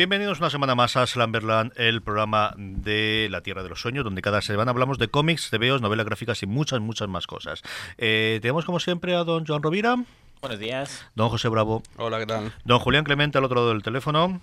Bienvenidos 0.00 0.38
una 0.38 0.48
semana 0.48 0.74
más 0.74 0.96
a 0.96 1.06
Slamberland, 1.06 1.72
el 1.76 2.00
programa 2.00 2.54
de 2.56 3.28
la 3.30 3.42
Tierra 3.42 3.62
de 3.62 3.68
los 3.68 3.82
Sueños, 3.82 4.02
donde 4.02 4.22
cada 4.22 4.40
semana 4.40 4.70
hablamos 4.70 4.96
de 4.96 5.08
cómics, 5.08 5.50
TVOs, 5.50 5.82
novelas 5.82 6.06
gráficas 6.06 6.42
y 6.42 6.46
muchas, 6.46 6.80
muchas 6.80 7.06
más 7.06 7.26
cosas. 7.26 7.60
Eh, 7.98 8.38
tenemos 8.40 8.64
como 8.64 8.80
siempre 8.80 9.14
a 9.14 9.24
don 9.24 9.44
Joan 9.46 9.62
Rovira. 9.62 9.96
Buenos 10.40 10.58
días. 10.58 11.04
Don 11.14 11.28
José 11.28 11.50
Bravo. 11.50 11.82
Hola, 11.98 12.18
¿qué 12.18 12.24
tal? 12.24 12.50
Don 12.64 12.78
Julián 12.78 13.04
Clemente 13.04 13.36
al 13.36 13.44
otro 13.44 13.56
lado 13.56 13.68
del 13.68 13.82
teléfono. 13.82 14.40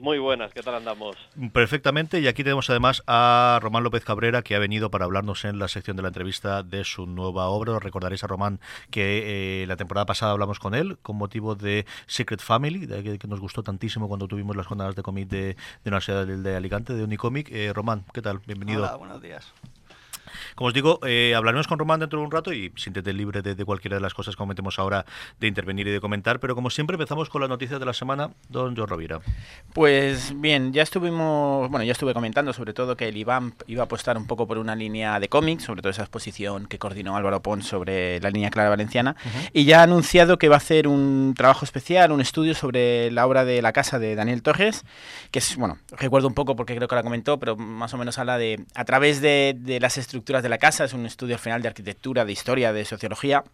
Muy 0.00 0.18
buenas, 0.18 0.52
¿qué 0.52 0.62
tal 0.62 0.74
andamos? 0.74 1.16
Perfectamente, 1.52 2.20
y 2.20 2.28
aquí 2.28 2.44
tenemos 2.44 2.68
además 2.68 3.02
a 3.06 3.58
Román 3.62 3.82
López 3.82 4.04
Cabrera, 4.04 4.42
que 4.42 4.54
ha 4.54 4.58
venido 4.58 4.90
para 4.90 5.06
hablarnos 5.06 5.44
en 5.46 5.58
la 5.58 5.68
sección 5.68 5.96
de 5.96 6.02
la 6.02 6.08
entrevista 6.08 6.62
de 6.62 6.84
su 6.84 7.06
nueva 7.06 7.46
obra. 7.46 7.78
Recordaréis 7.78 8.22
a 8.22 8.26
Román 8.26 8.60
que 8.90 9.62
eh, 9.62 9.66
la 9.66 9.76
temporada 9.76 10.04
pasada 10.04 10.32
hablamos 10.32 10.58
con 10.58 10.74
él 10.74 10.98
con 11.00 11.16
motivo 11.16 11.54
de 11.54 11.86
Secret 12.06 12.40
Family, 12.40 12.84
de, 12.84 13.18
que, 13.18 13.26
nos 13.26 13.40
gustó 13.40 13.62
tantísimo 13.62 14.06
cuando 14.06 14.28
tuvimos 14.28 14.54
las 14.54 14.66
jornadas 14.66 14.96
de 14.96 15.02
cómic 15.02 15.28
de, 15.28 15.38
de 15.38 15.56
la 15.84 15.90
Universidad 15.96 16.26
de, 16.26 16.36
de 16.36 16.56
Alicante, 16.56 16.92
de 16.92 17.02
Unicomic. 17.02 17.50
Eh, 17.50 17.72
Román, 17.72 18.04
¿qué 18.12 18.20
tal? 18.20 18.40
Bienvenido. 18.46 18.82
Hola, 18.82 18.96
buenos 18.96 19.22
días. 19.22 19.52
Como 20.54 20.68
os 20.68 20.74
digo, 20.74 21.00
eh, 21.06 21.34
hablaremos 21.34 21.66
con 21.66 21.78
Román 21.78 22.00
dentro 22.00 22.18
de 22.18 22.24
un 22.24 22.30
rato 22.30 22.52
y 22.52 22.72
siéntete 22.76 23.12
libre 23.12 23.42
de, 23.42 23.54
de, 23.54 23.64
cualquiera 23.64 23.96
de 23.96 24.00
las 24.00 24.14
cosas 24.14 24.34
que 24.34 24.38
comentemos 24.38 24.78
ahora 24.78 25.04
de 25.40 25.46
intervenir 25.46 25.86
y 25.88 25.90
de 25.90 26.00
comentar. 26.00 26.40
Pero 26.40 26.54
como 26.54 26.70
siempre, 26.70 26.94
empezamos 26.94 27.28
con 27.28 27.40
las 27.40 27.50
noticias 27.50 27.80
de 27.80 27.86
la 27.86 27.92
semana. 27.92 28.30
Don 28.48 28.76
John 28.76 28.88
Rovira. 28.88 29.20
Pues 29.72 30.32
bien, 30.40 30.72
ya 30.72 30.82
estuvimos, 30.82 31.70
bueno, 31.70 31.84
ya 31.84 31.92
estuve 31.92 32.14
comentando 32.14 32.52
sobre 32.52 32.72
todo 32.72 32.96
que 32.96 33.08
el 33.08 33.16
IBAM 33.16 33.52
iba 33.66 33.82
a 33.82 33.84
apostar 33.84 34.16
un 34.16 34.26
poco 34.26 34.46
por 34.46 34.58
una 34.58 34.74
línea 34.74 35.18
de 35.20 35.28
cómics, 35.28 35.64
sobre 35.64 35.82
todo 35.82 35.90
esa 35.90 36.02
exposición 36.02 36.66
que 36.66 36.78
coordinó 36.78 37.16
Álvaro 37.16 37.42
Pons 37.42 37.66
sobre 37.66 38.20
la 38.20 38.30
línea 38.30 38.50
clara 38.50 38.70
valenciana. 38.70 39.16
Uh 39.24 39.28
-huh. 39.28 39.50
Y 39.52 39.64
ya 39.64 39.80
ha 39.80 39.82
anunciado 39.82 40.38
que 40.38 40.48
va 40.48 40.56
a 40.56 40.58
hacer 40.58 40.88
un 40.88 41.34
trabajo 41.36 41.64
especial, 41.64 42.12
un 42.12 42.20
estudio 42.20 42.54
sobre 42.54 43.10
la 43.10 43.26
obra 43.26 43.44
de 43.44 43.62
La 43.62 43.72
Casa 43.72 43.98
de 43.98 44.14
Daniel 44.14 44.42
Torres, 44.42 44.84
que 45.30 45.38
es, 45.38 45.56
bueno, 45.56 45.78
recuerdo 45.90 46.28
un 46.28 46.34
poco 46.34 46.56
porque 46.56 46.74
creo 46.76 46.88
que 46.88 46.94
la 46.94 47.02
comentó, 47.02 47.38
pero 47.38 47.56
más 47.56 47.92
o 47.94 47.98
menos 47.98 48.18
habla 48.18 48.38
de, 48.38 48.64
a 48.74 48.84
través 48.84 49.20
de, 49.20 49.54
de 49.58 49.80
las 49.80 49.98
estructuras 49.98 50.35
de 50.42 50.48
la 50.48 50.58
casa, 50.58 50.84
es 50.84 50.92
un 50.92 51.06
estudio 51.06 51.34
al 51.34 51.40
final 51.40 51.62
de 51.62 51.68
arquitectura, 51.68 52.24
de 52.24 52.32
historia, 52.32 52.72
de 52.72 52.84
sociología, 52.84 53.44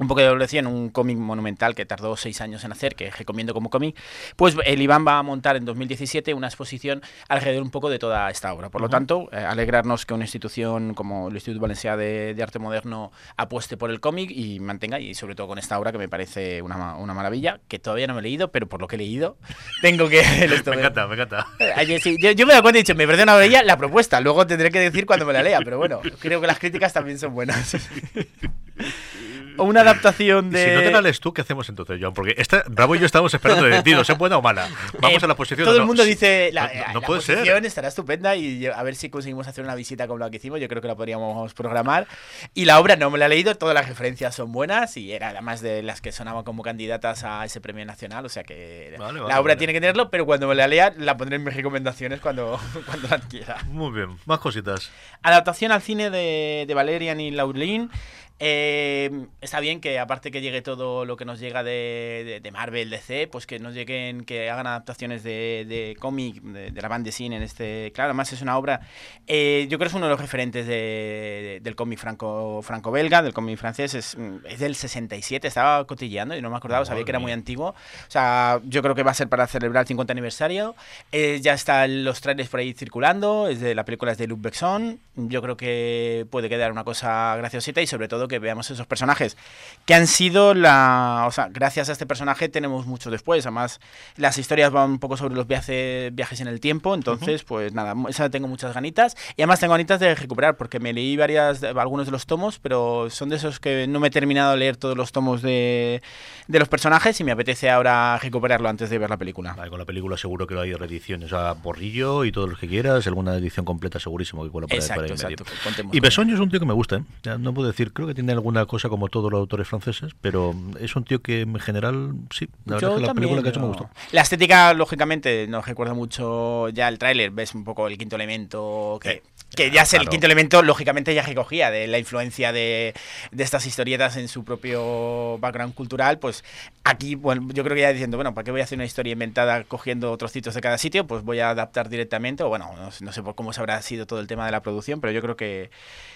un 0.00 0.08
poco 0.08 0.20
de 0.20 0.26
evolución 0.26 0.66
en 0.66 0.72
un 0.72 0.90
cómic 0.90 1.16
monumental 1.16 1.74
que 1.74 1.86
tardó 1.86 2.16
seis 2.16 2.40
años 2.40 2.64
en 2.64 2.72
hacer, 2.72 2.96
que 2.96 3.10
recomiendo 3.10 3.54
como 3.54 3.70
cómic, 3.70 3.96
pues 4.36 4.56
el 4.64 4.82
Iván 4.82 5.06
va 5.06 5.18
a 5.18 5.22
montar 5.22 5.56
en 5.56 5.64
2017 5.64 6.34
una 6.34 6.48
exposición 6.48 7.02
alrededor 7.28 7.62
un 7.62 7.70
poco 7.70 7.90
de 7.90 7.98
toda 7.98 8.28
esta 8.30 8.52
obra. 8.52 8.70
Por 8.70 8.80
lo 8.80 8.86
uh 8.86 8.88
-huh. 8.88 8.92
tanto, 8.92 9.28
eh, 9.32 9.36
alegrarnos 9.36 10.04
que 10.04 10.14
una 10.14 10.24
institución 10.24 10.94
como 10.94 11.28
el 11.28 11.34
Instituto 11.34 11.64
Valencià 11.64 11.96
de, 11.96 12.34
de 12.34 12.42
Arte 12.42 12.58
Moderno 12.58 13.12
apueste 13.36 13.76
por 13.76 13.90
el 13.90 14.00
cómic 14.00 14.30
y 14.30 14.58
mantenga, 14.58 14.98
y 14.98 15.14
sobre 15.14 15.34
todo 15.34 15.46
con 15.46 15.58
esta 15.58 15.78
obra 15.78 15.92
que 15.92 15.98
me 15.98 16.08
parece 16.08 16.60
una, 16.62 16.96
una, 16.96 17.14
maravilla, 17.14 17.60
que 17.68 17.78
todavía 17.78 18.08
no 18.08 18.14
me 18.14 18.20
he 18.20 18.22
leído, 18.22 18.50
pero 18.50 18.68
por 18.68 18.80
lo 18.80 18.88
que 18.88 18.96
he 18.96 18.98
leído, 18.98 19.36
tengo 19.82 20.08
que... 20.08 20.22
me 20.66 20.76
encanta, 20.76 21.06
me 21.06 21.14
encanta. 21.14 21.46
Ayer, 21.76 22.00
sí, 22.00 22.16
yo, 22.20 22.32
yo, 22.32 22.46
me 22.46 22.52
he 22.52 22.54
dado 22.54 22.62
cuenta 22.62 22.78
y 22.78 22.80
he 22.80 22.82
dicho, 22.82 22.94
me 22.96 23.06
parece 23.06 23.22
una 23.22 23.32
maravilla 23.32 23.62
la 23.62 23.76
propuesta, 23.76 24.20
luego 24.20 24.46
tendré 24.46 24.70
que 24.70 24.80
decir 24.80 25.06
cuando 25.06 25.24
me 25.24 25.32
la 25.32 25.42
lea, 25.42 25.60
pero 25.64 25.78
bueno, 25.78 26.00
creo 26.18 26.40
que 26.40 26.46
las 26.46 26.58
críticas 26.58 26.92
también 26.92 27.18
son 27.18 27.32
buenas. 27.32 27.76
o 29.56 29.64
una 29.64 29.80
adaptación 29.82 30.50
de. 30.50 30.64
Si 30.64 30.74
no 30.74 30.80
te 30.82 30.90
la 30.90 31.00
lees 31.00 31.20
tú, 31.20 31.32
¿qué 31.32 31.42
hacemos 31.42 31.68
entonces, 31.68 31.98
Joan? 32.00 32.14
Porque 32.14 32.34
esta, 32.36 32.64
Bravo 32.68 32.94
y 32.96 33.00
yo 33.00 33.06
estamos 33.06 33.32
esperando 33.32 33.64
de 33.64 33.82
ti, 33.82 33.92
no 33.92 34.04
sé 34.04 34.14
buena 34.14 34.36
o 34.38 34.42
mala. 34.42 34.68
Vamos 35.00 35.22
eh, 35.22 35.24
a 35.24 35.28
la 35.28 35.36
posición. 35.36 35.64
Todo 35.64 35.74
no, 35.74 35.80
el 35.82 35.86
mundo 35.86 36.04
dice. 36.04 36.50
La, 36.52 36.66
no, 36.66 36.92
no 36.94 37.00
la 37.00 37.06
puede 37.06 37.20
posición 37.20 37.44
ser. 37.46 37.66
estará 37.66 37.88
estupenda 37.88 38.36
y 38.36 38.66
a 38.66 38.82
ver 38.82 38.94
si 38.94 39.10
conseguimos 39.10 39.46
hacer 39.48 39.64
una 39.64 39.74
visita 39.74 40.06
como 40.06 40.18
la 40.18 40.30
que 40.30 40.36
hicimos. 40.36 40.60
Yo 40.60 40.68
creo 40.68 40.82
que 40.82 40.88
la 40.88 40.96
podríamos 40.96 41.54
programar. 41.54 42.06
Y 42.54 42.64
la 42.64 42.80
obra 42.80 42.96
no 42.96 43.10
me 43.10 43.18
la 43.18 43.26
he 43.26 43.28
leído, 43.28 43.54
todas 43.54 43.74
las 43.74 43.88
referencias 43.88 44.34
son 44.34 44.52
buenas 44.52 44.96
y 44.96 45.12
era 45.12 45.30
además 45.30 45.60
de 45.60 45.82
las 45.82 46.00
que 46.00 46.12
sonaban 46.12 46.44
como 46.44 46.62
candidatas 46.62 47.24
a 47.24 47.44
ese 47.44 47.60
premio 47.60 47.84
nacional. 47.84 48.24
O 48.24 48.28
sea 48.28 48.44
que 48.44 48.94
vale, 48.98 49.18
la 49.18 49.22
vale, 49.22 49.34
obra 49.34 49.40
vale. 49.40 49.56
tiene 49.56 49.72
que 49.72 49.80
tenerlo, 49.80 50.10
pero 50.10 50.26
cuando 50.26 50.48
me 50.48 50.54
la 50.54 50.66
lea, 50.66 50.94
la 50.96 51.16
pondré 51.16 51.36
en 51.36 51.44
mis 51.44 51.54
recomendaciones 51.54 52.20
cuando, 52.20 52.60
cuando 52.86 53.08
la 53.08 53.18
quiera. 53.18 53.58
Muy 53.66 53.92
bien, 53.92 54.16
más 54.26 54.38
cositas. 54.38 54.90
Adaptación 55.22 55.72
al 55.72 55.82
cine 55.82 56.10
de, 56.10 56.64
de 56.66 56.74
Valerian 56.74 57.20
y 57.20 57.30
Laurlin. 57.30 57.90
Eh, 58.40 59.26
está 59.40 59.60
bien 59.60 59.80
que 59.80 60.00
aparte 60.00 60.32
que 60.32 60.40
llegue 60.40 60.60
todo 60.60 61.04
lo 61.04 61.16
que 61.16 61.24
nos 61.24 61.38
llega 61.38 61.62
de, 61.62 62.22
de, 62.26 62.40
de 62.40 62.50
Marvel, 62.50 62.90
DC, 62.90 63.28
pues 63.28 63.46
que 63.46 63.60
nos 63.60 63.74
lleguen, 63.74 64.24
que 64.24 64.50
hagan 64.50 64.66
adaptaciones 64.66 65.22
de, 65.22 65.64
de 65.68 65.96
cómic, 66.00 66.42
de, 66.42 66.72
la 66.72 66.88
banda 66.88 67.06
de 67.06 67.12
cine 67.12 67.36
en 67.36 67.42
este. 67.42 67.92
Claro, 67.94 68.10
además 68.10 68.32
es 68.32 68.42
una 68.42 68.58
obra. 68.58 68.80
Eh, 69.26 69.66
yo 69.70 69.78
creo 69.78 69.86
que 69.86 69.92
es 69.92 69.94
uno 69.94 70.06
de 70.06 70.10
los 70.10 70.20
referentes 70.20 70.66
del 70.66 71.76
cómic 71.76 71.98
franco, 71.98 72.60
franco-belga, 72.62 73.22
del 73.22 73.32
cómic 73.32 73.56
francés. 73.56 73.94
Es, 73.94 74.16
es, 74.44 74.58
del 74.58 74.74
67, 74.74 75.46
estaba 75.46 75.86
cotilleando 75.86 76.36
y 76.36 76.42
no 76.42 76.50
me 76.50 76.56
acordaba, 76.56 76.82
oh, 76.82 76.86
sabía 76.86 77.04
que 77.04 77.12
era 77.12 77.20
muy 77.20 77.32
antiguo. 77.32 77.68
O 77.68 78.10
sea, 78.10 78.60
yo 78.64 78.82
creo 78.82 78.94
que 78.94 79.04
va 79.04 79.12
a 79.12 79.14
ser 79.14 79.28
para 79.28 79.46
celebrar 79.46 79.82
el 79.82 79.88
50 79.88 80.12
aniversario. 80.12 80.74
Eh, 81.12 81.38
ya 81.40 81.54
están 81.54 82.04
los 82.04 82.20
trailers 82.20 82.48
por 82.48 82.60
ahí 82.60 82.72
circulando. 82.72 83.48
Es 83.48 83.60
de 83.60 83.74
la 83.74 83.84
película 83.84 84.12
es 84.12 84.18
de 84.18 84.26
Luc 84.26 84.40
Besson. 84.40 84.98
Yo 85.16 85.40
creo 85.40 85.56
que 85.56 86.26
puede 86.30 86.48
quedar 86.48 86.72
una 86.72 86.82
cosa 86.82 87.36
graciosita 87.36 87.80
y 87.80 87.86
sobre 87.86 88.08
todo 88.08 88.23
que 88.28 88.38
veamos 88.38 88.70
esos 88.70 88.86
personajes 88.86 89.36
que 89.84 89.94
han 89.94 90.06
sido 90.06 90.54
la. 90.54 91.24
O 91.26 91.32
sea, 91.32 91.48
gracias 91.50 91.88
a 91.88 91.92
este 91.92 92.06
personaje 92.06 92.48
tenemos 92.48 92.86
mucho 92.86 93.10
después. 93.10 93.44
Además, 93.46 93.80
las 94.16 94.38
historias 94.38 94.70
van 94.72 94.90
un 94.92 94.98
poco 94.98 95.16
sobre 95.16 95.34
los 95.34 95.46
viajes, 95.46 96.14
viajes 96.14 96.40
en 96.40 96.48
el 96.48 96.60
tiempo. 96.60 96.94
Entonces, 96.94 97.42
uh 97.42 97.44
-huh. 97.44 97.48
pues 97.48 97.72
nada, 97.72 97.94
esa 98.08 98.30
tengo 98.30 98.48
muchas 98.48 98.74
ganitas. 98.74 99.16
Y 99.36 99.42
además 99.42 99.60
tengo 99.60 99.72
ganitas 99.72 100.00
de 100.00 100.14
recuperar, 100.14 100.56
porque 100.56 100.80
me 100.80 100.92
leí 100.92 101.16
varias, 101.16 101.62
algunos 101.62 102.06
de 102.06 102.12
los 102.12 102.26
tomos, 102.26 102.58
pero 102.58 103.08
son 103.10 103.28
de 103.28 103.36
esos 103.36 103.60
que 103.60 103.86
no 103.86 104.00
me 104.00 104.08
he 104.08 104.10
terminado 104.10 104.52
de 104.52 104.58
leer 104.58 104.76
todos 104.76 104.96
los 104.96 105.12
tomos 105.12 105.42
de, 105.42 106.02
de 106.48 106.58
los 106.58 106.68
personajes 106.68 107.20
y 107.20 107.24
me 107.24 107.32
apetece 107.32 107.70
ahora 107.70 108.18
recuperarlo 108.18 108.68
antes 108.68 108.90
de 108.90 108.98
ver 108.98 109.10
la 109.10 109.16
película. 109.16 109.54
Vale, 109.54 109.70
con 109.70 109.78
la 109.78 109.84
película 109.84 110.16
seguro 110.16 110.46
que 110.46 110.58
hay 110.58 110.74
reediciones, 110.74 111.32
o 111.32 111.36
sea, 111.36 111.52
borrillo 111.54 112.24
y 112.24 112.32
todo 112.32 112.46
lo 112.46 112.56
que 112.56 112.68
quieras, 112.68 113.06
alguna 113.06 113.34
edición 113.36 113.64
completa 113.64 113.98
segurísimo 113.98 114.44
que 114.44 114.50
cuela 114.50 114.66
exacto, 114.70 115.04
exacto, 115.04 115.44
Y 115.92 116.00
Bessoño 116.00 116.34
es 116.34 116.40
un 116.40 116.50
tío 116.50 116.60
que 116.60 116.66
me 116.66 116.72
gusta, 116.72 116.96
¿eh? 116.96 117.36
no 117.38 117.52
puedo 117.54 117.68
decir, 117.68 117.92
creo 117.92 118.06
que 118.08 118.13
tiene 118.14 118.32
alguna 118.32 118.66
cosa 118.66 118.88
como 118.88 119.08
todos 119.08 119.30
los 119.30 119.38
autores 119.38 119.68
franceses, 119.68 120.12
pero 120.20 120.54
es 120.80 120.96
un 120.96 121.04
tío 121.04 121.20
que 121.20 121.42
en 121.42 121.58
general, 121.58 122.14
sí, 122.30 122.48
la 122.64 122.76
verdad 122.76 122.92
es 122.92 123.00
que 123.00 123.06
la 123.06 123.14
película 123.14 123.42
que 123.42 123.48
ha 123.48 123.50
hecho 123.50 123.60
me 123.60 123.66
gustó. 123.68 123.90
La 124.12 124.22
estética, 124.22 124.72
lógicamente, 124.74 125.46
nos 125.48 125.66
recuerda 125.66 125.94
mucho 125.94 126.68
ya 126.70 126.88
el 126.88 126.98
tráiler, 126.98 127.30
ves 127.30 127.54
un 127.54 127.64
poco 127.64 127.88
el 127.88 127.98
quinto 127.98 128.16
elemento, 128.16 128.98
que, 129.02 129.10
Eh, 129.10 129.22
que 129.54 129.70
ya 129.70 129.82
es 129.82 129.94
el 129.94 130.08
quinto 130.08 130.26
elemento, 130.26 130.62
lógicamente 130.62 131.14
ya 131.14 131.22
recogía 131.22 131.70
de 131.70 131.86
la 131.86 131.98
influencia 131.98 132.52
de, 132.52 132.94
de 133.30 133.44
estas 133.44 133.66
historietas 133.66 134.16
en 134.16 134.28
su 134.28 134.44
propio 134.44 135.38
background 135.38 135.74
cultural, 135.74 136.18
pues 136.18 136.44
aquí, 136.82 137.14
bueno, 137.14 137.48
yo 137.52 137.62
creo 137.62 137.74
que 137.74 137.82
ya 137.82 137.92
diciendo, 137.92 138.16
bueno, 138.16 138.34
¿para 138.34 138.44
qué 138.44 138.50
voy 138.50 138.60
a 138.60 138.64
hacer 138.64 138.78
una 138.78 138.84
historia 138.84 139.12
inventada 139.12 139.62
cogiendo 139.64 140.16
trocitos 140.16 140.54
de 140.54 140.60
cada 140.60 140.78
sitio? 140.78 141.06
Pues 141.06 141.22
voy 141.22 141.40
a 141.40 141.50
adaptar 141.50 141.88
directamente, 141.88 142.42
o 142.42 142.48
bueno, 142.48 142.70
no, 142.76 142.90
no 143.00 143.12
sé 143.12 143.22
por 143.22 143.34
cómo 143.34 143.52
se 143.52 143.60
habrá 143.60 143.80
sido 143.82 144.06
todo 144.06 144.20
el 144.20 144.26
tema 144.26 144.46
de 144.46 144.52
la 144.52 144.60
producción, 144.62 145.00
pero 145.00 145.12
yo 145.12 145.22
creo 145.22 145.36
que, 145.36 145.70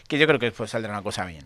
que 0.09 0.19
yo 0.19 0.27
creo 0.27 0.39
que 0.39 0.51
pues 0.51 0.71
saldrá 0.71 0.93
una 0.93 1.03
cosa 1.03 1.25
bien. 1.25 1.45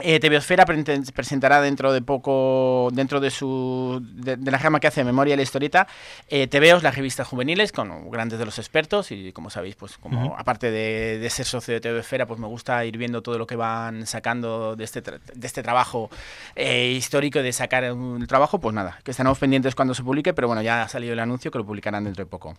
Eh, 0.00 0.20
pre- 0.66 1.00
presentará 1.14 1.60
dentro 1.60 1.92
de 1.92 2.00
poco, 2.02 2.88
dentro 2.92 3.18
de 3.20 3.30
su 3.30 4.00
de, 4.02 4.36
de 4.36 4.50
la 4.50 4.58
gama 4.58 4.78
que 4.80 4.86
hace 4.86 5.02
Memoria 5.02 5.34
y 5.34 5.36
la 5.36 5.42
Historieta, 5.42 5.86
eh, 6.28 6.46
TVOs, 6.46 6.82
las 6.82 6.94
revistas 6.94 7.26
juveniles, 7.26 7.72
con 7.72 8.10
grandes 8.10 8.38
de 8.38 8.44
los 8.44 8.58
expertos 8.58 9.10
y 9.10 9.32
como 9.32 9.50
sabéis, 9.50 9.74
pues 9.74 9.98
como 9.98 10.36
aparte 10.38 10.70
de, 10.70 11.18
de 11.18 11.30
ser 11.30 11.46
socio 11.46 11.74
de 11.74 11.80
TVOsfera, 11.80 12.26
pues 12.26 12.38
me 12.38 12.46
gusta 12.46 12.84
ir 12.84 12.96
viendo 12.96 13.22
todo 13.22 13.38
lo 13.38 13.46
que 13.46 13.56
van 13.56 14.06
sacando 14.06 14.76
de 14.76 14.84
este, 14.84 15.02
tra- 15.02 15.20
de 15.20 15.46
este 15.46 15.62
trabajo 15.62 16.10
eh, 16.54 16.92
histórico 16.96 17.40
de 17.42 17.52
sacar 17.52 17.92
un 17.92 18.26
trabajo, 18.26 18.60
pues 18.60 18.74
nada, 18.74 18.98
que 19.02 19.10
estaremos 19.10 19.38
pendientes 19.38 19.74
cuando 19.74 19.94
se 19.94 20.02
publique, 20.04 20.32
pero 20.32 20.46
bueno, 20.48 20.62
ya 20.62 20.82
ha 20.82 20.88
salido 20.88 21.12
el 21.12 21.18
anuncio 21.20 21.50
que 21.50 21.58
lo 21.58 21.66
publicarán 21.66 22.04
dentro 22.04 22.24
de 22.24 22.30
poco. 22.30 22.56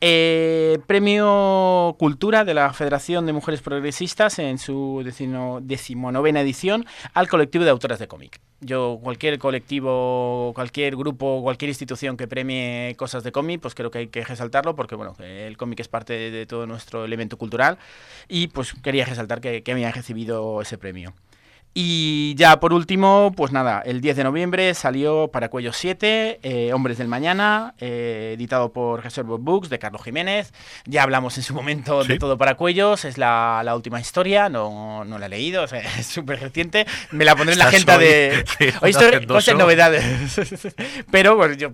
Eh, 0.00 0.78
premio 0.86 1.96
Cultura 1.98 2.44
de 2.44 2.54
la 2.54 2.72
Federación 2.72 3.26
de 3.26 3.32
Mujeres 3.32 3.62
Progresistas 3.62 4.38
en 4.38 4.58
su 4.58 5.02
decimo- 5.04 5.60
decimonovena 5.60 6.40
edición 6.40 6.86
al 7.14 7.26
colectivo 7.26 7.64
de 7.64 7.70
autoras 7.70 7.98
de 7.98 8.06
cómic. 8.06 8.40
Yo, 8.60 9.00
cualquier 9.02 9.38
colectivo, 9.38 10.52
cualquier 10.54 10.96
grupo, 10.96 11.42
cualquier 11.42 11.70
institución 11.70 12.16
que 12.16 12.28
premie 12.28 12.94
cosas 12.96 13.24
de 13.24 13.32
cómic, 13.32 13.60
pues 13.60 13.74
creo 13.74 13.90
que 13.90 13.98
hay 13.98 14.06
que 14.08 14.24
resaltarlo 14.24 14.76
porque, 14.76 14.94
bueno, 14.94 15.16
el 15.18 15.56
cómic 15.56 15.80
es 15.80 15.88
parte 15.88 16.30
de, 16.30 16.46
todo 16.46 16.66
nuestro 16.66 17.04
elemento 17.04 17.36
cultural 17.36 17.78
y 18.28 18.48
pues 18.48 18.74
quería 18.74 19.04
resaltar 19.04 19.40
que, 19.40 19.62
que 19.64 19.72
habían 19.72 19.92
recibido 19.92 20.62
ese 20.62 20.78
premio. 20.78 21.12
Y 21.80 22.34
ya 22.34 22.58
por 22.58 22.72
último, 22.72 23.32
pues 23.36 23.52
nada, 23.52 23.80
el 23.86 24.00
10 24.00 24.16
de 24.16 24.24
noviembre 24.24 24.74
salió 24.74 25.28
Para 25.28 25.48
Cuello 25.48 25.72
7, 25.72 26.40
eh, 26.42 26.72
Hombres 26.72 26.98
del 26.98 27.06
Mañana, 27.06 27.74
eh, 27.78 28.32
editado 28.34 28.72
por 28.72 29.04
Reserve 29.04 29.36
Books 29.38 29.68
de 29.68 29.78
Carlos 29.78 30.02
Jiménez. 30.02 30.52
Ya 30.86 31.04
hablamos 31.04 31.36
en 31.36 31.44
su 31.44 31.54
momento 31.54 32.02
Sí. 32.02 32.08
de 32.08 32.18
todo 32.18 32.36
para 32.36 32.56
Cuellos, 32.56 33.04
es 33.04 33.16
la, 33.16 33.62
la 33.64 33.76
última 33.76 34.00
historia, 34.00 34.48
no, 34.48 35.04
no 35.04 35.18
la 35.20 35.26
he 35.26 35.28
leído, 35.28 35.62
o 35.62 35.68
sea, 35.68 35.78
es 36.00 36.04
súper 36.08 36.40
reciente. 36.40 36.84
Me 37.12 37.24
la 37.24 37.36
pondré 37.36 37.52
en 37.52 37.60
la 37.60 37.66
agenda 37.68 37.96
hoy- 37.96 38.04
de... 38.06 38.44
sí, 38.58 38.70
Hoy 38.82 38.90
estoy 38.90 39.24
cosas 39.26 39.54
novedades. 39.56 40.04
Pero 41.12 41.36
bueno, 41.36 41.54
yo 41.54 41.70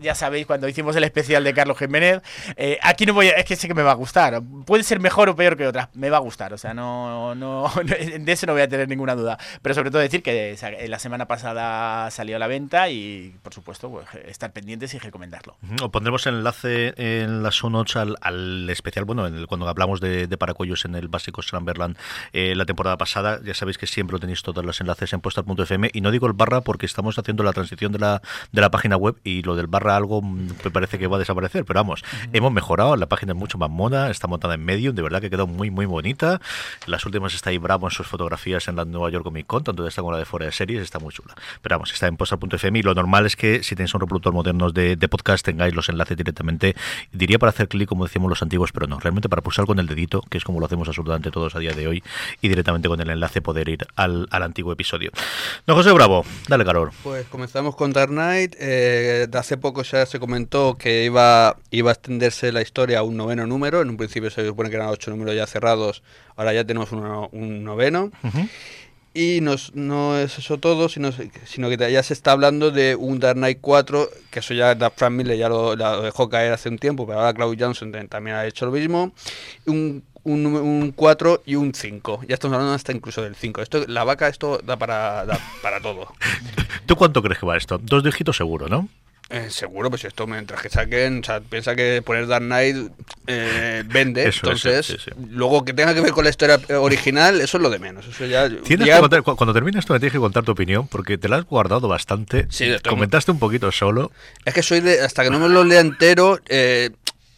ya 0.00 0.14
sabéis, 0.14 0.46
cuando 0.46 0.68
hicimos 0.68 0.94
el 0.94 1.02
especial 1.02 1.42
de 1.42 1.52
Carlos 1.52 1.78
Jiménez, 1.78 2.20
eh, 2.56 2.78
aquí 2.80 3.06
no 3.06 3.14
voy 3.14 3.26
a, 3.26 3.32
es 3.32 3.44
que 3.44 3.56
sé 3.56 3.66
que 3.66 3.74
me 3.74 3.82
va 3.82 3.90
a 3.90 3.94
gustar. 3.94 4.40
Puede 4.66 4.84
ser 4.84 5.00
mejor 5.00 5.28
o 5.30 5.34
peor 5.34 5.56
que 5.56 5.66
otras, 5.66 5.88
me 5.94 6.10
va 6.10 6.18
a 6.18 6.20
gustar. 6.20 6.52
O 6.52 6.58
sea, 6.58 6.72
no, 6.74 7.34
no, 7.34 7.68
de 7.84 8.32
eso 8.32 8.46
no 8.46 8.52
voy 8.52 8.62
a 8.62 8.68
tener 8.68 8.88
ninguna 8.88 9.16
duda. 9.16 9.31
Pero 9.62 9.74
sobre 9.74 9.90
todo 9.90 10.00
decir 10.00 10.22
que 10.22 10.56
sa- 10.56 10.70
la 10.70 10.98
semana 10.98 11.26
pasada 11.26 12.10
salió 12.10 12.36
a 12.36 12.38
la 12.38 12.46
venta 12.46 12.88
y, 12.90 13.34
por 13.42 13.54
supuesto, 13.54 13.90
pues, 13.90 14.06
estar 14.26 14.52
pendientes 14.52 14.94
y 14.94 14.98
recomendarlo. 14.98 15.56
Os 15.82 15.90
pondremos 15.90 16.26
el 16.26 16.36
enlace 16.36 16.94
en 16.96 17.42
las 17.42 17.62
notes 17.64 17.96
al, 17.96 18.16
al 18.20 18.68
especial, 18.70 19.04
bueno, 19.04 19.26
en 19.26 19.34
el- 19.36 19.46
cuando 19.46 19.68
hablamos 19.68 20.00
de, 20.00 20.26
de 20.26 20.36
Paracuellos 20.36 20.84
en 20.84 20.94
el 20.94 21.08
básico 21.08 21.42
Slamberland 21.42 21.96
eh, 22.32 22.54
la 22.54 22.64
temporada 22.64 22.96
pasada, 22.98 23.40
ya 23.44 23.54
sabéis 23.54 23.78
que 23.78 23.86
siempre 23.86 24.12
lo 24.14 24.20
tenéis 24.20 24.42
todos 24.42 24.64
los 24.64 24.80
enlaces 24.80 25.12
en 25.12 25.20
postal.fm 25.20 25.90
y 25.92 26.00
no 26.00 26.10
digo 26.10 26.26
el 26.26 26.32
barra 26.32 26.60
porque 26.62 26.86
estamos 26.86 27.18
haciendo 27.18 27.42
la 27.42 27.52
transición 27.52 27.92
de 27.92 27.98
la, 27.98 28.22
de 28.52 28.60
la 28.60 28.70
página 28.70 28.96
web 28.96 29.16
y 29.24 29.42
lo 29.42 29.54
del 29.56 29.66
barra 29.66 29.96
algo 29.96 30.22
mm, 30.22 30.48
me 30.64 30.70
parece 30.70 30.98
que 30.98 31.06
va 31.06 31.16
a 31.16 31.18
desaparecer, 31.18 31.64
pero 31.64 31.80
vamos, 31.80 32.02
hemos 32.32 32.52
mejorado, 32.52 32.96
la 32.96 33.06
página 33.06 33.32
es 33.32 33.38
mucho 33.38 33.58
más 33.58 33.70
mona, 33.70 34.10
está 34.10 34.26
montada 34.26 34.54
en 34.54 34.64
Medium, 34.64 34.94
de 34.94 35.02
verdad 35.02 35.20
que 35.20 35.30
quedó 35.30 35.46
muy 35.46 35.70
muy 35.70 35.86
bonita, 35.86 36.40
las 36.86 37.04
últimas 37.06 37.34
está 37.34 37.50
ahí 37.50 37.58
bravo 37.58 37.86
en 37.86 37.90
sus 37.90 38.06
fotografías 38.06 38.68
en 38.68 38.76
la 38.76 38.84
Nueva 38.84 39.10
York 39.12 39.24
Comic 39.24 39.46
Con, 39.46 39.62
tanto 39.64 39.86
esta 39.86 40.00
como 40.02 40.12
la 40.12 40.18
de 40.18 40.24
fuera 40.24 40.46
de 40.46 40.52
series, 40.52 40.82
está 40.82 40.98
muy 40.98 41.12
chula, 41.12 41.34
pero 41.62 41.76
vamos, 41.76 41.92
está 41.92 42.06
en 42.08 42.16
postal.fm 42.16 42.78
y 42.78 42.82
lo 42.82 42.94
normal 42.94 43.26
es 43.26 43.36
que 43.36 43.62
si 43.62 43.74
tenéis 43.76 43.94
un 43.94 44.00
reproductor 44.00 44.32
moderno 44.32 44.70
de, 44.72 44.96
de 44.96 45.08
podcast 45.08 45.44
tengáis 45.44 45.74
los 45.74 45.88
enlaces 45.88 46.16
directamente, 46.16 46.74
diría 47.12 47.38
para 47.38 47.50
hacer 47.50 47.68
clic 47.68 47.88
como 47.88 48.04
decíamos 48.06 48.28
los 48.28 48.42
antiguos, 48.42 48.72
pero 48.72 48.86
no, 48.86 48.98
realmente 48.98 49.28
para 49.28 49.42
pulsar 49.42 49.66
con 49.66 49.78
el 49.78 49.86
dedito, 49.86 50.22
que 50.30 50.38
es 50.38 50.44
como 50.44 50.58
lo 50.60 50.66
hacemos 50.66 50.88
absolutamente 50.88 51.30
todos 51.30 51.54
a 51.54 51.58
día 51.58 51.72
de 51.72 51.86
hoy, 51.86 52.02
y 52.40 52.48
directamente 52.48 52.88
con 52.88 53.00
el 53.00 53.10
enlace 53.10 53.40
poder 53.42 53.68
ir 53.68 53.86
al, 53.96 54.26
al 54.30 54.42
antiguo 54.42 54.72
episodio. 54.72 55.10
No, 55.66 55.74
José 55.74 55.92
Bravo, 55.92 56.24
dale 56.48 56.64
calor. 56.64 56.90
Pues 57.02 57.26
comenzamos 57.26 57.76
con 57.76 57.92
Dark 57.92 58.10
Knight. 58.10 58.54
eh, 58.58 59.26
de 59.28 59.38
hace 59.38 59.56
poco 59.56 59.82
ya 59.82 60.06
se 60.06 60.18
comentó 60.18 60.76
que 60.78 61.04
iba, 61.04 61.56
iba 61.70 61.90
a 61.90 61.94
extenderse 61.94 62.52
la 62.52 62.62
historia 62.62 63.00
a 63.00 63.02
un 63.02 63.16
noveno 63.16 63.46
número. 63.46 63.82
En 63.82 63.90
un 63.90 63.96
principio 63.96 64.30
se 64.30 64.46
supone 64.46 64.70
que 64.70 64.76
eran 64.76 64.88
ocho 64.88 65.10
números 65.10 65.34
ya 65.34 65.46
cerrados. 65.46 66.02
Ahora 66.36 66.52
ya 66.54 66.64
tenemos 66.64 66.92
uno- 66.92 67.28
un 67.32 67.62
noveno. 67.64 68.10
Y 69.14 69.40
nos- 69.42 69.74
no 69.74 70.16
es 70.16 70.38
eso 70.38 70.58
todo, 70.58 70.88
sino, 70.88 71.10
sino 71.44 71.68
que 71.68 71.76
ya 71.76 72.02
se 72.02 72.14
está 72.14 72.32
hablando 72.32 72.70
de 72.70 72.96
un 72.96 73.18
Dark 73.20 73.36
Knight 73.36 73.58
4, 73.60 74.08
que 74.30 74.38
eso 74.38 74.54
ya 74.54 74.74
Frank 74.96 75.12
Miller 75.12 75.36
ya 75.36 75.48
lo, 75.50 75.76
dejó 76.02 76.28
caer 76.30 76.52
hace 76.52 76.68
un 76.70 76.78
tiempo, 76.78 77.06
pero 77.06 77.18
ahora 77.18 77.34
Claude 77.34 77.56
Johnson 77.62 77.92
también 78.08 78.36
ha 78.36 78.46
hecho 78.46 78.64
lo 78.64 78.72
mismo. 78.72 79.12
Un, 79.66 80.02
un, 80.24 80.46
un 80.46 80.92
4 80.92 81.42
y 81.44 81.56
un 81.56 81.74
5. 81.74 82.22
Ya 82.26 82.34
estamos 82.34 82.54
hablando 82.54 82.74
hasta 82.74 82.92
incluso 82.92 83.22
del 83.22 83.34
5. 83.36 83.60
Esto, 83.60 83.84
la 83.86 84.04
vaca 84.04 84.28
esto 84.28 84.58
da 84.64 84.76
para, 84.78 85.26
da 85.26 85.38
para 85.62 85.80
todo. 85.80 86.06
¿Tú 86.86 86.96
cuánto 86.96 87.22
crees 87.22 87.38
que 87.38 87.46
va 87.46 87.56
esto? 87.58 87.78
Dos 87.78 88.02
dígitos 88.04 88.36
seguro, 88.36 88.68
¿no? 88.68 88.88
Eh, 89.30 89.48
seguro, 89.50 89.88
pues 89.88 90.04
esto 90.04 90.26
mientras 90.26 90.60
que 90.60 90.68
saquen, 90.68 91.20
o 91.20 91.24
sea, 91.24 91.40
piensa 91.40 91.74
que 91.74 92.02
poner 92.02 92.26
Dark 92.26 92.44
Knight 92.44 92.92
eh, 93.26 93.84
vende, 93.86 94.28
Eso, 94.28 94.40
entonces 94.44 94.86
sí, 94.86 94.96
sí. 95.04 95.10
luego 95.30 95.64
que 95.64 95.72
tenga 95.72 95.94
que 95.94 96.00
ver 96.00 96.12
con 96.12 96.24
la 96.24 96.30
historia 96.30 96.60
original, 96.78 97.40
eso 97.40 97.56
es 97.56 97.62
lo 97.62 97.70
de 97.70 97.78
menos. 97.78 98.06
Eso 98.06 98.26
ya 98.26 98.48
Tienes 98.48 98.86
ya- 98.86 98.96
que 98.96 99.00
contar- 99.00 99.22
cu- 99.22 99.36
cuando 99.36 99.52
termines 99.54 99.86
tú 99.86 99.92
me 99.92 100.00
tienes 100.00 100.12
que 100.12 100.18
contar 100.18 100.44
tu 100.44 100.52
opinión, 100.52 100.88
porque 100.88 101.18
te 101.18 101.28
la 101.28 101.36
has 101.36 101.44
guardado 101.44 101.86
bastante. 101.88 102.48
Comentaste 102.88 103.30
un 103.30 103.38
poquito 103.38 103.70
solo. 103.72 104.10
Es 104.44 104.54
que 104.54 104.62
soy 104.62 104.80
de 104.80 105.00
hasta 105.00 105.22
que 105.24 105.30
no 105.30 105.38
me 105.38 105.48
lo 105.48 105.62
lea 105.64 105.80
entero, 105.80 106.40
eh, 106.48 106.90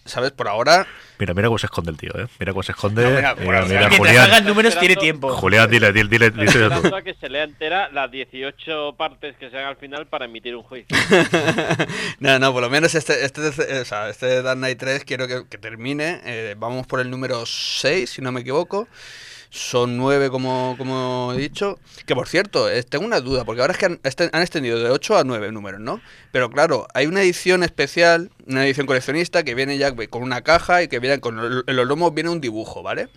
sabes, 0.06 0.32
por 0.32 0.48
ahora 0.48 0.86
Mira, 1.18 1.32
mira 1.32 1.48
cómo 1.48 1.58
se 1.58 1.66
esconde 1.66 1.90
el 1.92 1.96
tío, 1.96 2.10
¿eh? 2.16 2.26
Mira 2.40 2.52
cómo 2.52 2.62
se 2.62 2.72
esconde. 2.72 3.04
No, 3.04 3.10
mira, 3.10 3.34
mira, 3.36 3.64
mira, 3.66 3.90
Julián. 3.96 4.24
hagan 4.24 4.44
números 4.44 4.78
tiene 4.78 4.96
tiempo. 4.96 5.30
Julián, 5.34 5.70
dile, 5.70 5.92
dile, 5.92 6.08
dile, 6.08 6.30
dile, 6.30 6.70
tú. 6.70 6.90
Que 7.04 7.14
se 7.14 7.28
lea 7.28 7.44
entera 7.44 7.88
las 7.90 8.10
18 8.10 8.94
partes 8.96 9.36
que 9.36 9.50
se 9.50 9.56
hagan 9.56 9.70
al 9.70 9.76
final 9.76 10.06
para 10.06 10.24
emitir 10.24 10.56
un 10.56 10.62
juicio. 10.62 10.96
no, 12.18 12.38
no, 12.38 12.52
por 12.52 12.62
lo 12.62 12.70
menos 12.70 12.94
este 12.94 13.24
este, 13.24 13.42
eh, 13.48 13.80
o 13.80 13.84
sea, 13.84 14.08
este 14.08 14.42
Dark 14.42 14.58
Knight 14.58 14.78
3 14.78 15.04
quiero 15.04 15.28
que, 15.28 15.46
que 15.48 15.58
termine. 15.58 16.20
eh, 16.24 16.54
vamos 16.58 16.86
por 16.86 17.00
el 17.00 17.10
número 17.10 17.44
6, 17.46 18.10
si 18.10 18.22
no 18.22 18.32
me 18.32 18.40
equivoco. 18.40 18.88
Son 19.56 19.96
9 19.96 20.30
como, 20.30 20.74
como 20.76 21.32
he 21.32 21.38
dicho. 21.38 21.78
Que 22.06 22.16
por 22.16 22.26
cierto, 22.26 22.68
eh, 22.68 22.82
tengo 22.82 23.04
una 23.04 23.20
duda, 23.20 23.44
porque 23.44 23.60
ahora 23.60 23.72
es 23.72 23.78
que 23.78 23.86
han, 23.86 24.00
este- 24.02 24.28
han 24.32 24.42
extendido 24.42 24.80
de 24.82 24.90
8 24.90 25.16
a 25.16 25.22
9 25.22 25.52
números, 25.52 25.80
¿no? 25.80 26.00
Pero 26.32 26.50
claro, 26.50 26.88
hay 26.92 27.06
una 27.06 27.22
edición 27.22 27.62
especial, 27.62 28.32
una 28.48 28.66
edición 28.66 28.86
coleccionista 28.86 29.44
que 29.44 29.54
viene 29.54 29.78
ya 29.78 29.94
con 30.10 30.22
una 30.24 30.40
caja 30.42 30.82
y 30.82 30.88
que 30.88 30.98
viene 30.98 31.20
con 31.20 31.38
en 31.66 31.76
los 31.76 31.86
lomos 31.86 32.12
viene 32.12 32.30
un 32.30 32.40
dibujo, 32.40 32.82
¿vale? 32.82 33.08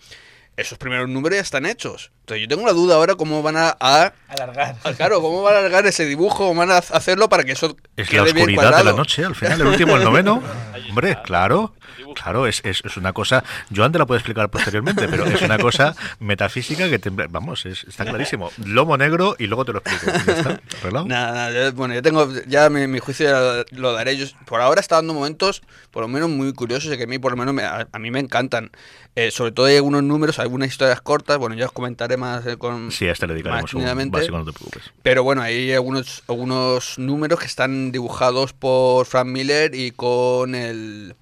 Esos 0.57 0.77
primeros 0.77 1.07
números 1.09 1.37
ya 1.37 1.41
están 1.41 1.65
hechos. 1.67 2.11
Entonces 2.21 2.41
yo 2.41 2.47
tengo 2.55 2.65
la 2.67 2.73
duda 2.73 2.95
ahora 2.95 3.15
cómo 3.15 3.41
van 3.43 3.57
a, 3.57 3.75
a- 3.79 4.13
Alargar. 4.27 4.75
a- 4.83 4.93
claro, 4.93 5.21
cómo 5.21 5.41
van 5.41 5.55
a 5.55 5.59
alargar 5.59 5.85
ese 5.87 6.05
dibujo, 6.05 6.47
cómo 6.47 6.59
van 6.59 6.71
a 6.71 6.77
hacerlo 6.77 7.29
para 7.29 7.43
que 7.45 7.51
eso 7.53 7.75
Es 7.95 8.09
quede 8.09 8.17
la 8.19 8.23
bien 8.25 8.37
oscuridad 8.37 8.61
de 8.63 8.69
la 8.69 8.71
cuadrado. 8.77 8.97
noche, 8.97 9.25
al 9.25 9.33
final, 9.35 9.61
el 9.61 9.67
último, 9.67 9.97
el 9.97 10.03
noveno. 10.03 10.41
Hombre, 10.89 11.17
claro. 11.23 11.73
Claro, 12.15 12.47
es, 12.47 12.61
es, 12.63 12.81
es 12.85 12.97
una 12.97 13.13
cosa. 13.13 13.43
Yo 13.69 13.83
antes 13.83 13.99
la 13.99 14.05
puedo 14.05 14.17
explicar 14.17 14.49
posteriormente, 14.49 15.07
pero 15.07 15.25
es 15.25 15.41
una 15.41 15.57
cosa 15.57 15.95
metafísica 16.19 16.89
que 16.89 16.99
te- 16.99 17.09
vamos, 17.09 17.65
es- 17.65 17.83
está 17.85 18.05
clarísimo. 18.05 18.51
Lomo 18.65 18.97
negro 18.97 19.35
y 19.39 19.47
luego 19.47 19.65
te 19.65 19.73
lo 19.73 19.79
explico. 19.79 20.17
Ya 20.25 20.33
está, 20.33 20.49
arreglado. 20.81 21.05
Nada, 21.07 21.49
nada, 21.51 21.71
bueno, 21.71 21.93
yo 21.93 22.01
tengo 22.01 22.29
ya 22.47 22.69
mi, 22.69 22.87
mi 22.87 22.99
juicio 22.99 23.27
ya 23.29 23.65
lo 23.77 23.93
daré. 23.93 24.17
Yo, 24.17 24.25
por 24.45 24.61
ahora 24.61 24.81
está 24.81 24.95
dando 24.95 25.13
momentos, 25.13 25.61
por 25.91 26.01
lo 26.01 26.07
menos 26.07 26.29
muy 26.29 26.53
curiosos 26.53 26.93
y 26.93 26.97
que 26.97 27.03
a 27.03 27.07
mí 27.07 27.19
por 27.19 27.31
lo 27.31 27.37
menos 27.37 27.53
me- 27.53 27.63
a, 27.63 27.87
a 27.91 27.99
mí 27.99 28.11
me 28.11 28.19
encantan. 28.19 28.71
Eh, 29.15 29.31
sobre 29.31 29.51
todo 29.51 29.65
hay 29.65 29.77
algunos 29.77 30.03
números, 30.03 30.37
algunas 30.37 30.69
historias 30.69 31.01
cortas. 31.01 31.39
Bueno, 31.39 31.55
ya 31.55 31.65
os 31.65 31.71
comentaré 31.71 32.17
más 32.17 32.45
eh, 32.45 32.55
con. 32.57 32.91
Sí, 32.91 33.07
a 33.07 33.11
este 33.13 33.25
le 33.25 33.33
dedicaremos 33.33 33.63
más 33.63 33.73
un 33.73 34.11
básico, 34.11 34.37
no 34.37 34.45
te 34.45 34.51
preocupes. 34.53 34.83
Pero 35.01 35.23
bueno, 35.23 35.41
hay 35.41 35.73
algunos, 35.73 36.23
algunos 36.27 36.99
números 36.99 37.39
que 37.39 37.47
están 37.47 37.91
dibujados 37.91 38.53
por 38.53 39.07
Frank 39.07 39.25
Miller 39.27 39.73
y 39.73 39.89
con 39.91 40.53
el 40.53 41.15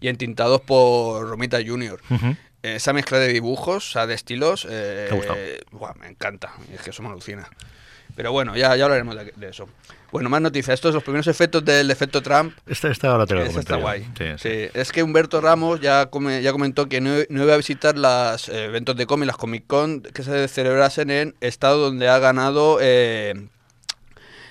y 0.00 0.08
entintados 0.08 0.60
por 0.60 1.28
Romita 1.28 1.58
Jr. 1.64 2.00
Ujú. 2.10 2.36
Esa 2.62 2.92
mezcla 2.92 3.18
de 3.18 3.28
dibujos, 3.32 3.88
o 3.88 3.92
sea, 3.92 4.06
de 4.06 4.14
estilos, 4.14 4.66
eh, 4.68 5.60
me 6.00 6.08
encanta. 6.08 6.52
Es 6.74 6.80
que 6.82 6.90
eso 6.90 7.02
me 7.02 7.08
alucina. 7.08 7.48
Pero 8.16 8.32
bueno, 8.32 8.56
ya, 8.56 8.74
ya 8.74 8.84
hablaremos 8.84 9.14
de, 9.14 9.32
de 9.36 9.48
eso. 9.50 9.68
Bueno, 10.10 10.28
más 10.28 10.40
noticias. 10.40 10.74
Estos 10.74 10.92
los 10.92 11.04
primeros 11.04 11.28
efectos 11.28 11.64
del 11.64 11.88
efecto 11.90 12.20
Trump. 12.20 12.52
Esta, 12.66 12.88
esta 12.90 13.12
ahora 13.12 13.26
te 13.26 13.34
lo 13.34 13.42
Esa 13.42 13.60
está 13.60 13.76
guay. 13.76 14.02
Sí, 14.18 14.24
sí. 14.38 14.48
Sí, 14.48 14.70
es 14.74 14.90
que 14.90 15.04
Humberto 15.04 15.40
Ramos 15.40 15.80
ya, 15.80 16.06
come- 16.06 16.42
ya 16.42 16.50
comentó 16.50 16.88
que 16.88 17.00
no, 17.00 17.12
no 17.28 17.44
iba 17.44 17.54
a 17.54 17.56
visitar 17.58 17.96
los 17.96 18.48
eventos 18.48 18.96
de 18.96 19.06
cómic, 19.06 19.28
las 19.28 19.36
Comic 19.36 19.66
Con 19.68 20.00
que 20.02 20.22
se 20.24 20.48
celebrasen 20.48 21.10
en 21.10 21.36
estado 21.40 21.78
donde 21.78 22.08
ha 22.08 22.18
ganado, 22.18 22.78
eh, 22.80 23.34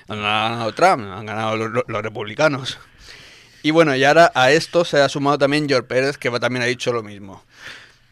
ganado 0.08 0.72
Trump, 0.74 1.02
han 1.12 1.26
ganado 1.26 1.58
los 1.58 2.02
republicanos. 2.02 2.78
Y 3.68 3.72
bueno, 3.72 3.94
y 3.98 4.06
ahora 4.06 4.32
a 4.34 4.50
esto 4.52 4.86
se 4.86 5.02
ha 5.02 5.10
sumado 5.10 5.40
también 5.40 5.68
George 5.68 5.90
Pérez, 5.90 6.18
que 6.18 6.32
también 6.40 6.64
ha 6.64 6.68
dicho 6.68 6.94
lo 6.94 7.04
mismo. 7.04 7.44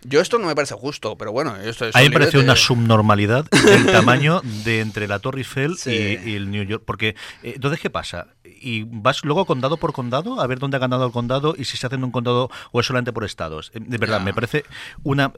Yo 0.07 0.21
esto 0.21 0.37
no 0.39 0.47
me 0.47 0.55
parece 0.55 0.75
justo, 0.75 1.17
pero 1.17 1.31
bueno, 1.31 1.55
esto 1.57 1.85
es 1.85 1.95
A 1.95 1.99
mí 1.99 2.05
me 2.09 2.11
pareció 2.11 2.39
libres 2.39 2.43
una 2.45 2.53
de- 2.53 2.59
subnormalidad 2.59 3.45
del 3.49 3.85
tamaño 3.91 4.41
de 4.63 4.81
entre 4.81 5.07
la 5.07 5.19
Torre 5.19 5.39
Eiffel 5.39 5.77
Sí. 5.77 5.91
y, 6.23 6.31
y 6.31 6.35
el 6.35 6.51
New 6.51 6.63
York. 6.63 6.83
Porque, 6.85 7.09
eh, 7.43 7.53
entonces, 7.55 7.79
¿qué 7.79 7.89
pasa? 7.89 8.27
y 8.57 8.83
vas 8.87 9.23
luego 9.23 9.45
condado 9.45 9.77
por 9.77 9.93
condado 9.93 10.41
a 10.41 10.47
ver 10.47 10.57
dónde 10.57 10.77
ha 10.77 10.79
ganado 10.79 11.05
el 11.05 11.11
condado 11.11 11.53
y 11.55 11.65
si 11.65 11.77
se 11.77 11.85
hace 11.85 11.97
en 11.97 12.03
un 12.03 12.09
condado 12.09 12.49
o 12.71 12.79
es 12.79 12.85
solamente 12.87 13.13
por 13.13 13.23
estados. 13.23 13.69
Eh, 13.75 13.79
De 13.79 13.97
verdad, 13.99 14.21
me 14.21 14.33
parece 14.33 14.63
una... 15.03 15.31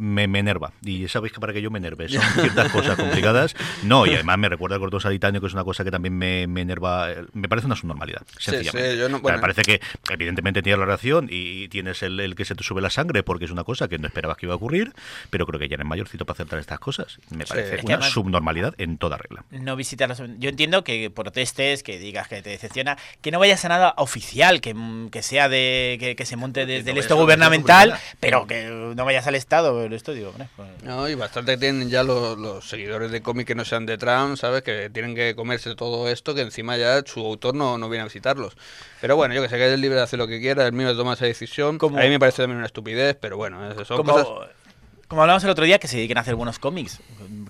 Me, 0.00 0.26
me 0.26 0.38
enerva. 0.38 0.72
Y 0.82 1.06
sabéis 1.08 1.34
que 1.34 1.40
para 1.40 1.52
que 1.52 1.60
yo 1.60 1.70
me 1.70 1.78
enerve 1.78 2.08
son 2.08 2.22
ciertas 2.22 2.72
cosas 2.72 2.96
complicadas. 2.96 3.54
No, 3.82 4.06
y 4.06 4.14
además 4.14 4.38
me 4.38 4.48
recuerda 4.48 4.76
el 4.76 4.80
cordón 4.80 5.00
sanitario, 5.00 5.40
que 5.40 5.48
es 5.48 5.52
una 5.52 5.64
cosa 5.64 5.84
que 5.84 5.90
también 5.90 6.16
me, 6.16 6.46
me 6.46 6.62
enerva. 6.62 7.10
eh, 7.10 7.24
Me 7.34 7.48
parece 7.48 7.66
una 7.66 7.76
subnormalidad, 7.76 8.22
Sí, 8.38 8.52
sencillamente. 8.52 8.92
sí, 8.92 8.98
yo 8.98 9.08
no- 9.10 9.20
bueno. 9.20 9.36
me 9.38 9.42
parece 9.42 9.62
que 9.62 9.80
evidentemente 10.10 10.62
tienes 10.62 10.78
la 10.78 10.86
reacción 10.86 11.26
y 11.30 11.68
tienes 11.68 12.02
el, 12.02 12.20
el 12.20 12.34
que 12.34 12.44
se 12.46 12.54
te 12.54 12.64
sube 12.64 12.80
la 12.80 12.90
sangre 12.90 13.22
porque 13.22 13.44
es 13.44 13.50
una 13.50 13.64
cosa 13.64 13.88
que 13.88 13.98
no 14.02 14.08
esperabas 14.08 14.36
que 14.36 14.46
iba 14.46 14.52
a 14.52 14.56
ocurrir, 14.56 14.92
pero 15.30 15.46
creo 15.46 15.58
que 15.58 15.68
ya 15.68 15.74
eres 15.74 15.86
mayorcito 15.86 16.26
para 16.26 16.34
aceptar 16.34 16.58
estas 16.58 16.78
cosas. 16.78 17.18
Me 17.30 17.46
parece 17.46 17.76
Es 17.76 17.80
que 17.80 17.86
una 17.86 17.94
además- 17.96 18.10
subnormalidad 18.12 18.74
en 18.78 18.98
toda 18.98 19.16
regla. 19.16 19.44
no 19.50 19.76
visitar 19.76 20.08
los... 20.08 20.20
Yo 20.38 20.48
entiendo 20.50 20.84
que 20.84 21.10
protestes, 21.10 21.82
que 21.82 21.98
digas 21.98 22.28
que 22.28 22.42
te 22.42 22.50
decepciona, 22.50 22.98
que 23.20 23.30
no 23.30 23.38
vayas 23.38 23.64
a 23.64 23.68
nada 23.68 23.94
oficial, 23.96 24.60
que, 24.60 24.74
que 25.10 25.22
sea 25.22 25.48
de 25.48 25.96
que, 26.00 26.16
que 26.16 26.26
se 26.26 26.36
monte 26.36 26.66
desde 26.66 26.90
el 26.90 26.98
esto 26.98 27.16
gubernamental, 27.16 27.94
pero 28.20 28.46
que 28.46 28.64
no 28.94 29.04
vayas 29.04 29.26
al 29.26 29.34
Estado. 29.34 29.84
Esto 29.86 30.12
digo, 30.12 30.30
hombre, 30.30 30.48
pues- 30.56 30.68
No, 30.82 31.08
y 31.08 31.14
bastante 31.14 31.56
tienen 31.56 31.88
ya 31.88 32.02
los, 32.02 32.38
los 32.38 32.68
seguidores 32.68 33.10
de 33.10 33.22
cómic 33.22 33.46
que 33.46 33.54
no 33.54 33.64
sean 33.64 33.86
de 33.86 33.98
Trump, 33.98 34.36
¿sabes? 34.36 34.62
Que 34.62 34.90
tienen 34.90 35.14
que 35.14 35.34
comerse 35.34 35.74
todo 35.74 36.08
esto, 36.08 36.34
que 36.34 36.40
encima 36.42 36.76
ya 36.76 37.02
su 37.06 37.20
autor 37.20 37.54
no, 37.54 37.78
no 37.78 37.88
viene 37.88 38.02
a 38.02 38.06
visitarlos. 38.06 38.56
Pero 39.02 39.16
bueno, 39.16 39.34
yo 39.34 39.42
que 39.42 39.48
sé 39.48 39.56
que 39.56 39.74
es 39.74 39.78
libre 39.80 39.96
de 39.96 40.02
hacer 40.04 40.16
lo 40.18 40.28
que 40.28 40.40
quiera, 40.40 40.64
el 40.64 40.72
mío 40.72 40.86
de 40.88 40.94
tomar 40.94 41.16
esa 41.16 41.26
decisión. 41.26 41.76
Como- 41.76 41.98
A 41.98 42.02
mí 42.02 42.08
me 42.08 42.20
parece 42.20 42.38
también 42.44 42.58
una 42.58 42.66
estupidez, 42.66 43.16
pero 43.20 43.36
bueno, 43.36 43.68
eso 43.70 43.84
son 43.84 43.96
como, 43.96 44.12
cosas... 44.12 44.28
como 45.08 45.22
hablamos 45.22 45.42
el 45.42 45.50
otro 45.50 45.64
día, 45.64 45.80
que 45.80 45.88
se 45.88 45.96
dediquen 45.96 46.18
a 46.18 46.20
hacer 46.20 46.36
buenos 46.36 46.60
cómics, 46.60 47.00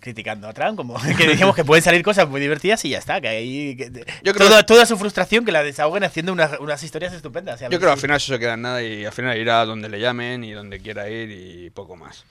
criticando 0.01 0.49
a 0.49 0.55
Trump, 0.55 0.79
como 0.79 0.97
que 1.19 1.27
decíamos 1.29 1.55
que 1.55 1.63
pueden 1.63 1.85
salir 1.85 2.03
cosas 2.03 2.27
muy 2.27 2.41
divertidas 2.41 2.83
y 2.87 2.89
ya 2.89 2.99
está, 2.99 3.21
que 3.21 3.29
ahí... 3.29 3.77
que- 3.77 3.91
Yo 4.23 4.33
creo- 4.33 4.49
toda, 4.49 4.63
toda 4.65 4.87
su 4.87 4.97
frustración 4.97 5.45
que 5.45 5.53
la 5.53 5.63
desahoguen 5.63 6.05
haciendo 6.05 6.33
unas, 6.33 6.59
unas 6.59 6.83
historias 6.83 7.13
estupendas. 7.13 7.61
Yo 7.61 7.69
creo 7.69 7.81
que 7.81 7.87
al 7.91 7.99
final 7.99 8.17
eso 8.17 8.33
se 8.33 8.39
queda 8.39 8.55
en 8.55 8.63
nada 8.63 8.83
y 8.83 9.05
al 9.05 9.13
final 9.13 9.37
irá 9.37 9.63
donde 9.67 9.91
le 9.91 10.01
llamen 10.01 10.43
y 10.45 10.53
donde 10.53 10.81
quiera 10.81 11.09
ir 11.11 11.31
y 11.31 11.69
poco 11.69 11.97
más. 11.97 12.25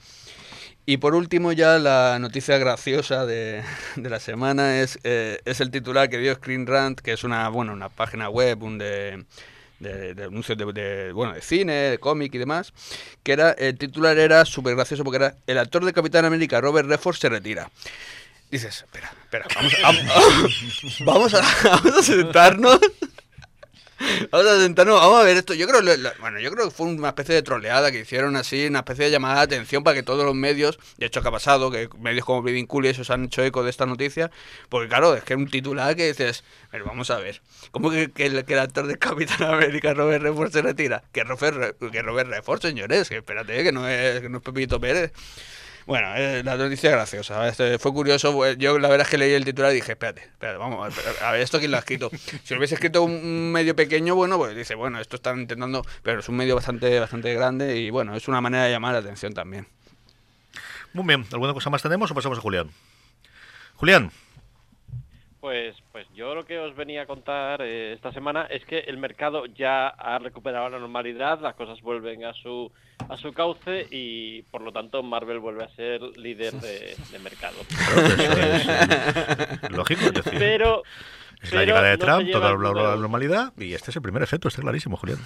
Y 0.84 0.96
por 0.96 1.14
último 1.14 1.52
ya 1.52 1.78
la 1.78 2.18
noticia 2.18 2.58
graciosa 2.58 3.24
de, 3.24 3.62
de 3.94 4.10
la 4.10 4.18
semana 4.18 4.80
es, 4.80 4.98
eh, 5.04 5.38
es 5.44 5.60
el 5.60 5.70
titular 5.70 6.08
que 6.08 6.18
dio 6.18 6.34
Screen 6.34 6.66
Rant, 6.66 7.00
que 7.00 7.12
es 7.12 7.22
una, 7.22 7.48
bueno, 7.48 7.72
una 7.72 7.88
página 7.88 8.28
web 8.28 8.62
un 8.64 8.78
de, 8.78 9.24
anuncios 10.24 10.58
de, 10.58 11.12
bueno, 11.12 11.34
de 11.34 11.40
cine, 11.40 11.72
de 11.72 11.98
cómic 11.98 12.34
y 12.34 12.38
demás, 12.38 12.72
que 13.22 13.32
era 13.32 13.52
el 13.52 13.78
titular 13.78 14.18
era 14.18 14.44
súper 14.44 14.74
gracioso 14.74 15.04
porque 15.04 15.16
era 15.16 15.36
el 15.46 15.58
actor 15.58 15.84
de 15.84 15.92
Capitán 15.92 16.24
América 16.24 16.60
Robert 16.60 16.88
Redford 16.88 17.16
se 17.16 17.28
retira. 17.28 17.70
Dices, 18.50 18.78
espera, 18.78 19.12
espera, 19.22 19.46
vamos 19.54 19.72
vamos 21.06 21.34
a, 21.34 21.40
vamos 21.64 21.98
a 21.98 22.02
sentarnos. 22.02 22.80
Vamos 24.30 24.46
a 24.46 24.58
sentarnos, 24.60 25.00
vamos 25.00 25.20
a 25.20 25.24
ver 25.24 25.36
esto. 25.36 25.54
Yo 25.54 25.66
creo, 25.68 25.80
lo- 25.80 26.10
bueno, 26.20 26.40
yo 26.40 26.50
creo 26.50 26.66
que 26.66 26.70
fue 26.74 26.86
una 26.86 27.08
especie 27.08 27.34
de 27.34 27.42
troleada 27.42 27.90
que 27.92 28.00
hicieron 28.00 28.36
así, 28.36 28.66
una 28.66 28.80
especie 28.80 29.04
de 29.04 29.10
llamada 29.10 29.36
de 29.36 29.42
atención 29.42 29.84
para 29.84 29.94
que 29.94 30.02
todos 30.02 30.24
los 30.24 30.34
medios, 30.34 30.78
de 30.98 31.06
hecho 31.06 31.22
que 31.22 31.28
ha 31.28 31.30
pasado, 31.30 31.70
que 31.70 31.88
medios 31.98 32.24
como 32.24 32.42
Bleeding 32.42 32.66
Cool 32.66 32.86
y 32.86 32.88
esos 32.88 33.10
han 33.10 33.24
hecho 33.24 33.42
eco 33.42 33.62
de 33.62 33.70
esta 33.70 33.86
noticia, 33.86 34.30
porque 34.68 34.88
claro, 34.88 35.14
es 35.14 35.22
que 35.24 35.34
es 35.34 35.38
un 35.38 35.48
titular 35.48 35.94
que 35.96 36.08
dices, 36.08 36.44
pero 36.70 36.84
vamos 36.84 37.10
a 37.10 37.18
ver, 37.18 37.40
¿cómo 37.70 37.90
que, 37.90 38.10
que 38.10 38.26
el, 38.26 38.44
que 38.44 38.54
el 38.54 38.58
actor 38.60 38.86
de 38.86 38.98
Capitán 38.98 39.42
América 39.42 39.94
Robert 39.94 40.22
Redford 40.22 40.52
se 40.52 40.62
retira? 40.62 41.02
Que 41.12 41.24
Robert, 41.24 41.76
que 41.92 42.02
Robert 42.02 42.28
Redford, 42.30 42.62
señores, 42.62 43.08
que 43.08 43.18
espérate, 43.18 43.62
que 43.62 43.72
no 43.72 43.88
es, 43.88 44.20
que 44.20 44.28
no 44.28 44.38
es 44.38 44.42
Pepito 44.44 44.80
Pérez. 44.80 45.12
Bueno, 45.86 46.14
eh, 46.14 46.42
la 46.44 46.56
noticia 46.56 46.90
es 46.90 46.96
graciosa. 46.96 47.48
Este, 47.48 47.78
fue 47.78 47.92
curioso. 47.92 48.52
Yo 48.54 48.78
la 48.78 48.88
verdad 48.88 49.06
es 49.06 49.10
que 49.10 49.18
leí 49.18 49.32
el 49.32 49.44
titular 49.44 49.72
y 49.72 49.76
dije, 49.76 49.92
espérate, 49.92 50.22
espérate, 50.22 50.58
vamos 50.58 50.78
a 50.78 50.82
ver, 50.84 50.92
espérate, 50.92 51.24
a 51.24 51.30
ver, 51.32 51.40
¿esto 51.40 51.58
quién 51.58 51.70
lo 51.70 51.76
ha 51.76 51.80
escrito? 51.80 52.10
Si 52.44 52.54
lo 52.54 52.58
hubiese 52.58 52.74
escrito 52.74 53.02
un, 53.02 53.12
un 53.12 53.52
medio 53.52 53.74
pequeño, 53.74 54.14
bueno, 54.14 54.38
pues 54.38 54.56
dice, 54.56 54.74
bueno, 54.74 55.00
esto 55.00 55.16
están 55.16 55.40
intentando, 55.40 55.84
pero 56.02 56.20
es 56.20 56.28
un 56.28 56.36
medio 56.36 56.54
bastante, 56.54 56.98
bastante 57.00 57.34
grande 57.34 57.76
y 57.76 57.90
bueno, 57.90 58.14
es 58.16 58.28
una 58.28 58.40
manera 58.40 58.64
de 58.64 58.70
llamar 58.70 58.92
la 58.92 58.98
atención 59.00 59.32
también. 59.32 59.66
Muy 60.92 61.06
bien, 61.06 61.26
¿alguna 61.32 61.54
cosa 61.54 61.70
más 61.70 61.82
tenemos 61.82 62.10
o 62.10 62.14
pasamos 62.14 62.38
a 62.38 62.42
Julián? 62.42 62.70
Julián, 63.76 64.12
Pues, 65.42 65.74
pues 65.90 66.06
yo 66.14 66.36
lo 66.36 66.44
que 66.44 66.56
os 66.60 66.76
venía 66.76 67.02
a 67.02 67.06
contar 67.06 67.62
eh, 67.62 67.94
esta 67.94 68.12
semana 68.12 68.46
es 68.48 68.64
que 68.64 68.78
el 68.78 68.96
mercado 68.96 69.46
ya 69.46 69.88
ha 69.88 70.20
recuperado 70.20 70.70
la 70.70 70.78
normalidad, 70.78 71.40
las 71.40 71.56
cosas 71.56 71.82
vuelven 71.82 72.24
a 72.24 72.32
su 72.32 72.70
a 73.08 73.16
su 73.16 73.32
cauce 73.32 73.88
y 73.90 74.42
por 74.52 74.60
lo 74.60 74.70
tanto 74.70 75.02
Marvel 75.02 75.40
vuelve 75.40 75.64
a 75.64 75.68
ser 75.70 76.00
líder 76.16 76.52
de, 76.52 76.94
de 77.10 77.18
mercado. 77.18 77.56
es 79.62 79.70
lógico, 79.72 80.02
es 80.04 80.12
decir, 80.12 80.38
Pero 80.38 80.84
es 81.42 81.52
la 81.52 81.60
pero 81.60 81.66
llegada 81.66 81.88
de 81.88 81.96
no 81.96 82.04
Trump, 82.04 82.30
toda 82.30 82.50
la, 82.52 82.96
normalidad 82.96 83.52
y 83.58 83.74
este 83.74 83.90
es 83.90 83.96
el 83.96 84.02
primer 84.02 84.22
efecto, 84.22 84.46
está 84.46 84.62
clarísimo, 84.62 84.96
Julián. 84.96 85.18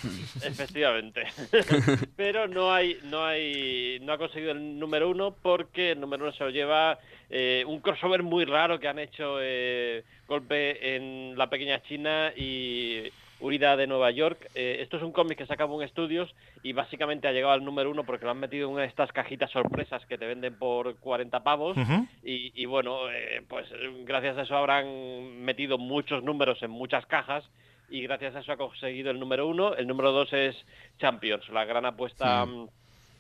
Efectivamente. 0.42 1.24
Pero 2.16 2.48
no 2.48 2.72
hay, 2.72 2.98
no 3.04 3.22
hay, 3.22 3.98
no 4.00 4.14
ha 4.14 4.18
conseguido 4.18 4.52
el 4.52 4.78
número 4.78 5.10
uno 5.10 5.36
porque 5.42 5.92
el 5.92 6.00
número 6.00 6.24
uno 6.24 6.32
se 6.32 6.44
lo 6.44 6.48
lleva 6.48 6.98
eh, 7.30 7.64
un 7.66 7.80
crossover 7.80 8.22
muy 8.22 8.44
raro 8.44 8.78
que 8.78 8.88
han 8.88 8.98
hecho 8.98 9.38
eh, 9.40 10.04
golpe 10.26 10.96
en 10.96 11.36
la 11.36 11.48
pequeña 11.48 11.82
China 11.82 12.32
y 12.36 13.10
Huida 13.40 13.76
de 13.76 13.86
Nueva 13.86 14.10
York. 14.10 14.48
Eh, 14.54 14.78
esto 14.80 14.96
es 14.96 15.02
un 15.02 15.12
cómic 15.12 15.38
que 15.38 15.46
saca 15.46 15.64
Boom 15.64 15.86
Studios 15.88 16.34
y 16.62 16.72
básicamente 16.72 17.28
ha 17.28 17.32
llegado 17.32 17.52
al 17.52 17.64
número 17.64 17.90
uno 17.90 18.04
porque 18.04 18.24
lo 18.24 18.30
han 18.30 18.40
metido 18.40 18.66
en 18.66 18.74
una 18.74 18.82
de 18.82 18.88
estas 18.88 19.12
cajitas 19.12 19.50
sorpresas 19.50 20.04
que 20.06 20.18
te 20.18 20.26
venden 20.26 20.58
por 20.58 20.96
40 20.96 21.42
pavos. 21.42 21.76
Y, 22.22 22.52
y 22.54 22.64
bueno, 22.66 23.10
eh, 23.10 23.42
pues 23.46 23.66
gracias 24.04 24.38
a 24.38 24.42
eso 24.42 24.56
habrán 24.56 25.42
metido 25.42 25.78
muchos 25.78 26.22
números 26.22 26.62
en 26.62 26.70
muchas 26.70 27.04
cajas 27.06 27.44
y 27.88 28.02
gracias 28.02 28.34
a 28.34 28.40
eso 28.40 28.52
ha 28.52 28.56
conseguido 28.56 29.10
el 29.10 29.20
número 29.20 29.46
uno. 29.46 29.74
El 29.74 29.86
número 29.86 30.12
dos 30.12 30.32
es 30.32 30.56
Champions, 30.98 31.48
la 31.50 31.64
gran 31.64 31.84
apuesta 31.84 32.46
mm, 32.46 32.68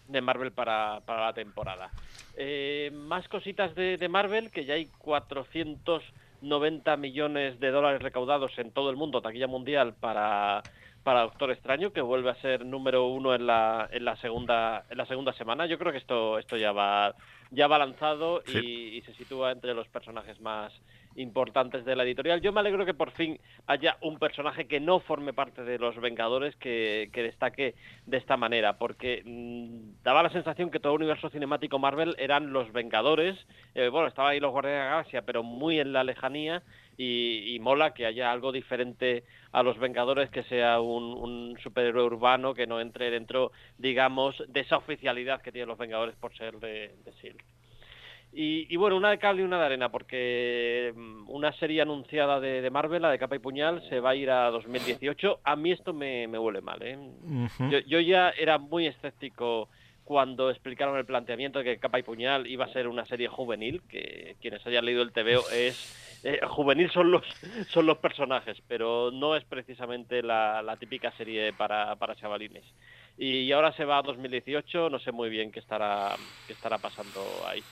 de 0.08 0.20
Marvel 0.20 0.52
para, 0.52 1.00
para 1.04 1.26
la 1.26 1.32
temporada. 1.32 1.90
Eh, 2.36 2.90
más 2.92 3.28
cositas 3.28 3.74
de, 3.74 3.96
de 3.96 4.08
Marvel, 4.08 4.50
que 4.50 4.64
ya 4.64 4.74
hay 4.74 4.86
490 4.98 6.96
millones 6.96 7.58
de 7.60 7.70
dólares 7.70 8.02
recaudados 8.02 8.58
en 8.58 8.70
todo 8.70 8.90
el 8.90 8.96
mundo, 8.96 9.22
taquilla 9.22 9.46
mundial, 9.46 9.94
para, 9.98 10.62
para 11.02 11.22
Doctor 11.22 11.50
Extraño, 11.52 11.92
que 11.92 12.00
vuelve 12.00 12.30
a 12.30 12.40
ser 12.40 12.66
número 12.66 13.06
uno 13.06 13.34
en 13.34 13.46
la, 13.46 13.88
en 13.92 14.04
la 14.04 14.16
segunda 14.16 14.84
en 14.90 14.98
la 14.98 15.06
segunda 15.06 15.32
semana. 15.32 15.66
Yo 15.66 15.78
creo 15.78 15.92
que 15.92 15.98
esto, 15.98 16.38
esto 16.38 16.56
ya 16.56 16.72
va 16.72 17.14
ya 17.50 17.68
va 17.68 17.78
lanzado 17.78 18.42
y, 18.46 18.96
y 18.96 19.02
se 19.02 19.14
sitúa 19.14 19.52
entre 19.52 19.72
los 19.72 19.86
personajes 19.88 20.40
más 20.40 20.72
importantes 21.16 21.84
de 21.84 21.96
la 21.96 22.04
editorial. 22.04 22.40
Yo 22.40 22.52
me 22.52 22.60
alegro 22.60 22.86
que 22.86 22.94
por 22.94 23.10
fin 23.10 23.38
haya 23.66 23.96
un 24.02 24.18
personaje 24.18 24.66
que 24.66 24.80
no 24.80 25.00
forme 25.00 25.32
parte 25.32 25.64
de 25.64 25.78
los 25.78 25.96
Vengadores 26.00 26.54
que, 26.56 27.10
que 27.12 27.22
destaque 27.22 27.74
de 28.06 28.16
esta 28.16 28.36
manera, 28.36 28.78
porque 28.78 29.22
mm, 29.24 30.02
daba 30.02 30.22
la 30.22 30.30
sensación 30.30 30.70
que 30.70 30.80
todo 30.80 30.92
el 30.92 31.02
universo 31.02 31.30
cinemático 31.30 31.78
Marvel 31.78 32.14
eran 32.18 32.52
los 32.52 32.72
Vengadores. 32.72 33.36
Eh, 33.74 33.88
bueno, 33.88 34.08
estaba 34.08 34.30
ahí 34.30 34.40
los 34.40 34.52
Guardianes 34.52 34.80
de 34.80 34.84
la 34.84 34.90
Galaxia, 34.90 35.22
pero 35.22 35.42
muy 35.42 35.80
en 35.80 35.92
la 35.92 36.04
lejanía. 36.04 36.62
Y, 36.98 37.58
mola 37.60 37.92
que 37.92 38.06
haya 38.06 38.32
algo 38.32 38.52
diferente 38.52 39.24
a 39.52 39.62
los 39.62 39.78
Vengadores, 39.78 40.30
que 40.30 40.44
sea 40.44 40.80
un, 40.80 41.54
superhéroe 41.62 42.04
urbano 42.04 42.54
que 42.54 42.66
no 42.66 42.80
entre 42.80 43.10
dentro, 43.10 43.52
digamos, 43.76 44.42
de 44.48 44.60
esa 44.60 44.78
oficialidad 44.78 45.42
que 45.42 45.52
tienen 45.52 45.68
los 45.68 45.78
Vengadores 45.78 46.16
por 46.16 46.34
ser 46.34 46.58
de, 46.58 46.94
de. 47.04 47.36
Y, 48.38 48.66
y 48.68 48.76
bueno, 48.76 48.96
una 48.98 49.08
de 49.08 49.18
cal 49.18 49.40
y 49.40 49.42
una 49.42 49.58
de 49.58 49.64
arena, 49.64 49.88
porque 49.88 50.92
mm, 50.94 51.30
una 51.30 51.52
serie 51.54 51.80
anunciada 51.80 52.38
de, 52.38 52.60
de 52.60 52.70
Marvel, 52.70 53.00
la 53.00 53.10
de 53.10 53.18
Capa 53.18 53.36
y 53.36 53.38
Puñal, 53.38 53.82
se 53.88 53.98
va 53.98 54.10
a 54.10 54.14
ir 54.14 54.30
a 54.30 54.50
2018. 54.50 55.40
A 55.42 55.56
mí 55.56 55.72
esto 55.72 55.94
me, 55.94 56.28
me 56.28 56.38
huele 56.38 56.60
mal, 56.60 56.82
¿eh? 56.82 56.98
Yo, 57.70 57.78
yo 57.86 57.98
ya 58.00 58.28
era 58.30 58.58
muy 58.58 58.86
escéptico 58.86 59.70
cuando 60.04 60.50
explicaron 60.50 60.98
el 60.98 61.06
planteamiento 61.06 61.60
de 61.60 61.64
que 61.64 61.78
Capa 61.78 61.98
y 61.98 62.02
Puñal 62.02 62.46
iba 62.46 62.66
a 62.66 62.72
ser 62.74 62.88
una 62.88 63.06
serie 63.06 63.26
juvenil, 63.28 63.80
que 63.88 64.36
quienes 64.42 64.64
hayan 64.66 64.84
leído 64.84 65.00
el 65.02 65.12
TVO 65.12 65.48
es... 65.54 66.20
eh, 66.22 66.40
juvenil 66.46 66.90
son 66.90 67.10
los 67.10 67.24
son 67.70 67.86
los 67.86 67.96
personajes, 67.98 68.62
pero 68.68 69.10
no 69.12 69.34
es 69.34 69.44
precisamente 69.44 70.22
la, 70.22 70.60
la 70.62 70.76
típica 70.76 71.10
serie 71.12 71.54
para, 71.54 71.96
para 71.96 72.14
chavalines. 72.14 72.64
Y, 73.18 73.50
ahora 73.52 73.72
se 73.72 73.86
va 73.86 73.98
a 73.98 74.02
2018, 74.02 74.90
no 74.90 74.98
sé 74.98 75.10
muy 75.10 75.30
bien 75.30 75.50
qué 75.50 75.60
estará, 75.60 76.14
qué 76.46 76.52
estará 76.52 76.76
pasando 76.76 77.22
ahí. 77.48 77.62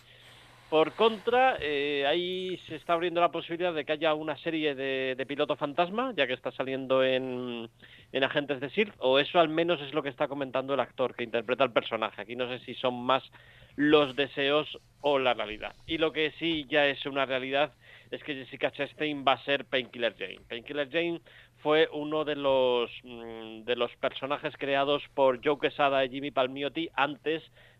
Por 0.71 0.93
contra, 0.93 1.57
eh, 1.61 2.05
ahí 2.07 2.59
se 2.67 2.77
está 2.77 2.95
abriendo 2.95 3.21
la 3.21 3.31
posibilidad 3.31 3.73
de 3.73 3.85
que 3.85 3.93
haya 3.93 4.15
una 4.15 4.37
serie 4.39 4.75
de, 4.75 5.15
de 5.17 5.27
piloto 5.27 5.57
fantasma, 5.57 6.13
ya 6.17 6.27
que 6.27 6.33
está 6.33 6.51
saliendo 6.51 7.05
en, 7.05 7.69
en 8.13 8.25
Agentes 8.25 8.61
de 8.61 8.67
S.H.I.E.L.D., 8.67 8.97
o 8.99 9.19
eso 9.19 9.39
al 9.39 9.49
menos 9.49 9.81
es 9.81 9.95
lo 9.95 10.03
que 10.03 10.09
está 10.09 10.27
comentando 10.27 10.75
el 10.75 10.81
actor 10.81 11.15
que 11.15 11.23
interpreta 11.23 11.65
al 11.65 11.73
personaje. 11.73 12.23
Aquí 12.23 12.35
no 12.35 12.49
sé 12.49 12.59
si 12.65 12.75
son 12.75 13.05
más 13.05 13.23
los 13.77 14.17
deseos 14.17 14.79
o 15.01 15.19
la 15.19 15.35
realidad. 15.35 15.75
Y 15.87 15.99
lo 15.99 16.13
que 16.13 16.33
sí 16.39 16.67
ya 16.69 16.87
es 16.87 17.05
una 17.07 17.27
realidad 17.27 17.73
es 18.11 18.23
que 18.23 18.35
Jessica 18.35 18.71
Chastain 18.71 19.25
va 19.27 19.33
a 19.33 19.45
ser 19.45 19.65
Painkiller 19.65 20.15
Jane. 20.17 20.41
Painkiller 20.49 20.89
Jane 20.91 21.21
fue 21.59 21.89
uno 21.93 22.25
de 22.25 22.37
los 22.37 22.91
mm, 23.03 23.65
de 23.65 23.77
los 23.77 23.95
personajes 23.97 24.55
creados 24.59 25.03
por 25.15 25.45
Joe 25.45 25.59
Quesada 25.59 26.05
y 26.05 26.11
Jimmy 26.11 26.31
Palmiotti 26.31 26.89
antes 26.95 27.43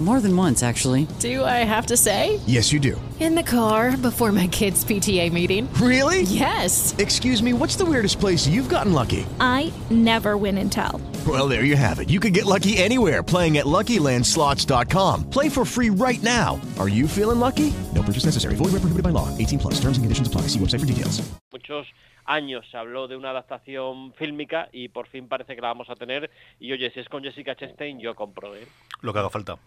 More 0.00 0.20
than 0.20 0.36
once, 0.36 0.62
actually. 0.62 1.08
Do 1.18 1.44
I 1.44 1.64
have 1.66 1.86
to 1.86 1.96
say? 1.96 2.38
Yes, 2.46 2.72
you 2.72 2.78
do. 2.78 3.00
In 3.18 3.34
the 3.34 3.42
car 3.42 3.96
before 3.96 4.30
my 4.30 4.46
kids' 4.46 4.84
PTA 4.84 5.32
meeting. 5.32 5.68
Really? 5.74 6.22
Yes. 6.22 6.94
Excuse 6.98 7.42
me, 7.42 7.52
what's 7.52 7.74
the 7.74 7.84
weirdest 7.84 8.20
place 8.20 8.46
you've 8.46 8.68
gotten 8.68 8.92
lucky? 8.92 9.26
I 9.40 9.72
never 9.90 10.36
win 10.36 10.56
and 10.58 10.70
tell. 10.70 11.00
Well, 11.26 11.48
there 11.48 11.64
you 11.64 11.74
have 11.74 11.98
it. 11.98 12.08
You 12.10 12.20
can 12.20 12.32
get 12.32 12.46
lucky 12.46 12.78
anywhere 12.78 13.24
playing 13.24 13.58
at 13.58 13.66
LuckyLandSlots.com. 13.66 15.30
Play 15.30 15.48
for 15.48 15.64
free 15.64 15.90
right 15.90 16.22
now. 16.22 16.60
Are 16.78 16.88
you 16.88 17.08
feeling 17.08 17.40
lucky? 17.40 17.74
No 17.92 18.02
purchase 18.04 18.24
necessary. 18.24 18.54
Void 18.54 18.66
where 18.70 18.82
prohibited 18.82 19.02
by 19.02 19.10
law. 19.10 19.36
18 19.36 19.58
plus. 19.58 19.74
Terms 19.80 19.98
and 19.98 20.04
conditions 20.04 20.28
apply. 20.28 20.42
See 20.42 20.60
website 20.60 20.78
for 20.80 20.86
details. 20.86 21.20
muchos 21.52 21.86
años 22.24 22.64
se 22.70 22.76
habló 22.76 23.08
de 23.08 23.16
una 23.16 23.30
adaptación 23.30 24.12
fílmica 24.14 24.68
y 24.72 24.88
por 24.88 25.08
fin 25.08 25.28
parece 25.28 25.54
que 25.54 25.62
la 25.62 25.68
vamos 25.68 25.90
a 25.90 25.96
tener. 25.96 26.30
Y 26.60 26.72
oye, 26.72 26.90
si 26.90 27.00
es 27.00 27.08
con 27.08 27.22
Jessica 27.22 27.56
Chastain, 27.56 27.98
yo 27.98 28.14
compro, 28.14 28.54
¿eh? 28.54 28.66
Lo 29.00 29.12
que 29.12 29.18
haga 29.18 29.30
falta. 29.30 29.58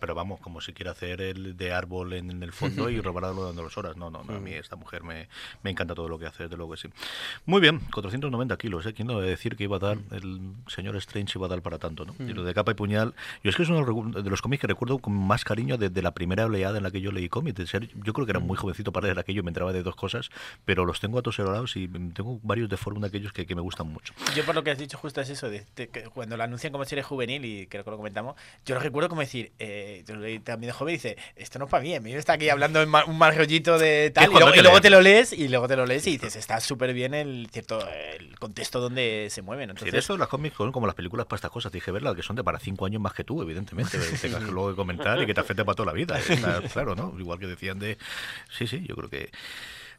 Pero 0.00 0.14
vamos, 0.14 0.38
como 0.40 0.60
si 0.60 0.72
quiere 0.72 0.90
hacer 0.90 1.20
el 1.20 1.56
de 1.56 1.72
árbol 1.72 2.12
en, 2.12 2.30
en 2.30 2.42
el 2.42 2.52
fondo 2.52 2.88
y 2.90 3.00
robarlo 3.00 3.44
dando 3.46 3.62
las 3.64 3.76
horas. 3.76 3.96
No, 3.96 4.08
no, 4.10 4.22
no, 4.22 4.36
a 4.36 4.40
mí 4.40 4.52
esta 4.52 4.76
mujer 4.76 5.02
me, 5.02 5.28
me 5.62 5.70
encanta 5.70 5.94
todo 5.94 6.08
lo 6.08 6.18
que 6.18 6.26
hace, 6.26 6.44
desde 6.44 6.56
luego 6.56 6.72
que 6.72 6.78
sí. 6.82 6.88
Muy 7.46 7.60
bien, 7.60 7.80
490 7.92 8.56
kilos, 8.56 8.86
¿eh? 8.86 8.94
¿Quién 8.94 9.08
no 9.08 9.18
debe 9.18 9.30
decir 9.30 9.56
que 9.56 9.64
iba 9.64 9.76
a 9.76 9.80
dar, 9.80 9.98
el 10.12 10.52
señor 10.68 10.94
Strange 10.96 11.32
iba 11.38 11.46
a 11.46 11.48
dar 11.48 11.62
para 11.62 11.78
tanto, 11.78 12.04
¿no? 12.04 12.14
Y 12.20 12.32
lo 12.32 12.44
de 12.44 12.54
capa 12.54 12.70
y 12.72 12.74
puñal, 12.74 13.14
yo 13.42 13.50
es 13.50 13.56
que 13.56 13.62
es 13.64 13.68
uno 13.68 13.84
de 14.22 14.30
los 14.30 14.42
cómics 14.42 14.60
que 14.60 14.66
recuerdo 14.68 14.98
con 14.98 15.12
más 15.14 15.44
cariño 15.44 15.76
desde 15.76 16.02
la 16.02 16.12
primera 16.12 16.46
oleada 16.46 16.76
en 16.78 16.84
la 16.84 16.90
que 16.90 17.00
yo 17.00 17.10
leí 17.10 17.28
cómics. 17.28 17.56
De 17.56 17.66
ser- 17.66 17.88
Yo 18.04 18.12
creo 18.12 18.26
que 18.26 18.32
era 18.32 18.40
muy 18.40 18.56
jovencito 18.56 18.92
para 18.92 19.06
leer 19.06 19.18
aquello, 19.18 19.42
me 19.42 19.50
entraba 19.50 19.72
de 19.72 19.82
dos 19.82 19.96
cosas, 19.96 20.30
pero 20.64 20.84
los 20.84 21.00
tengo 21.00 21.18
atoserados 21.18 21.76
y 21.76 21.88
tengo 21.88 22.38
varios 22.42 22.68
de 22.68 22.76
forma 22.76 23.00
de 23.00 23.06
aquellos 23.08 23.32
que, 23.32 23.46
que 23.46 23.54
me 23.54 23.60
gustan 23.62 23.88
mucho. 23.88 24.14
Yo 24.36 24.44
por 24.44 24.54
lo 24.54 24.62
que 24.62 24.70
has 24.70 24.78
dicho 24.78 24.98
justo 24.98 25.20
es 25.20 25.30
eso, 25.30 25.50
de, 25.50 25.66
de 25.74 25.88
cuando 26.14 26.36
lo 26.36 26.44
anuncian 26.44 26.70
como 26.72 26.84
serie 26.84 27.02
juvenil, 27.02 27.44
y 27.44 27.66
creo 27.66 27.82
que 27.84 27.90
lo 27.90 27.96
comentamos, 27.96 28.36
yo 28.64 28.74
lo 28.74 28.80
recuerdo 28.80 29.08
como 29.08 29.22
decir, 29.22 29.52
eh, 29.58 29.79
lo 30.08 30.16
leí 30.16 30.38
también 30.40 30.68
de 30.68 30.72
joven 30.72 30.94
y 30.94 30.96
dice, 30.96 31.16
esto 31.36 31.58
no 31.58 31.66
es 31.66 31.70
para 31.70 31.82
mí, 31.82 31.94
a 31.94 32.00
mí 32.00 32.12
me 32.12 32.18
está 32.18 32.34
aquí 32.34 32.48
hablando 32.48 32.82
en 32.82 32.90
un 33.06 33.18
mal 33.18 33.36
rollito 33.36 33.78
de 33.78 34.10
tal, 34.10 34.30
y 34.30 34.34
luego, 34.34 34.78
y 34.78 34.80
te 34.80 34.90
lo 34.90 35.00
lees, 35.00 35.32
y 35.32 35.48
luego 35.48 35.68
te 35.68 35.76
lo 35.76 35.86
lees 35.86 36.06
y 36.06 36.12
dices, 36.12 36.36
está 36.36 36.60
súper 36.60 36.92
bien 36.92 37.14
el 37.14 37.48
cierto 37.52 37.80
el 37.88 38.38
contexto 38.38 38.80
donde 38.80 39.28
se 39.30 39.42
mueven. 39.42 39.68
Sí, 39.68 39.70
Entonces, 39.70 39.92
de 39.92 39.98
eso 39.98 40.16
las 40.16 40.28
cómics 40.28 40.56
son 40.56 40.72
como 40.72 40.86
las 40.86 40.94
películas 40.94 41.26
para 41.26 41.36
estas 41.36 41.50
cosas. 41.50 41.72
Dije 41.72 41.90
verlas 41.90 42.14
que 42.14 42.22
son 42.22 42.36
de 42.36 42.44
para 42.44 42.58
cinco 42.58 42.86
años 42.86 43.00
más 43.00 43.14
que 43.14 43.24
tú, 43.24 43.42
evidentemente. 43.42 43.98
que 44.10 44.18
tengas 44.18 44.44
que 44.44 44.50
luego 44.50 44.70
que 44.70 44.76
comentar 44.76 45.20
y 45.22 45.26
que 45.26 45.34
te 45.34 45.40
afecte 45.40 45.64
para 45.64 45.76
toda 45.76 45.86
la 45.86 45.92
vida. 45.92 46.18
Claro, 46.72 46.94
¿no? 46.94 47.14
Igual 47.18 47.38
que 47.38 47.46
decían 47.46 47.78
de. 47.78 47.98
Sí, 48.50 48.66
sí, 48.66 48.84
yo 48.86 48.96
creo 48.96 49.10
que. 49.10 49.30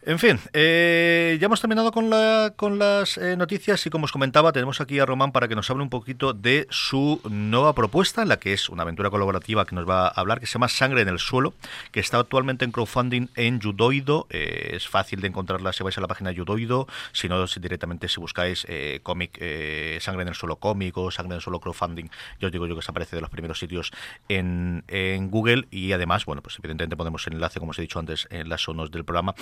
En 0.04 0.18
fin, 0.18 0.40
eh, 0.54 1.38
ya 1.40 1.46
hemos 1.46 1.62
terminado 1.62 1.92
con, 1.92 2.10
la, 2.10 2.54
con 2.56 2.80
las 2.80 3.20
eh, 3.20 3.38
noticias 3.38 3.86
y 3.86 3.92
como 3.92 4.06
os 4.06 4.12
comentaba, 4.12 4.52
tenemos 4.52 4.82
aquí 4.82 4.98
a 4.98 5.06
Román 5.06 5.32
para 5.32 5.48
que 5.48 5.54
nos 5.54 5.70
hable 5.70 5.84
un 5.84 5.92
poquito 5.92 6.34
de 6.34 6.66
su 6.72 7.22
nueva 7.30 7.74
propuesta, 7.74 8.26
la 8.26 8.40
que 8.40 8.52
es 8.52 8.68
una 8.70 8.82
aventura 8.82 9.12
colaborativa 9.12 9.64
que 9.64 9.76
nos 9.76 9.88
va 9.88 10.08
a 10.08 10.10
hablar, 10.10 10.40
que 10.40 10.48
se 10.48 10.54
llama 10.54 10.70
Sangre 10.70 11.02
en 11.02 11.08
el 11.08 11.20
Suelo, 11.20 11.54
que 11.92 12.00
está 12.00 12.18
actualmente 12.18 12.66
en 12.66 12.72
crowdfunding 12.72 13.28
en 13.36 13.60
Yudoido. 13.60 14.26
Eh, 14.32 14.72
es 14.74 14.88
fácil 14.88 15.22
de 15.22 15.28
encontrarla 15.28 15.72
si 15.72 15.84
vais 15.84 15.96
a 16.00 16.02
la 16.02 16.08
página 16.08 16.32
Yudoido, 16.32 16.88
si 17.12 17.30
no, 17.30 17.46
directamente 17.46 18.08
si 18.08 18.20
buscáis 18.20 18.66
eh, 18.70 19.02
cómic, 19.04 19.38
eh, 19.40 20.00
Sangre 20.02 20.24
en 20.24 20.30
el 20.30 20.36
Suelo 20.36 20.56
cómic 20.56 20.98
o 20.98 21.12
Sangre 21.12 21.34
en 21.34 21.36
el 21.36 21.42
Suelo 21.44 21.60
crowdfunding, 21.60 22.10
yo 22.40 22.48
os 22.48 22.52
digo 22.52 22.66
yo 22.66 22.76
que 22.76 22.82
se 22.82 22.90
aparece 22.90 23.18
de 23.18 23.22
los 23.22 23.30
primeros 23.30 23.60
sitios 23.60 23.92
en, 24.30 24.84
en 24.88 25.30
Google 25.30 25.68
y 25.70 25.92
además, 25.92 26.26
bueno, 26.26 26.42
pues 26.42 26.58
evidentemente 26.58 26.98
ponemos 26.98 27.28
el 27.28 27.34
enlace, 27.34 27.60
como 27.60 27.70
os 27.70 27.78
he 27.78 27.84
dicho 27.84 28.00
antes, 28.00 28.28
en 28.32 28.50
las 28.50 28.62
sonos 28.64 28.90
del 28.90 29.06
programa. 29.06 29.36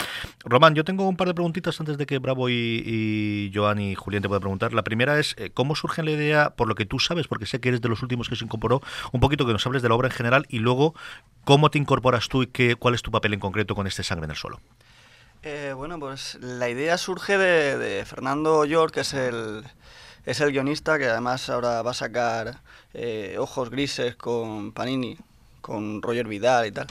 Román, 0.49 0.73
yo 0.73 0.83
tengo 0.83 1.07
un 1.07 1.15
par 1.15 1.27
de 1.27 1.35
preguntitas 1.35 1.79
antes 1.79 1.97
de 1.97 2.07
que 2.07 2.17
Bravo 2.17 2.49
y, 2.49 2.53
y 2.83 3.51
Joan 3.53 3.79
y 3.79 3.93
Julián 3.93 4.23
te 4.23 4.27
puedan 4.27 4.41
preguntar. 4.41 4.73
La 4.73 4.83
primera 4.83 5.19
es, 5.19 5.35
eh, 5.37 5.51
¿cómo 5.53 5.75
surge 5.75 6.01
la 6.01 6.09
idea, 6.09 6.49
por 6.49 6.67
lo 6.67 6.73
que 6.73 6.85
tú 6.85 6.97
sabes, 6.97 7.27
porque 7.27 7.45
sé 7.45 7.59
que 7.59 7.69
eres 7.69 7.81
de 7.81 7.89
los 7.89 8.01
últimos 8.01 8.29
que 8.29 8.35
se 8.35 8.45
incorporó, 8.45 8.81
un 9.11 9.19
poquito 9.19 9.45
que 9.45 9.53
nos 9.53 9.65
hables 9.67 9.83
de 9.83 9.89
la 9.89 9.95
obra 9.95 10.07
en 10.07 10.13
general 10.13 10.47
y 10.49 10.57
luego 10.57 10.95
cómo 11.43 11.69
te 11.69 11.77
incorporas 11.77 12.29
tú 12.29 12.41
y 12.41 12.47
qué, 12.47 12.75
cuál 12.75 12.95
es 12.95 13.03
tu 13.03 13.11
papel 13.11 13.35
en 13.35 13.39
concreto 13.39 13.75
con 13.75 13.85
este 13.85 14.01
Sangre 14.01 14.25
en 14.25 14.31
el 14.31 14.37
Suelo? 14.37 14.59
Eh, 15.43 15.73
bueno, 15.75 15.99
pues 15.99 16.39
la 16.41 16.67
idea 16.67 16.97
surge 16.97 17.37
de, 17.37 17.77
de 17.77 18.05
Fernando 18.05 18.65
York, 18.65 18.95
que 18.95 19.01
es 19.01 19.13
el, 19.13 19.63
es 20.25 20.41
el 20.41 20.51
guionista, 20.51 20.97
que 20.97 21.05
además 21.05 21.47
ahora 21.49 21.81
va 21.83 21.91
a 21.91 21.93
sacar 21.93 22.59
eh, 22.93 23.35
Ojos 23.37 23.69
Grises 23.69 24.15
con 24.15 24.71
Panini, 24.71 25.17
con 25.61 26.01
Roger 26.01 26.27
Vidal 26.27 26.65
y 26.65 26.71
tal. 26.71 26.87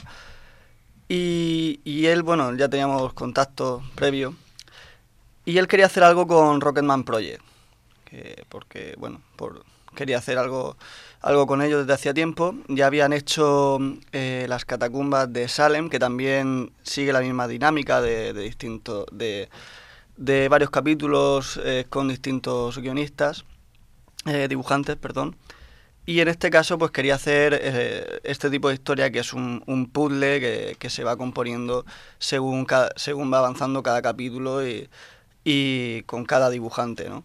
Y, 1.11 2.05
él, 2.05 2.21
bueno, 2.21 2.55
ya 2.55 2.69
teníamos 2.69 3.13
contacto 3.13 3.81
previo. 3.95 4.35
Y 5.45 5.57
él 5.57 5.67
quería 5.67 5.87
hacer 5.87 6.03
algo 6.03 6.27
con 6.27 6.61
Rocketman 6.61 7.03
Project. 7.03 7.41
que- 8.05 8.43
porque, 8.49 8.95
bueno, 8.97 9.21
por, 9.35 9.63
quería 9.95 10.17
hacer 10.17 10.39
algo, 10.39 10.77
algo 11.21 11.45
con 11.45 11.61
ellos 11.61 11.81
desde 11.81 11.93
hacía 11.93 12.13
tiempo. 12.13 12.55
Ya 12.67 12.87
habían 12.87 13.13
hecho 13.13 13.77
eh, 14.11 14.45
las 14.49 14.65
catacumbas 14.65 15.31
de 15.31 15.47
Salem, 15.47 15.89
que 15.89 15.99
también 15.99 16.71
sigue 16.83 17.13
la 17.13 17.21
misma 17.21 17.47
dinámica 17.47 18.01
de, 18.01 18.33
de 18.33 18.41
distinto, 18.41 19.05
de, 19.11 19.49
de 20.17 20.49
varios 20.49 20.71
capítulos 20.71 21.59
eh, 21.63 21.85
con 21.89 22.07
distintos 22.07 22.79
guionistas, 22.79 23.45
eh, 24.25 24.47
dibujantes, 24.49 24.95
perdón. 24.95 25.35
Y 26.09 26.21
en 26.21 26.27
este 26.27 26.49
caso, 26.49 26.79
pues 26.79 26.89
quería 26.89 27.13
hacer 27.13 27.53
eh, 27.61 28.19
este 28.23 28.49
tipo 28.49 28.69
de 28.69 28.73
historia 28.73 29.11
que 29.11 29.19
es 29.19 29.31
un, 29.31 29.91
puzzle 29.93 30.75
que, 30.79 30.89
se 30.89 31.03
va 31.03 31.15
componiendo 31.17 31.85
según, 32.17 32.65
según 32.95 33.31
va 33.31 33.37
avanzando 33.37 33.83
cada 33.83 34.01
capítulo 34.01 34.61
y, 34.65 36.03
con 36.07 36.25
cada 36.25 36.49
dibujante, 36.49 37.09
¿no? 37.09 37.23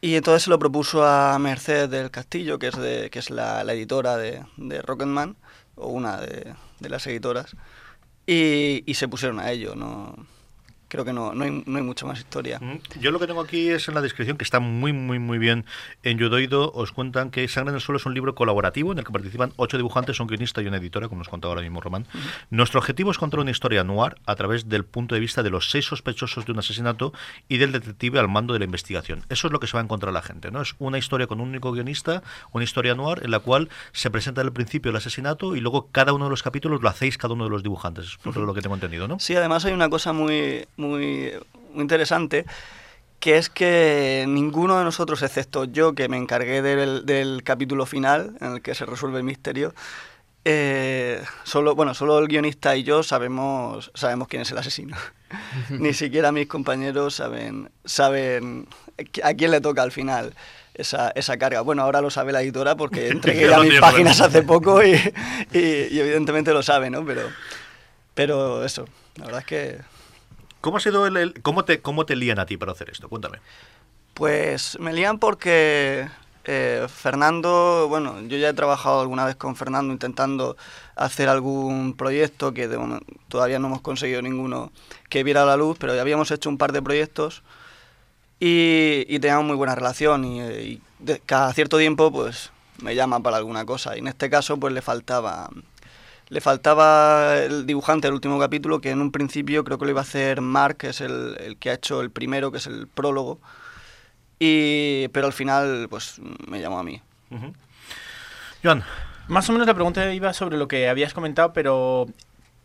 Y 0.00 0.14
entonces 0.14 0.44
se 0.44 0.50
lo 0.50 0.58
propuso 0.58 1.04
a 1.04 1.38
Mercedes 1.38 1.90
del 1.90 2.10
Castillo, 2.10 2.58
que 2.58 2.68
es, 2.68 2.76
de, 2.78 3.10
que 3.10 3.18
es 3.18 3.28
la, 3.28 3.60
editora 3.60 4.16
de, 4.16 4.46
de 4.56 4.80
Rocketman, 4.80 5.36
o 5.76 5.88
una 5.88 6.16
de, 6.22 6.54
de 6.80 6.88
las 6.88 7.06
editoras, 7.06 7.54
y, 8.26 8.82
y 8.86 8.94
se 8.94 9.08
pusieron 9.08 9.40
a 9.40 9.50
ello, 9.50 9.74
¿no? 9.74 10.16
Creo 10.88 11.04
que 11.04 11.12
no, 11.12 11.34
no, 11.34 11.44
hay, 11.44 11.62
no 11.66 11.76
hay 11.76 11.82
mucha 11.84 12.06
más 12.06 12.18
historia. 12.18 12.60
Yo 13.00 13.10
lo 13.10 13.18
que 13.18 13.26
tengo 13.26 13.40
aquí 13.40 13.68
es 13.68 13.88
en 13.88 13.94
la 13.94 14.00
descripción, 14.00 14.36
que 14.38 14.44
está 14.44 14.58
muy, 14.58 14.92
muy, 14.92 15.18
muy 15.18 15.38
bien 15.38 15.66
en 16.02 16.18
Yudoido, 16.18 16.72
os 16.72 16.92
cuentan 16.92 17.30
que 17.30 17.46
Sangre 17.48 17.70
en 17.70 17.76
el 17.76 17.80
Suelo 17.80 17.98
es 17.98 18.06
un 18.06 18.14
libro 18.14 18.34
colaborativo 18.34 18.92
en 18.92 18.98
el 18.98 19.04
que 19.04 19.12
participan 19.12 19.52
ocho 19.56 19.76
dibujantes, 19.76 20.18
un 20.20 20.26
guionista 20.26 20.62
y 20.62 20.66
una 20.66 20.78
editora, 20.78 21.08
como 21.08 21.18
nos 21.18 21.28
contaba 21.28 21.52
ahora 21.52 21.62
mismo 21.62 21.80
Román. 21.80 22.06
Nuestro 22.50 22.80
objetivo 22.80 23.10
es 23.10 23.18
contar 23.18 23.40
una 23.40 23.50
historia 23.50 23.84
noir 23.84 24.16
a 24.26 24.34
través 24.34 24.68
del 24.68 24.84
punto 24.84 25.14
de 25.14 25.20
vista 25.20 25.42
de 25.42 25.50
los 25.50 25.70
seis 25.70 25.84
sospechosos 25.84 26.46
de 26.46 26.52
un 26.52 26.58
asesinato 26.58 27.12
y 27.48 27.58
del 27.58 27.72
detective 27.72 28.18
al 28.18 28.28
mando 28.28 28.52
de 28.54 28.60
la 28.60 28.64
investigación. 28.64 29.24
Eso 29.28 29.48
es 29.48 29.52
lo 29.52 29.60
que 29.60 29.66
se 29.66 29.74
va 29.74 29.80
a 29.80 29.84
encontrar 29.84 30.12
la 30.12 30.22
gente, 30.22 30.50
¿no? 30.50 30.62
Es 30.62 30.74
una 30.78 30.98
historia 30.98 31.26
con 31.26 31.40
un 31.40 31.50
único 31.50 31.72
guionista, 31.72 32.22
una 32.52 32.64
historia 32.64 32.94
noir 32.94 33.20
en 33.22 33.30
la 33.30 33.40
cual 33.40 33.68
se 33.92 34.10
presenta 34.10 34.40
al 34.40 34.52
principio 34.52 34.90
el 34.90 34.96
asesinato 34.96 35.56
y 35.56 35.60
luego 35.60 35.88
cada 35.92 36.12
uno 36.12 36.24
de 36.24 36.30
los 36.30 36.42
capítulos 36.42 36.82
lo 36.82 36.88
hacéis 36.88 37.18
cada 37.18 37.34
uno 37.34 37.44
de 37.44 37.50
los 37.50 37.62
dibujantes. 37.62 38.06
Es 38.06 38.16
por 38.16 38.36
lo 38.38 38.54
que 38.54 38.62
tengo 38.62 38.74
entendido, 38.74 39.08
¿no? 39.08 39.18
Sí, 39.18 39.34
además 39.36 39.64
hay 39.64 39.72
una 39.72 39.88
cosa 39.88 40.12
muy, 40.12 40.66
muy, 40.78 41.32
muy 41.74 41.82
interesante, 41.82 42.46
que 43.20 43.36
es 43.36 43.50
que 43.50 44.24
ninguno 44.28 44.78
de 44.78 44.84
nosotros, 44.84 45.22
excepto 45.22 45.64
yo, 45.64 45.94
que 45.94 46.08
me 46.08 46.16
encargué 46.16 46.62
del, 46.62 47.04
del 47.04 47.42
capítulo 47.42 47.84
final, 47.84 48.36
en 48.40 48.52
el 48.54 48.62
que 48.62 48.74
se 48.74 48.86
resuelve 48.86 49.18
el 49.18 49.24
misterio, 49.24 49.74
eh, 50.44 51.20
solo, 51.44 51.74
bueno, 51.74 51.92
solo 51.94 52.18
el 52.18 52.28
guionista 52.28 52.74
y 52.76 52.84
yo 52.84 53.02
sabemos, 53.02 53.90
sabemos 53.94 54.28
quién 54.28 54.42
es 54.42 54.50
el 54.52 54.58
asesino. 54.58 54.96
Ni 55.70 55.92
siquiera 55.92 56.32
mis 56.32 56.46
compañeros 56.46 57.14
saben, 57.16 57.70
saben 57.84 58.66
a 59.22 59.34
quién 59.34 59.50
le 59.50 59.60
toca 59.60 59.82
al 59.82 59.92
final 59.92 60.32
esa, 60.74 61.10
esa 61.10 61.36
carga. 61.36 61.60
Bueno, 61.60 61.82
ahora 61.82 62.00
lo 62.00 62.08
sabe 62.10 62.32
la 62.32 62.40
editora 62.40 62.76
porque 62.76 63.08
entregué 63.10 63.48
Ya 63.48 63.58
mis 63.58 63.78
páginas 63.80 64.16
claro. 64.16 64.30
hace 64.30 64.42
poco 64.46 64.82
y, 64.82 64.92
y- 65.52 65.88
y 65.90 66.00
evidentemente 66.00 66.52
lo 66.54 66.62
sabe, 66.62 66.88
¿no? 66.88 67.04
Pero, 67.04 67.22
pero 68.14 68.64
eso, 68.64 68.86
la 69.16 69.24
verdad 69.26 69.40
es 69.40 69.46
que 69.46 69.78
¿Cómo 70.60 70.76
ha 70.78 70.80
sido 70.80 71.06
el, 71.06 71.40
cómo 71.42 71.64
te 71.64 71.80
cómo 71.80 72.04
te 72.06 72.16
lían 72.16 72.38
a 72.38 72.46
ti 72.46 72.56
para 72.56 72.72
hacer 72.72 72.90
esto? 72.90 73.08
Cuéntame. 73.08 73.38
Pues 74.14 74.78
me 74.80 74.92
lían 74.92 75.18
porque 75.18 76.08
Eh, 76.50 76.86
Fernando, 76.88 77.86
bueno, 77.90 78.22
yo 78.22 78.38
ya 78.38 78.48
he 78.48 78.54
trabajado 78.54 79.02
alguna 79.02 79.26
vez 79.26 79.36
con 79.36 79.54
Fernando 79.54 79.92
intentando 79.92 80.56
hacer 80.96 81.28
algún 81.28 81.92
proyecto 81.92 82.54
que 82.54 82.68
de 82.68 82.78
todavía 83.28 83.58
no 83.58 83.66
hemos 83.66 83.82
conseguido 83.82 84.22
ninguno 84.22 84.72
que 85.10 85.24
viera 85.24 85.44
la 85.44 85.58
luz, 85.58 85.76
pero 85.78 85.94
ya 85.94 86.00
habíamos 86.00 86.30
hecho 86.30 86.48
un 86.48 86.56
par 86.56 86.72
de 86.72 86.80
proyectos 86.80 87.42
y, 88.40 89.04
y 89.08 89.18
teníamos 89.18 89.44
muy 89.44 89.56
buena 89.56 89.74
relación 89.74 90.24
y, 90.24 90.40
y 90.40 90.82
de- 91.00 91.20
cada 91.20 91.52
cierto 91.52 91.76
tiempo 91.76 92.10
pues 92.10 92.50
me 92.80 92.94
llama 92.94 93.20
para 93.20 93.36
alguna 93.36 93.66
cosa 93.66 93.94
y 93.96 93.98
en 93.98 94.08
este 94.08 94.30
caso 94.30 94.56
pues 94.56 94.72
le 94.72 94.80
faltaba 94.80 95.50
le 96.28 96.40
faltaba 96.40 97.36
el 97.36 97.66
dibujante 97.66 98.06
del 98.06 98.14
último 98.14 98.38
capítulo 98.38 98.80
que 98.80 98.90
en 98.90 99.00
un 99.00 99.10
principio 99.10 99.64
creo 99.64 99.78
que 99.78 99.84
lo 99.84 99.90
iba 99.90 100.00
a 100.00 100.02
hacer 100.02 100.40
Mark 100.40 100.76
que 100.76 100.88
es 100.88 101.00
el, 101.00 101.36
el 101.40 101.56
que 101.56 101.70
ha 101.70 101.74
hecho 101.74 102.00
el 102.00 102.10
primero 102.10 102.50
que 102.52 102.58
es 102.58 102.66
el 102.66 102.86
prólogo. 102.86 103.38
Y 104.38 105.08
pero 105.08 105.26
al 105.26 105.32
final 105.32 105.88
pues 105.88 106.20
me 106.48 106.60
llamó 106.60 106.78
a 106.78 106.82
mí. 106.82 107.00
Joan. 108.62 108.84
Más 109.28 109.48
o 109.50 109.52
menos 109.52 109.66
la 109.66 109.74
pregunta 109.74 110.10
iba 110.12 110.32
sobre 110.32 110.56
lo 110.56 110.68
que 110.68 110.88
habías 110.88 111.12
comentado, 111.12 111.52
pero 111.52 112.06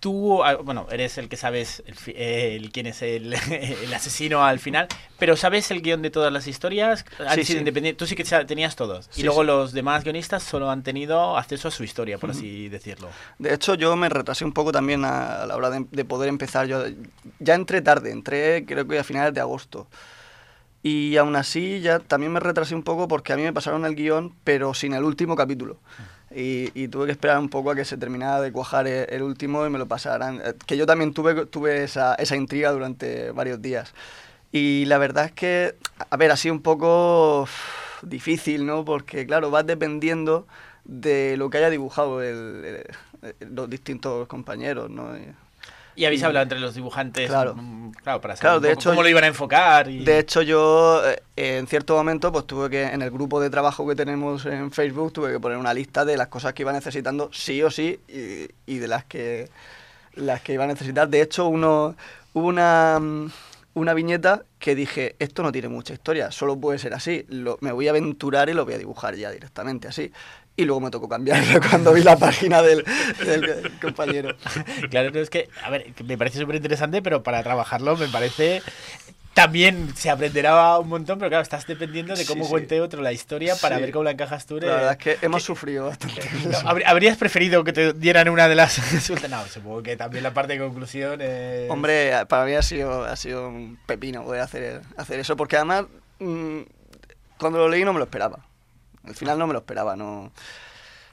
tú, 0.04 0.42
bueno, 0.66 0.86
eres 0.92 1.18
el 1.18 1.30
que 1.30 1.38
sabes 1.38 1.82
el, 1.86 1.96
fi- 1.96 2.14
el- 2.18 2.72
quién 2.74 2.88
es 2.88 3.02
el, 3.02 3.34
el 3.50 3.94
asesino 3.94 4.44
al 4.44 4.60
final, 4.60 4.90
pero 5.18 5.38
¿sabes 5.38 5.72
el 5.72 5.82
guion 5.82 6.02
de 6.02 6.10
todas 6.10 6.34
las 6.34 6.46
historias? 6.46 7.06
Han 7.20 7.36
Sí, 7.36 7.46
sido 7.46 7.60
sí. 7.60 7.64
independientes- 7.66 7.96
Tú 7.96 8.06
sí 8.06 8.16
que 8.18 8.26
tenías 8.46 8.76
todos. 8.76 9.08
Sí, 9.12 9.22
y 9.22 9.24
luego 9.24 9.46
los 9.46 9.72
demás 9.72 10.04
guionistas 10.04 10.44
solo 10.44 10.70
han 10.70 10.84
tenido 10.84 11.38
acceso 11.38 11.70
a 11.70 11.72
su 11.72 11.86
historia, 11.86 12.18
por 12.18 12.32
así 12.32 12.68
decirlo. 12.68 13.08
De 13.40 13.54
hecho, 13.54 13.76
yo 13.76 13.96
me 13.96 14.10
retrasé 14.10 14.44
un 14.44 14.52
poco 14.52 14.74
también 14.74 15.06
a, 15.06 15.44
a 15.44 15.46
la 15.46 15.56
hora 15.56 15.70
de, 15.70 15.86
de 15.90 16.04
poder 16.04 16.28
empezar. 16.28 16.68
Yo 16.68 16.84
ya 17.40 17.54
entré 17.56 17.82
tarde, 17.82 18.12
entré 18.12 18.66
creo 18.66 18.86
que 18.86 19.00
a 19.00 19.06
finales 19.06 19.34
de 19.34 19.40
agosto. 19.40 19.88
Y 20.86 21.16
aún 21.16 21.38
así 21.38 21.80
ya 21.80 22.00
también 22.00 22.34
me 22.34 22.42
retrasé 22.42 22.76
un 22.76 22.84
poco 22.84 23.08
porque 23.08 23.32
a 23.32 23.38
mí 23.38 23.44
me 23.44 23.54
pasaron 23.54 23.86
el 23.86 23.96
guion, 23.96 24.36
pero 24.44 24.74
sin 24.74 24.94
el 24.94 25.06
último 25.06 25.36
capítulo. 25.38 25.80
Y, 26.36 26.72
y 26.74 26.88
tuve 26.88 27.06
que 27.08 27.12
esperar 27.12 27.38
un 27.40 27.50
poco 27.50 27.72
a 27.72 27.76
que 27.76 27.86
se 27.86 27.98
terminara 27.98 28.42
de 28.42 28.52
cuajar 28.52 28.88
el, 28.88 29.08
el 29.10 29.22
último 29.24 29.66
y 29.66 29.70
me 29.70 29.78
lo 29.80 29.88
pasaran. 29.88 30.42
Eh, 30.44 30.54
Que 30.66 30.78
yo 30.78 30.86
también 30.86 31.14
tuve, 31.14 31.46
tuve 31.46 31.84
esa, 31.84 32.16
esa 32.16 32.36
intriga 32.36 32.72
durante 32.72 33.32
varios 33.32 33.62
días. 33.62 33.94
Y 34.52 34.86
la 34.86 34.98
verdad 34.98 35.26
es 35.26 35.32
que, 35.34 35.76
a 36.10 36.18
ver, 36.18 36.32
ha 36.32 36.38
sido 36.38 36.54
un 36.56 36.62
poco 36.62 37.48
difícil, 38.02 38.66
¿no? 38.66 38.86
Porque, 38.86 39.26
claro, 39.26 39.52
vas 39.52 39.66
dependiendo 39.66 40.48
de 40.86 41.38
lo 41.38 41.50
que 41.50 41.58
haya 41.60 41.70
dibujado 41.70 42.22
el- 42.22 42.86
el- 43.40 43.56
los 43.56 43.70
distintos 43.70 44.28
compañeros, 44.28 44.90
¿no? 44.90 45.10
Y- 45.96 46.06
habéis 46.06 46.24
hablado 46.24 46.44
entre 46.44 46.60
los 46.60 46.76
dibujantes, 46.76 47.30
Claro. 47.30 47.56
mm, 47.56 47.92
claro 47.92 48.22
para 48.22 48.36
saber 48.36 48.42
Claro, 48.42 48.60
de 48.60 48.72
hecho, 48.74 48.90
cómo 48.90 49.04
lo 49.04 49.10
iban 49.10 49.24
a 49.24 49.28
enfocar. 49.28 49.90
Y... 49.90 50.04
De 50.04 50.20
hecho, 50.20 50.42
yo 50.42 51.02
eh, 51.08 51.22
en 51.36 51.68
cierto 51.68 51.96
momento 51.96 52.32
pues 52.32 52.46
tuve 52.48 52.70
que, 52.70 52.84
en 52.84 53.02
el 53.02 53.12
grupo 53.12 53.40
de 53.40 53.50
trabajo 53.50 53.88
que 53.88 53.96
tenemos 53.96 54.46
en 54.46 54.72
Facebook, 54.72 55.14
tuve 55.14 55.32
que 55.32 55.40
poner 55.40 55.58
una 55.58 55.74
lista 55.74 56.06
de 56.06 56.18
las 56.18 56.28
cosas 56.28 56.54
que 56.54 56.64
iba 56.64 56.74
necesitando 56.74 57.30
sí 57.34 57.62
o 57.64 57.70
sí 57.72 58.00
y, 58.08 58.50
y 58.66 58.78
de 58.80 58.88
las 58.88 59.06
que 59.06 59.50
las 60.16 60.42
que 60.42 60.54
iba 60.54 60.64
a 60.64 60.68
necesitar. 60.68 61.08
De 61.10 61.22
hecho, 61.22 61.48
uno 61.48 61.96
hubo 62.34 62.48
una, 62.48 63.00
mm, 63.00 63.32
una 63.76 63.94
viñeta 63.96 64.44
que 64.60 64.76
dije, 64.76 65.16
esto 65.18 65.42
no 65.42 65.52
tiene 65.52 65.68
mucha 65.70 65.94
historia, 65.94 66.32
solo 66.32 66.56
puede 66.56 66.78
ser 66.78 66.94
así. 66.94 67.26
Lo- 67.30 67.58
me 67.62 67.72
voy 67.72 67.88
a 67.88 67.92
aventurar 67.92 68.48
y 68.50 68.54
lo 68.54 68.64
voy 68.66 68.76
a 68.76 68.78
dibujar 68.78 69.16
ya 69.16 69.32
directamente 69.32 69.88
así. 69.88 70.12
Y 70.56 70.66
luego 70.66 70.82
me 70.82 70.92
tocó 70.92 71.10
cambiarlo 71.10 71.60
cuando 71.70 71.94
vi 71.94 72.04
la 72.04 72.16
página 72.18 72.62
del, 72.62 72.84
del 73.26 73.72
compañero. 73.82 74.36
Claro, 74.92 75.10
no, 75.12 75.20
es 75.20 75.30
que, 75.32 75.50
a 75.64 75.70
ver, 75.72 75.88
me 76.06 76.18
parece 76.18 76.38
súper 76.40 76.56
interesante, 76.58 77.02
pero 77.02 77.24
para 77.24 77.42
trabajarlo 77.44 77.98
me 77.98 78.08
parece... 78.08 78.62
También 79.34 79.96
se 79.96 80.12
aprenderá 80.12 80.78
un 80.78 80.88
montón, 80.90 81.18
pero 81.18 81.30
claro, 81.30 81.42
estás 81.42 81.66
dependiendo 81.66 82.16
de 82.16 82.24
cómo 82.28 82.44
Sí, 82.44 82.46
sí. 82.46 82.52
cuente 82.52 82.82
otro 82.82 83.02
la 83.02 83.12
historia 83.12 83.56
para 83.56 83.78
Sí. 83.78 83.82
ver 83.82 83.92
cómo 83.92 84.04
la 84.04 84.12
encajas 84.12 84.46
tú. 84.46 84.60
La 84.60 84.76
verdad 84.76 84.92
es 84.92 84.98
que 85.00 85.18
hemos 85.26 85.42
sufrido 85.42 85.88
bastante. 85.88 86.22
con 86.22 86.44
No, 86.52 86.58
eso. 86.60 86.68
¿habr- 86.68 86.84
¿Habrías 86.86 87.18
preferido 87.18 87.64
que 87.64 87.74
te 87.74 87.94
dieran 87.94 88.30
una 88.30 88.48
de 88.48 88.54
las? 88.54 88.80
No, 89.32 89.44
supongo 89.48 89.82
que 89.82 89.98
también 89.98 90.22
la 90.22 90.36
parte 90.36 90.54
de 90.54 90.60
conclusión 90.60 91.20
es... 91.20 91.68
Hombre, 91.72 92.12
para 92.28 92.46
mí 92.46 92.54
ha 92.54 92.62
sido, 92.62 93.06
ha 93.06 93.16
sido 93.16 93.48
un 93.50 93.80
pepino 93.88 94.24
poder 94.24 94.42
hacer, 94.42 94.82
hacer 94.98 95.20
eso, 95.20 95.36
porque 95.36 95.56
además 95.56 95.86
mm, 96.20 96.60
cuando 97.40 97.58
lo 97.58 97.70
leí 97.70 97.84
no 97.84 97.92
me 97.94 97.98
lo 97.98 98.06
esperaba. 98.06 98.46
Al 99.06 99.16
final 99.16 99.38
no 99.38 99.48
me 99.48 99.54
lo 99.54 99.60
esperaba, 99.60 99.96
no. 99.96 100.32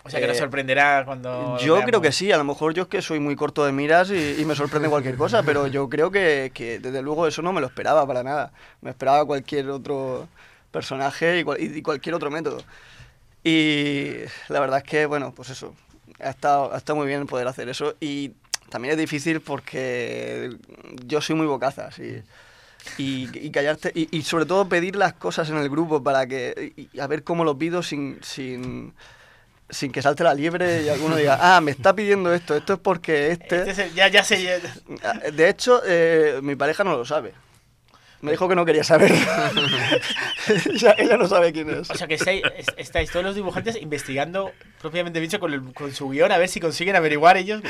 O 0.03 0.09
sea 0.09 0.19
que 0.21 0.27
nos 0.27 0.37
eh, 0.37 0.41
sorprenderá 0.41 1.05
cuando... 1.05 1.57
Yo 1.59 1.75
veamos. 1.75 1.85
creo 1.85 2.01
que 2.01 2.13
sí, 2.13 2.33
a 2.33 2.39
lo 2.39 2.45
mejor 2.45 2.73
yo 2.73 2.85
es 2.85 2.89
que 2.89 3.03
soy 3.03 3.21
muy 3.21 3.37
corto 3.37 3.65
de 3.67 3.73
miras 3.73 4.11
y, 4.11 4.41
y 4.41 4.45
me 4.47 4.55
sorprende 4.55 4.89
cualquier 4.89 5.17
cosa, 5.17 5.43
pero 5.45 5.67
yo 5.67 5.89
creo 5.89 6.11
que, 6.11 6.51
que 6.55 6.79
desde 6.79 7.03
luego 7.03 7.27
eso 7.27 7.43
no 7.43 7.53
me 7.53 7.61
lo 7.61 7.67
esperaba 7.67 8.07
para 8.07 8.23
nada. 8.23 8.53
Me 8.81 8.91
esperaba 8.91 9.25
cualquier 9.27 9.69
otro 9.69 10.27
personaje 10.71 11.41
y, 11.41 11.45
cual- 11.45 11.61
y 11.61 11.83
cualquier 11.83 12.15
otro 12.15 12.31
método. 12.31 12.63
Y 13.43 14.13
la 14.49 14.61
verdad 14.61 14.79
es 14.79 14.85
que, 14.85 15.07
bueno, 15.07 15.33
pues 15.35 15.51
eso, 15.51 15.75
ha 16.21 16.31
estado, 16.31 16.73
ha 16.75 16.77
estado 16.79 16.97
muy 16.99 17.07
bien 17.07 17.27
poder 17.27 17.49
hacer 17.49 17.69
eso 17.69 17.95
y 18.01 18.33
también 18.69 18.93
es 18.93 18.99
difícil 18.99 19.41
porque 19.41 20.57
yo 21.07 21.21
soy 21.21 21.37
muy 21.37 21.47
bocazas 21.47 21.99
y, 21.99 22.23
y, 22.99 23.29
y 23.47 23.51
callarte 23.51 23.93
y, 23.95 24.09
y 24.17 24.23
sobre 24.23 24.47
todo 24.47 24.69
pedir 24.69 24.97
las 24.97 25.15
cosas 25.15 25.49
en 25.51 25.57
el 25.57 25.69
grupo 25.69 26.03
para 26.03 26.27
que 26.27 26.73
y- 26.77 26.99
a 27.01 27.07
ver 27.07 27.23
cómo 27.25 27.45
lo 27.45 27.57
pido 27.57 27.83
sin, 27.83 28.19
sin, 28.23 28.93
sin 29.69 29.93
que 29.93 30.03
salte 30.03 30.25
la 30.25 30.35
liebre 30.35 30.83
y 30.83 30.89
alguno 30.89 31.17
diga, 31.17 31.39
ah, 31.41 31.61
me 31.61 31.71
está 31.71 31.95
pidiendo 31.95 32.33
esto, 32.35 32.57
esto 32.57 32.75
es 32.75 32.79
porque 32.81 33.31
este... 33.33 33.57
Este 33.59 33.71
es 33.71 33.79
el- 33.79 33.95
ya, 33.95 34.09
ya 34.09 34.25
sé... 34.25 34.43
ya- 34.43 35.31
De 35.31 35.49
hecho, 35.49 35.81
eh, 35.87 36.41
mi 36.43 36.57
pareja 36.57 36.85
no 36.85 36.97
lo 36.97 37.05
sabe. 37.05 37.33
Me 38.23 38.33
dijo 38.33 38.49
que 38.49 38.55
no 38.55 38.65
quería 38.67 38.85
saber. 38.85 39.13
ella, 40.67 40.95
ella 40.99 41.17
no 41.17 41.27
sabe 41.27 41.53
quién 41.53 41.71
es. 41.71 41.89
O 41.91 41.95
sea 41.95 42.07
que 42.07 42.15
estáis, 42.15 42.43
es- 42.57 42.67
estáis 42.77 43.11
todos 43.11 43.25
los 43.25 43.35
dibujantes 43.35 43.77
investigando 43.81 44.53
propiamente 44.81 45.21
dicho 45.21 45.41
con, 45.41 45.53
el- 45.55 45.73
con 45.73 45.93
su 45.95 46.09
guion 46.11 46.31
a 46.33 46.39
ver 46.39 46.49
si 46.49 46.61
consiguen 46.61 46.97
averiguar 46.97 47.37
ellos. 47.37 47.63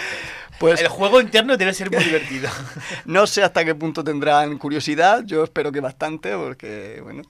Pues- 0.58 0.80
el 0.80 0.88
juego 0.88 1.20
interno 1.20 1.56
debe 1.56 1.72
ser 1.74 1.90
muy 1.90 2.02
divertido. 2.02 2.48
No 3.04 3.26
sé 3.26 3.42
hasta 3.42 3.64
qué 3.64 3.74
punto 3.74 4.02
tendrán 4.04 4.58
curiosidad. 4.58 5.22
Yo 5.24 5.44
espero 5.44 5.70
que 5.72 5.80
bastante, 5.80 6.34
porque, 6.36 7.00
bueno, 7.02 7.22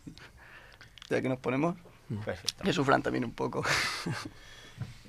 ya 1.08 1.20
que 1.20 1.28
nos 1.28 1.38
ponemos, 1.38 1.76
Perfecto. 2.24 2.64
que 2.64 2.72
sufran 2.72 3.02
también 3.02 3.24
un 3.24 3.32
poco. 3.32 3.64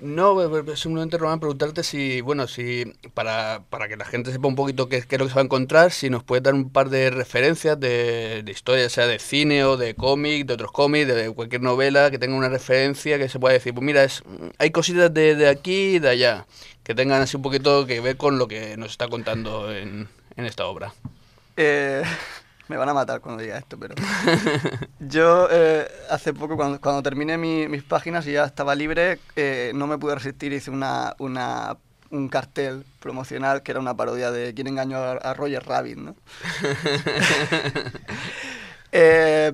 No, 0.01 0.33
pues, 0.33 0.63
pues, 0.65 0.79
simplemente 0.79 1.19
Román 1.19 1.39
preguntarte 1.39 1.83
si, 1.83 2.21
bueno, 2.21 2.47
si 2.47 2.91
para, 3.13 3.63
para 3.69 3.87
que 3.87 3.95
la 3.95 4.05
gente 4.05 4.31
sepa 4.31 4.47
un 4.47 4.55
poquito 4.55 4.89
qué, 4.89 5.03
qué 5.03 5.15
es 5.15 5.19
lo 5.19 5.25
que 5.25 5.29
se 5.29 5.35
va 5.35 5.41
a 5.41 5.45
encontrar, 5.45 5.91
si 5.91 6.09
nos 6.09 6.23
puedes 6.23 6.41
dar 6.41 6.55
un 6.55 6.71
par 6.71 6.89
de 6.89 7.11
referencias 7.11 7.79
de, 7.79 8.41
de 8.43 8.51
historia, 8.51 8.89
sea 8.89 9.05
de 9.05 9.19
cine 9.19 9.63
o 9.63 9.77
de 9.77 9.93
cómic, 9.93 10.47
de 10.47 10.55
otros 10.55 10.71
cómics, 10.71 11.07
de 11.07 11.31
cualquier 11.31 11.61
novela 11.61 12.09
que 12.09 12.17
tenga 12.17 12.35
una 12.35 12.49
referencia 12.49 13.19
que 13.19 13.29
se 13.29 13.39
pueda 13.39 13.53
decir, 13.53 13.75
pues 13.75 13.85
mira, 13.85 14.03
es, 14.03 14.23
hay 14.57 14.71
cositas 14.71 15.13
de, 15.13 15.35
de 15.35 15.47
aquí 15.47 15.95
y 15.95 15.99
de 15.99 16.09
allá, 16.09 16.47
que 16.83 16.95
tengan 16.95 17.21
así 17.21 17.37
un 17.37 17.43
poquito 17.43 17.85
que 17.85 18.01
ver 18.01 18.17
con 18.17 18.39
lo 18.39 18.47
que 18.47 18.77
nos 18.77 18.89
está 18.89 19.07
contando 19.07 19.71
en, 19.71 20.07
en 20.35 20.45
esta 20.45 20.65
obra. 20.65 20.95
Eh, 21.57 22.01
me 22.71 22.77
van 22.77 22.89
a 22.89 22.93
matar 22.93 23.19
cuando 23.21 23.43
diga 23.43 23.57
esto, 23.57 23.77
pero... 23.77 23.93
Yo 24.99 25.47
eh, 25.51 25.85
hace 26.09 26.33
poco, 26.33 26.55
cuando, 26.55 26.79
cuando 26.79 27.03
terminé 27.03 27.37
mi- 27.37 27.67
mis 27.67 27.83
páginas 27.83 28.25
y 28.27 28.31
ya 28.33 28.45
estaba 28.45 28.73
libre, 28.75 29.19
eh, 29.35 29.71
no 29.75 29.87
me 29.87 29.97
pude 29.97 30.15
resistir, 30.15 30.53
hice 30.53 30.71
una, 30.71 31.13
una, 31.19 31.77
un 32.11 32.29
cartel 32.29 32.85
promocional 32.99 33.61
que 33.61 33.71
era 33.71 33.79
una 33.81 33.95
parodia 33.95 34.31
de 34.31 34.53
quién 34.53 34.67
engañó 34.67 34.97
a, 34.99 35.11
a 35.13 35.33
Roger 35.33 35.63
Rabbit, 35.65 35.97
¿no? 35.97 36.15
Eh, 38.91 39.53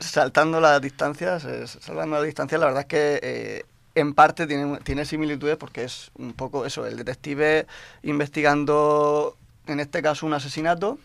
saltando 0.00 0.60
las 0.60 0.80
distancias, 0.80 1.46
salvando 1.80 2.16
las 2.16 2.24
distancias, 2.24 2.60
la 2.60 2.66
verdad 2.66 2.82
es 2.82 2.86
que 2.86 3.64
en 3.94 4.14
parte 4.14 4.46
tiene, 4.46 4.78
tiene 4.78 5.04
similitudes 5.04 5.56
porque 5.56 5.84
es 5.84 6.10
un 6.16 6.32
poco 6.32 6.64
eso, 6.66 6.86
el 6.86 6.96
detective 6.96 7.66
investigando, 8.02 9.36
en 9.66 9.80
este 9.80 10.02
caso, 10.02 10.26
un 10.26 10.34
asesinato. 10.34 10.98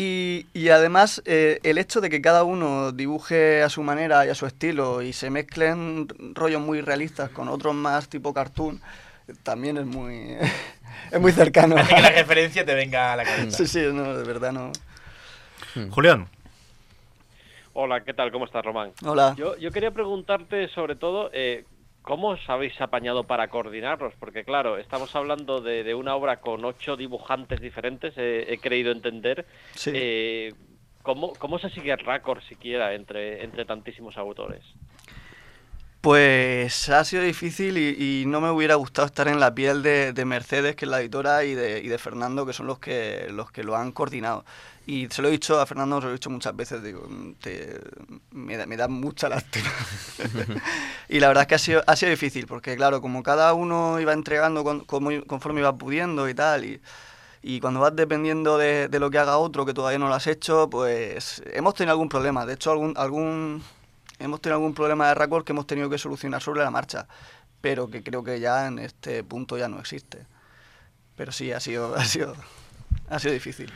Y, 0.00 0.46
y 0.54 0.68
además 0.68 1.20
eh, 1.24 1.58
el 1.64 1.76
hecho 1.76 2.00
de 2.00 2.08
que 2.08 2.22
cada 2.22 2.44
uno 2.44 2.92
dibuje 2.92 3.64
a 3.64 3.68
su 3.68 3.82
manera 3.82 4.24
y 4.24 4.28
a 4.28 4.34
su 4.36 4.46
estilo 4.46 5.02
y 5.02 5.12
se 5.12 5.28
mezclen 5.28 6.06
rollos 6.34 6.60
muy 6.60 6.80
realistas 6.82 7.30
con 7.30 7.48
otros 7.48 7.74
más 7.74 8.08
tipo 8.08 8.32
cartoon, 8.32 8.80
también 9.42 9.76
es 9.76 9.86
muy, 9.86 10.36
es 11.10 11.20
muy 11.20 11.32
cercano. 11.32 11.76
Hace 11.76 11.96
que 11.96 12.00
la 12.00 12.10
referencia 12.10 12.64
te 12.64 12.74
venga 12.74 13.12
a 13.12 13.16
la 13.16 13.24
cabeza. 13.24 13.56
Sí, 13.56 13.66
sí, 13.66 13.80
no, 13.92 14.16
de 14.16 14.22
verdad 14.22 14.52
no. 14.52 14.70
Julián. 15.90 16.28
Hola, 17.72 18.04
¿qué 18.04 18.14
tal? 18.14 18.30
¿Cómo 18.30 18.44
estás, 18.44 18.64
Román? 18.64 18.92
Hola. 19.04 19.34
Yo, 19.36 19.56
yo 19.56 19.72
quería 19.72 19.90
preguntarte 19.90 20.68
sobre 20.68 20.94
todo 20.94 21.28
eh, 21.32 21.64
cómo 22.02 22.28
os 22.28 22.50
habéis 22.50 22.80
apañado 22.80 23.24
para 23.24 23.48
coordinarlos, 23.48 24.14
porque 24.18 24.44
claro, 24.44 24.78
estamos 24.78 25.14
hablando 25.14 25.60
de, 25.60 25.84
de 25.84 25.94
una 25.94 26.14
obra 26.14 26.38
con 26.38 26.64
ocho 26.64 26.96
dibujantes 26.96 27.60
diferentes, 27.60 28.14
eh, 28.16 28.46
he 28.48 28.58
creído 28.58 28.92
entender. 28.92 29.46
Sí. 29.74 29.92
Eh, 29.94 30.54
¿cómo, 31.02 31.32
¿Cómo 31.38 31.58
se 31.58 31.70
sigue 31.70 31.92
el 31.92 31.98
récord 31.98 32.40
siquiera 32.42 32.94
entre, 32.94 33.44
entre 33.44 33.64
tantísimos 33.64 34.16
autores? 34.16 34.62
Pues 36.00 36.88
ha 36.90 37.04
sido 37.04 37.24
difícil 37.24 37.76
y, 37.76 38.22
y 38.22 38.26
no 38.26 38.40
me 38.40 38.50
hubiera 38.50 38.76
gustado 38.76 39.06
estar 39.06 39.26
en 39.26 39.40
la 39.40 39.52
piel 39.54 39.82
de, 39.82 40.12
de 40.12 40.24
Mercedes, 40.24 40.76
que 40.76 40.84
es 40.84 40.90
la 40.90 41.00
editora, 41.00 41.44
y 41.44 41.54
de, 41.54 41.80
y 41.80 41.88
de 41.88 41.98
Fernando, 41.98 42.46
que 42.46 42.52
son 42.52 42.68
los 42.68 42.78
que, 42.78 43.26
los 43.30 43.50
que 43.50 43.64
lo 43.64 43.74
han 43.76 43.90
coordinado. 43.90 44.44
Y 44.86 45.08
se 45.10 45.22
lo 45.22 45.28
he 45.28 45.32
dicho 45.32 45.60
a 45.60 45.66
Fernando, 45.66 45.98
se 46.00 46.04
lo 46.06 46.10
he 46.10 46.14
dicho 46.14 46.30
muchas 46.30 46.54
veces, 46.56 46.82
digo, 46.84 47.06
te- 47.40 47.80
me, 48.30 48.56
da, 48.56 48.64
me 48.66 48.76
da 48.76 48.86
mucha 48.88 49.28
lástima. 49.28 49.68
y 51.08 51.18
la 51.20 51.28
verdad 51.28 51.42
es 51.42 51.48
que 51.48 51.54
ha 51.56 51.58
sido, 51.58 51.82
ha 51.86 51.96
sido 51.96 52.10
difícil, 52.10 52.46
porque 52.46 52.76
claro, 52.76 53.00
como 53.00 53.22
cada 53.22 53.52
uno 53.54 54.00
iba 54.00 54.12
entregando 54.12 54.62
con- 54.64 54.80
conforme 55.26 55.60
iba 55.60 55.76
pudiendo 55.76 56.28
y 56.28 56.34
tal, 56.34 56.64
y, 56.64 56.80
y 57.42 57.60
cuando 57.60 57.80
vas 57.80 57.94
dependiendo 57.96 58.58
de, 58.58 58.88
de 58.88 59.00
lo 59.00 59.10
que 59.10 59.18
haga 59.18 59.38
otro 59.38 59.66
que 59.66 59.74
todavía 59.74 59.98
no 59.98 60.08
lo 60.08 60.14
has 60.14 60.26
hecho, 60.26 60.68
pues 60.70 61.42
hemos 61.52 61.74
tenido 61.74 61.92
algún 61.92 62.08
problema. 62.08 62.46
De 62.46 62.54
hecho, 62.54 62.72
algún, 62.72 62.94
algún 62.96 63.62
hemos 64.18 64.40
tenido 64.40 64.56
algún 64.56 64.74
problema 64.74 65.08
de 65.08 65.14
récord 65.14 65.44
que 65.44 65.52
hemos 65.52 65.66
tenido 65.66 65.88
que 65.90 65.98
solucionar 65.98 66.42
sobre 66.42 66.62
la 66.62 66.70
marcha, 66.70 67.06
pero 67.60 67.88
que 67.90 68.02
creo 68.02 68.22
que 68.22 68.40
ya 68.40 68.66
en 68.66 68.78
este 68.78 69.24
punto 69.24 69.58
ya 69.58 69.68
no 69.68 69.78
existe. 69.78 70.26
Pero 71.16 71.32
sí, 71.32 71.52
ha 71.52 71.60
sido, 71.60 71.94
ha 71.96 72.04
sido, 72.04 72.34
ha 73.08 73.18
sido 73.18 73.34
difícil. 73.34 73.72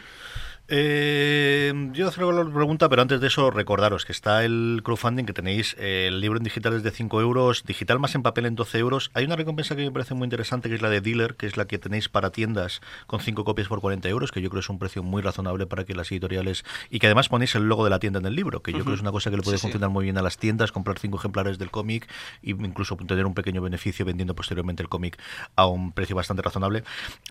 Eh, 0.75 1.91
yo 1.93 2.09
hacer 2.09 2.25
la 2.25 2.51
pregunta, 2.51 2.89
pero 2.89 3.03
antes 3.03 3.21
de 3.21 3.27
eso, 3.27 3.51
recordaros 3.51 4.07
que 4.07 4.13
está 4.13 4.43
el 4.43 4.81
crowdfunding, 4.83 5.27
que 5.27 5.35
tenéis 5.35 5.77
eh, 5.79 6.07
el 6.09 6.23
libro 6.23 6.39
en 6.39 6.45
digital 6.45 6.73
es 6.73 6.83
de 6.83 6.91
5 6.91 7.21
euros, 7.21 7.65
digital 7.65 7.99
más 7.99 8.15
en 8.15 8.23
papel 8.23 8.47
en 8.47 8.55
12 8.55 8.79
euros. 8.79 9.11
Hay 9.13 9.27
una 9.27 9.37
recompensa 9.37 9.77
que 9.77 9.83
me 9.83 9.91
parece 9.93 10.15
muy 10.15 10.25
interesante, 10.25 10.71
que 10.71 10.75
es 10.77 10.81
la 10.81 10.89
de 10.89 11.03
Dealer, 11.03 11.35
que 11.35 11.45
es 11.45 11.59
la 11.59 11.67
que 11.67 11.79
tenéis 11.79 12.09
para 12.09 12.31
tiendas 12.31 12.81
con 13.07 13.21
5 13.21 13.45
copias 13.45 13.69
por 13.69 13.83
40 13.83 14.09
euros, 14.09 14.33
que 14.33 14.41
yo 14.41 14.49
creo 14.49 14.61
es 14.61 14.71
un 14.71 14.79
precio 14.79 15.03
muy 15.03 15.21
razonable 15.21 15.67
para 15.67 15.85
que 15.85 15.95
las 15.95 16.11
editoriales. 16.11 16.65
Y 16.89 17.01
que 17.01 17.07
además 17.07 17.29
ponéis 17.29 17.55
el 17.55 17.65
logo 17.65 17.85
de 17.85 17.91
la 17.91 17.99
tienda 17.99 18.21
en 18.21 18.25
el 18.25 18.35
libro, 18.35 18.63
que 18.63 18.73
yo 18.73 18.79
Ujú. 18.79 18.85
creo 18.85 18.95
es 18.95 19.03
una 19.03 19.13
cosa 19.13 19.29
que 19.31 19.37
le 19.37 19.43
puede 19.43 19.59
Sí, 19.59 19.61
sí. 19.61 19.67
funcionar 19.67 19.91
muy 19.91 20.05
bien 20.05 20.17
a 20.17 20.23
las 20.23 20.39
tiendas, 20.39 20.73
comprar 20.73 20.99
5 20.99 21.19
ejemplares 21.19 21.59
del 21.59 21.71
cómic 21.71 22.09
e 22.43 22.49
incluso 22.53 22.97
tener 22.97 23.27
un 23.27 23.35
pequeño 23.35 23.61
beneficio 23.61 24.07
vendiendo 24.07 24.35
posteriormente 24.35 24.83
el 24.83 24.89
cómic 24.89 25.19
a 25.55 25.67
un 25.67 25.93
precio 25.93 26.17
bastante 26.17 26.41
razonable. 26.41 26.83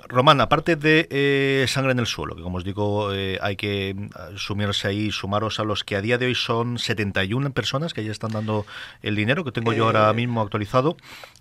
Román, 0.07 0.41
aparte 0.41 0.75
de 0.75 1.07
eh, 1.09 1.65
Sangre 1.67 1.93
en 1.93 1.97
el 1.99 2.05
Suelo, 2.05 2.35
que 2.35 2.43
como 2.43 2.57
os 2.59 2.63
digo, 2.63 3.11
eh, 3.11 3.30
hay 3.41 3.55
que 3.55 3.93
mm, 3.95 4.37
sumirse 4.37 4.87
ahí, 4.87 5.11
sumaros 5.11 5.59
a 5.59 5.63
los 5.63 5.83
que 5.83 5.95
a 5.95 6.01
día 6.01 6.17
de 6.17 6.25
hoy 6.25 6.35
son 6.35 6.77
71 6.77 7.51
personas 7.51 7.93
que 7.93 8.03
ya 8.03 8.11
están 8.11 8.31
dando 8.31 8.65
el 9.01 9.15
dinero, 9.15 9.43
que 9.43 9.51
tengo 9.51 9.73
yo 9.73 9.85
ahora 9.85 10.09
Eh. 10.09 10.13
mismo 10.13 10.41
actualizado. 10.41 10.97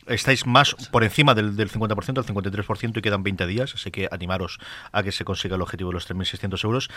Estáis 0.07 0.47
más 0.47 0.75
por 0.91 1.05
encima 1.05 1.35
del, 1.35 1.57
del 1.57 1.71
50%, 1.71 2.13
del 2.15 2.25
53%, 2.25 2.99
y 2.99 3.03
quedan 3.03 3.23
20 3.23 3.47
días, 3.47 3.75
así 3.75 3.91
que 3.91 4.09
animaros 4.11 4.59
a 4.93 5.03
que 5.03 5.13
se 5.13 5.25
consiga 5.25 5.57
el 5.57 5.63
objetivo 5.63 5.91
de 5.91 5.95
los 5.95 6.09
3.600 6.09 6.65
euros. 6.65 6.91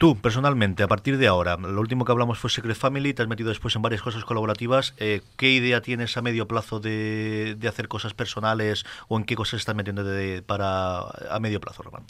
Tú, 0.00 0.16
personalmente, 0.16 0.82
a 0.82 0.88
partir 0.88 1.18
de 1.18 1.26
ahora, 1.26 1.58
lo 1.58 1.78
último 1.78 2.06
que 2.06 2.12
hablamos 2.12 2.38
fue 2.38 2.48
Secret 2.48 2.74
Family, 2.74 3.12
te 3.12 3.20
has 3.20 3.28
metido 3.28 3.50
después 3.50 3.76
en 3.76 3.82
varias 3.82 4.00
cosas 4.00 4.24
colaborativas. 4.24 4.94
eh, 4.96 5.20
¿Qué 5.36 5.50
idea 5.50 5.82
tienes 5.82 6.16
a 6.16 6.22
medio 6.22 6.48
plazo 6.48 6.80
de, 6.80 7.54
de 7.58 7.68
hacer 7.68 7.86
cosas 7.86 8.14
personales 8.14 8.86
o 9.08 9.18
en 9.18 9.24
qué 9.24 9.36
cosas 9.36 9.60
estás 9.60 9.74
metiendo 9.76 10.02
de- 10.02 10.40
para 10.40 11.00
a 11.00 11.38
medio 11.38 11.60
plazo, 11.60 11.82
Román? 11.82 12.04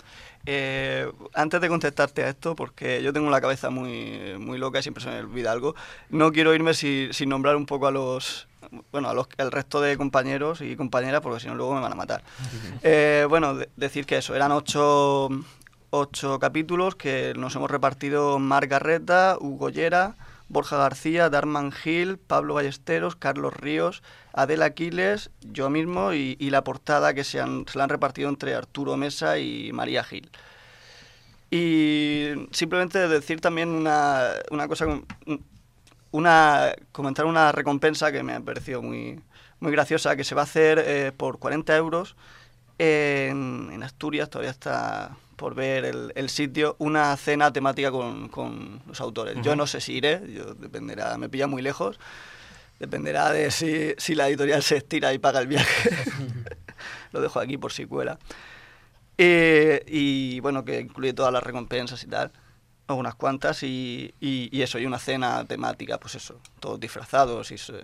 Eh, 0.47 1.11
antes 1.35 1.61
de 1.61 1.69
contestarte 1.69 2.23
a 2.23 2.29
esto, 2.29 2.55
porque 2.55 3.03
yo 3.03 3.13
tengo 3.13 3.29
la 3.29 3.41
cabeza 3.41 3.71
muy, 3.71 4.39
muy 4.39 4.57
loca 4.59 4.79
y 4.79 4.83
siempre 4.83 5.03
se 5.03 5.11
me 5.11 5.19
olvida 5.19 5.51
algo, 5.51 5.75
no 6.11 6.31
quiero 6.31 6.55
irme 6.55 6.75
si- 6.75 7.09
sin 7.11 7.29
nombrar 7.29 7.57
un 7.57 7.67
poco 7.67 7.89
a 7.89 7.91
los, 7.91 8.47
bueno, 8.93 9.09
a 9.09 9.15
los, 9.15 9.27
al 9.37 9.51
resto 9.51 9.81
de 9.81 9.97
compañeros 9.97 10.61
y 10.61 10.77
compañeras, 10.77 11.23
porque 11.23 11.41
si 11.41 11.49
no 11.49 11.57
luego 11.57 11.75
me 11.75 11.81
van 11.81 11.91
a 11.91 11.97
matar. 11.97 12.23
Eh, 12.85 13.27
bueno, 13.29 13.57
de- 13.57 13.69
decir 13.75 14.07
que 14.07 14.19
eso, 14.19 14.37
eran 14.37 14.53
ocho, 14.53 15.29
ocho 15.91 16.39
capítulos 16.39 16.95
que 16.95 17.35
nos 17.37 17.55
hemos 17.57 17.71
repartido 17.71 18.39
Mar 18.39 18.67
Garreta, 18.67 19.37
Hugo 19.41 19.71
Llera, 19.71 20.15
Borja 20.49 20.77
García, 20.77 21.31
Darman 21.31 21.71
Gil, 21.71 22.19
Pablo 22.19 22.55
Ballesteros, 22.55 23.17
Carlos 23.17 23.55
Ríos, 23.55 24.03
Adela 24.33 24.67
Aquiles, 24.67 25.31
yo 25.41 25.71
mismo 25.71 26.13
y, 26.13 26.37
la 26.51 26.65
portada 26.65 27.15
que 27.15 27.25
se, 27.25 27.41
han, 27.41 27.67
se 27.69 27.79
la 27.79 27.85
han 27.85 27.91
repartido 27.91 28.29
entre 28.29 28.55
Arturo 28.55 28.97
Mesa 28.97 29.39
y 29.39 29.73
María 29.73 30.03
Gil. 30.03 30.31
Y 31.51 32.49
simplemente 32.53 33.09
decir 33.09 33.41
también 33.41 33.69
una, 33.71 34.29
una 34.51 34.69
cosa, 34.69 34.87
una, 36.11 36.73
comentar 36.93 37.27
una 37.27 37.53
recompensa 37.53 38.13
que 38.13 38.23
me 38.23 38.35
ha 38.35 38.41
parecido 38.41 38.83
muy, 38.83 39.21
muy 39.61 39.73
graciosa, 39.73 40.17
que 40.17 40.25
se 40.25 40.35
va 40.35 40.43
a 40.43 40.45
hacer 40.45 40.83
eh, 40.85 41.13
por 41.17 41.39
40 41.39 41.77
euros 41.77 42.17
en, 42.79 43.71
en 43.73 43.83
Asturias, 43.83 44.31
todavía 44.31 44.51
está 44.51 45.17
por 45.41 45.55
ver 45.55 45.87
el, 45.87 46.13
el 46.17 46.29
sitio, 46.29 46.77
una 46.79 47.17
cena 47.17 47.51
temática 47.51 47.91
con, 47.91 48.29
con 48.29 48.83
los 48.87 49.01
autores. 49.01 49.37
Yo 49.37 49.53
Ujú. 49.53 49.57
no 49.57 49.67
sé 49.67 49.81
si 49.81 49.95
iré, 49.95 50.21
yo 50.31 50.53
dependerá, 50.53 51.17
me 51.17 51.31
pilla 51.31 51.47
muy 51.47 51.63
lejos, 51.63 51.99
dependerá 52.79 53.31
de 53.33 53.51
si, 53.51 53.95
si 53.97 54.15
la 54.15 54.29
editorial 54.29 54.63
se 54.63 54.77
estira 54.77 55.15
y 55.15 55.19
paga 55.19 55.41
el 55.41 55.47
viaje. 55.47 55.91
Lo 57.13 57.23
dejo 57.23 57.41
aquí 57.41 57.57
por 57.57 57.73
si 57.73 57.87
cuela. 57.87 58.19
Eh, 59.17 59.83
y 59.87 60.41
bueno, 60.41 60.63
que 60.63 60.79
incluye 60.79 61.15
todas 61.15 61.33
las 61.33 61.43
recompensas 61.43 62.03
y 62.05 62.07
tal, 62.07 62.33
algunas 62.87 63.15
cuantas, 63.15 63.63
y, 63.63 64.15
y- 64.21 64.51
y 64.53 64.61
eso, 64.61 64.79
y 64.79 64.85
una 64.85 64.99
cena 64.99 65.47
temática, 65.47 65.97
pues 65.99 66.17
eso, 66.17 66.39
todos 66.61 66.79
disfrazados 66.79 67.51
y 67.51 67.57
se- 67.57 67.81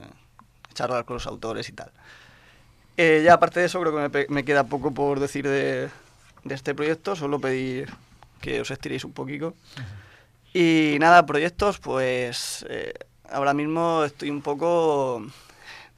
charlar 0.75 1.07
con 1.07 1.15
los 1.15 1.27
autores 1.27 1.71
y 1.71 1.73
tal. 1.73 1.91
Eh, 2.99 3.23
ya 3.25 3.33
aparte 3.33 3.61
de 3.61 3.67
eso, 3.67 3.81
creo 3.81 3.95
que 4.11 4.19
me, 4.19 4.27
me 4.29 4.45
queda 4.45 4.65
poco 4.65 4.93
por 4.93 5.21
decir 5.21 5.49
de, 5.49 5.89
de 6.49 6.55
este 6.55 6.75
proyecto, 6.75 7.17
solo 7.17 7.41
pedir 7.41 7.93
que 8.41 8.61
os 8.61 8.71
estiréis 8.71 9.05
un 9.05 9.13
poquito. 9.13 9.55
Y 10.53 10.97
nada, 11.01 11.27
proyectos, 11.27 11.79
pues 11.79 12.65
eh, 12.69 12.95
ahora 13.31 13.53
mismo 13.53 14.05
estoy 14.05 14.31
un 14.31 14.43
poco 14.43 15.27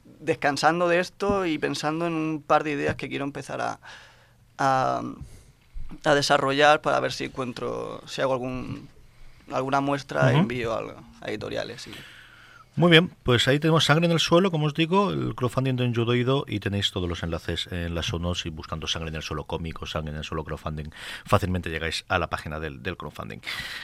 descansando 0.03 0.87
de 0.87 0.99
esto 0.99 1.45
y 1.45 1.57
pensando 1.57 2.07
en 2.07 2.13
un 2.13 2.43
par 2.45 2.63
de 2.63 2.71
ideas 2.71 2.95
que 2.95 3.07
quiero 3.07 3.23
empezar 3.23 3.61
a, 3.61 3.79
a, 4.57 5.01
a 6.03 6.13
desarrollar 6.15 6.81
para 6.81 6.99
ver 6.99 7.13
si 7.13 7.25
encuentro, 7.25 8.01
si 8.07 8.21
hago 8.21 8.33
algún, 8.33 8.89
alguna 9.51 9.79
muestra, 9.79 10.27
Ujú. 10.29 10.39
envío 10.39 10.73
a, 10.73 11.03
a 11.21 11.29
editoriales. 11.29 11.87
Y, 11.87 11.91
Muy 12.79 12.91
bien, 12.91 13.11
pues 13.23 13.45
ahí 13.49 13.59
tenemos 13.59 13.83
Sangre 13.83 14.05
en 14.05 14.13
el 14.13 14.21
Suelo, 14.21 14.51
como 14.51 14.67
os 14.67 14.73
digo, 14.73 15.11
el 15.11 15.35
crowdfunding 15.35 15.75
de 15.75 15.83
Enjudoido 15.83 16.45
y 16.47 16.61
tenéis 16.61 16.91
todos 16.91 17.09
los 17.09 17.23
enlaces 17.23 17.67
en 17.71 17.93
las 17.93 18.05
sonos 18.05 18.45
y 18.45 18.49
buscando 18.51 18.87
Sangre 18.87 19.09
en 19.09 19.17
el 19.17 19.21
Suelo 19.21 19.43
cómic 19.43 19.81
o 19.81 19.85
Sangre 19.85 20.11
en 20.11 20.17
el 20.19 20.23
Suelo 20.23 20.45
crowdfunding, 20.45 20.89
fácilmente 21.25 21.69
llegáis 21.69 22.05
a 22.07 22.17
la 22.19 22.27
página 22.29 22.57
del, 22.57 22.81
del 22.81 22.95
crowdfunding. 22.95 23.39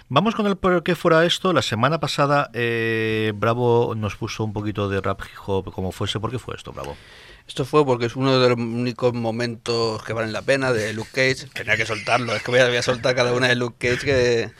Vamos 0.07 0.33
con 0.33 0.47
el 0.47 0.55
por 0.55 0.81
qué 0.81 0.95
fuera 0.95 1.25
esto. 1.25 1.51
La 1.51 1.61
semana 1.61 1.99
pasada 1.99 2.49
eh, 2.53 3.33
Bravo 3.35 3.95
nos 3.97 4.15
puso 4.15 4.45
un 4.45 4.53
poquito 4.53 4.87
de 4.87 5.01
rap 5.01 5.23
hip 5.23 5.39
hop 5.45 5.73
como 5.73 5.91
fuese. 5.91 6.21
¿Por 6.21 6.31
qué 6.31 6.39
fue 6.39 6.55
esto, 6.55 6.71
Bravo? 6.71 6.95
Esto 7.47 7.63
fue 7.63 7.85
porque 7.85 8.07
es 8.07 8.15
uno 8.15 8.39
de 8.39 8.49
los 8.49 8.57
únicos 8.57 9.13
momentos 9.13 10.03
que 10.03 10.13
valen 10.13 10.33
la 10.33 10.41
pena 10.41 10.73
de 10.73 10.93
Luke 10.93 11.11
Cage. 11.13 11.47
Tenía 11.53 11.77
que 11.77 11.85
soltarlo, 11.85 12.35
es 12.35 12.41
que 12.41 12.49
voy 12.49 12.59
a, 12.59 12.81
soltar 12.81 13.15
cada 13.15 13.33
una 13.33 13.47
de 13.47 13.55
Luke 13.55 13.75
Cage 13.77 14.05
que... 14.05 14.51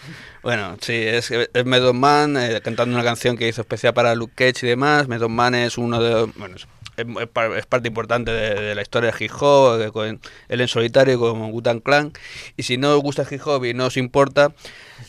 Bueno, 0.44 0.78
sí, 0.80 0.94
es, 0.94 1.32
es 1.32 1.66
Method 1.66 1.96
Man 1.96 2.38
eh, 2.38 2.62
cantando 2.64 2.94
una 2.94 3.04
canción 3.04 3.38
que 3.38 3.48
hizo 3.48 3.62
especial 3.62 3.96
para 3.96 4.14
Luke 4.14 4.34
Cage 4.36 4.68
y 4.68 4.70
demás. 4.70 5.08
Method 5.08 5.30
Man 5.30 5.56
es 5.56 5.80
uno 5.80 6.00
de... 6.00 6.32
Bueno, 6.36 6.56
es, 6.56 6.68
es 6.98 7.28
par- 7.28 7.58
es 7.58 7.66
parte 7.66 7.88
importante 7.88 8.30
de, 8.32 8.76
la 8.76 8.82
historia 8.84 9.12
de 9.12 9.26
hip 9.26 9.32
hop, 9.40 9.92
con 9.92 10.22
él 10.48 10.62
en 10.62 10.68
solitario 10.68 11.20
con 11.20 11.42
Wu-Tang 11.42 11.82
Clan. 11.82 12.14
Y 12.56 12.64
si 12.64 12.78
no 12.78 12.96
os 12.96 13.02
gusta 13.02 13.26
hip 13.30 13.42
hop 13.46 13.66
y 13.66 13.74
no 13.74 13.88
os 13.88 13.98
importa, 13.98 14.54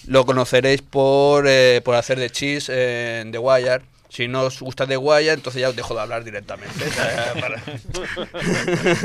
lo 0.06 0.24
conoceréis 0.24 0.80
por, 0.80 1.44
eh, 1.46 1.82
por 1.84 1.94
hacer 1.94 2.18
de 2.18 2.30
Cheese 2.30 3.20
en 3.20 3.32
The 3.32 3.38
Wire. 3.38 3.82
Si 4.08 4.28
no 4.28 4.42
os 4.42 4.60
gusta 4.60 4.86
The 4.86 4.96
Wire, 4.96 5.32
entonces 5.32 5.60
ya 5.60 5.68
os 5.68 5.76
dejo 5.76 5.94
de 5.94 6.00
hablar 6.00 6.24
directamente. 6.24 6.72
Tú 7.92 8.02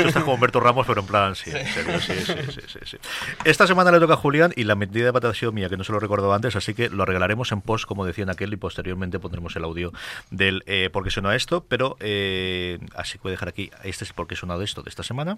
estás 0.08 0.24
como 0.24 0.36
Humberto 0.36 0.60
Ramos, 0.60 0.86
pero 0.88 1.02
en 1.02 1.08
plan, 1.08 1.36
sí, 1.36 1.52
en 1.52 1.68
serio, 1.68 2.00
sí, 2.00 2.14
sí, 2.26 2.34
sí, 2.52 2.62
sí, 2.68 2.80
sí. 2.84 2.98
Esta 3.44 3.68
semana 3.68 3.92
le 3.92 4.00
toca 4.00 4.14
a 4.14 4.18
Julián 4.18 4.54
y 4.56 4.64
la 4.64 4.76
medida 4.76 5.06
de 5.06 5.14
pata 5.14 5.30
ha 5.30 5.34
sido 5.34 5.52
mía, 5.52 5.70
que 5.70 5.78
no 5.78 5.84
se 5.84 5.92
lo 5.92 6.00
recordaba 6.00 6.36
antes, 6.36 6.56
así 6.56 6.74
que 6.74 6.90
lo 6.90 7.06
regalaremos 7.06 7.52
en 7.52 7.62
post, 7.62 7.86
como 7.86 8.06
decían 8.06 8.30
aquel, 8.30 8.54
y 8.54 8.58
posteriormente 8.58 9.20
pondremos 9.20 9.56
el 9.56 9.64
audio 9.64 9.92
del 10.30 10.64
eh, 10.68 10.90
por 10.92 11.04
qué 11.04 11.10
suena 11.10 11.36
esto, 11.36 11.66
pero 11.68 11.98
eh, 12.00 12.80
así 12.96 13.18
que 13.18 13.24
voy 13.24 13.32
a 13.32 13.34
dejar 13.34 13.50
aquí, 13.50 13.72
este 13.84 14.04
es 14.04 14.14
por 14.14 14.28
qué 14.28 14.36
sonado 14.36 14.62
esto 14.62 14.82
de 14.82 14.90
esta 14.90 15.04
semana. 15.04 15.38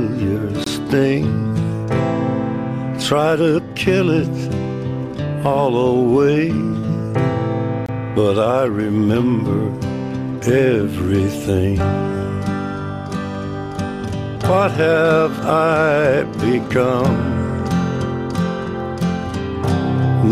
sting. 0.91 1.55
Try 2.99 3.37
to 3.37 3.61
kill 3.75 4.09
it 4.09 4.35
all 5.45 5.73
away, 5.95 6.51
but 8.13 8.37
I 8.37 8.63
remember 8.65 9.61
everything. 10.43 11.77
What 14.49 14.71
have 14.71 15.33
I 15.45 16.23
become? 16.49 17.15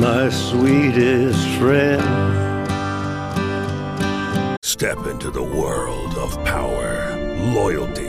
My 0.08 0.28
sweetest 0.30 1.44
friend. 1.58 2.04
Step 4.62 5.00
into 5.08 5.32
the 5.32 5.48
world 5.62 6.14
of 6.18 6.32
power, 6.44 6.92
loyalty, 7.56 8.09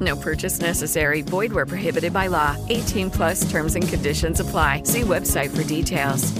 No 0.00 0.16
purchase 0.16 0.60
necessary. 0.60 1.22
Void 1.22 1.52
where 1.52 1.66
prohibited 1.66 2.12
by 2.12 2.28
law. 2.28 2.56
18 2.70 3.10
plus 3.10 3.48
terms 3.50 3.76
and 3.76 3.86
conditions 3.86 4.40
apply. 4.40 4.82
See 4.84 5.02
website 5.02 5.54
for 5.54 5.62
details. 5.64 6.32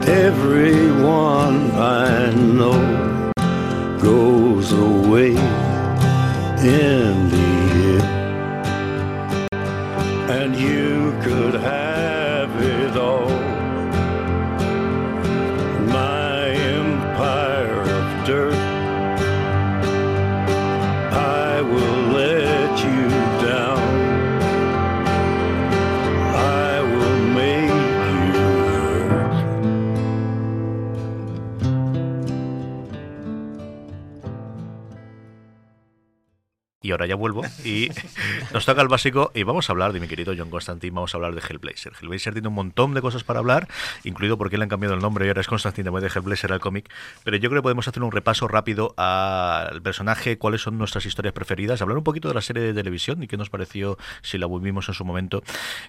Everyone 0.00 1.70
I 1.70 2.32
know 2.34 3.30
goes 4.00 4.72
away 4.72 5.36
in 6.64 7.30
the 7.30 8.00
end, 9.50 9.70
and 10.30 10.56
you 10.56 11.12
could 11.22 11.54
have 11.54 12.50
it 12.60 12.96
all. 12.96 13.53
Y 36.84 36.90
ahora 36.90 37.06
ya 37.06 37.14
vuelvo 37.14 37.40
y 37.64 37.88
nos 38.52 38.66
toca 38.66 38.82
el 38.82 38.88
básico 38.88 39.32
y 39.34 39.42
vamos 39.42 39.70
a 39.70 39.72
hablar 39.72 39.94
de 39.94 40.00
mi 40.00 40.06
querido 40.06 40.34
John 40.36 40.50
Constantine, 40.50 40.94
vamos 40.94 41.14
a 41.14 41.16
hablar 41.16 41.34
de 41.34 41.40
Hellblazer. 41.40 41.94
Hellblazer 41.98 42.34
tiene 42.34 42.48
un 42.48 42.54
montón 42.54 42.92
de 42.92 43.00
cosas 43.00 43.24
para 43.24 43.38
hablar, 43.38 43.68
incluido 44.04 44.36
porque 44.36 44.58
le 44.58 44.64
han 44.64 44.68
cambiado 44.68 44.94
el 44.94 45.00
nombre 45.00 45.24
y 45.24 45.28
ahora 45.28 45.40
es 45.40 45.46
Constantine 45.46 45.90
de 45.90 46.08
Hellblazer 46.08 46.52
al 46.52 46.60
cómic, 46.60 46.90
pero 47.24 47.38
yo 47.38 47.48
creo 47.48 47.62
que 47.62 47.62
podemos 47.62 47.88
hacer 47.88 48.02
un 48.02 48.12
repaso 48.12 48.48
rápido 48.48 48.92
al 48.98 49.80
personaje, 49.80 50.36
cuáles 50.36 50.60
son 50.60 50.76
nuestras 50.76 51.06
historias 51.06 51.32
preferidas, 51.32 51.80
hablar 51.80 51.96
un 51.96 52.04
poquito 52.04 52.28
de 52.28 52.34
la 52.34 52.42
serie 52.42 52.62
de 52.62 52.74
televisión 52.74 53.22
y 53.22 53.28
qué 53.28 53.38
nos 53.38 53.48
pareció 53.48 53.96
si 54.20 54.36
la 54.36 54.46
vimos 54.46 54.86
en 54.88 54.94
su 54.94 55.06
momento. 55.06 55.42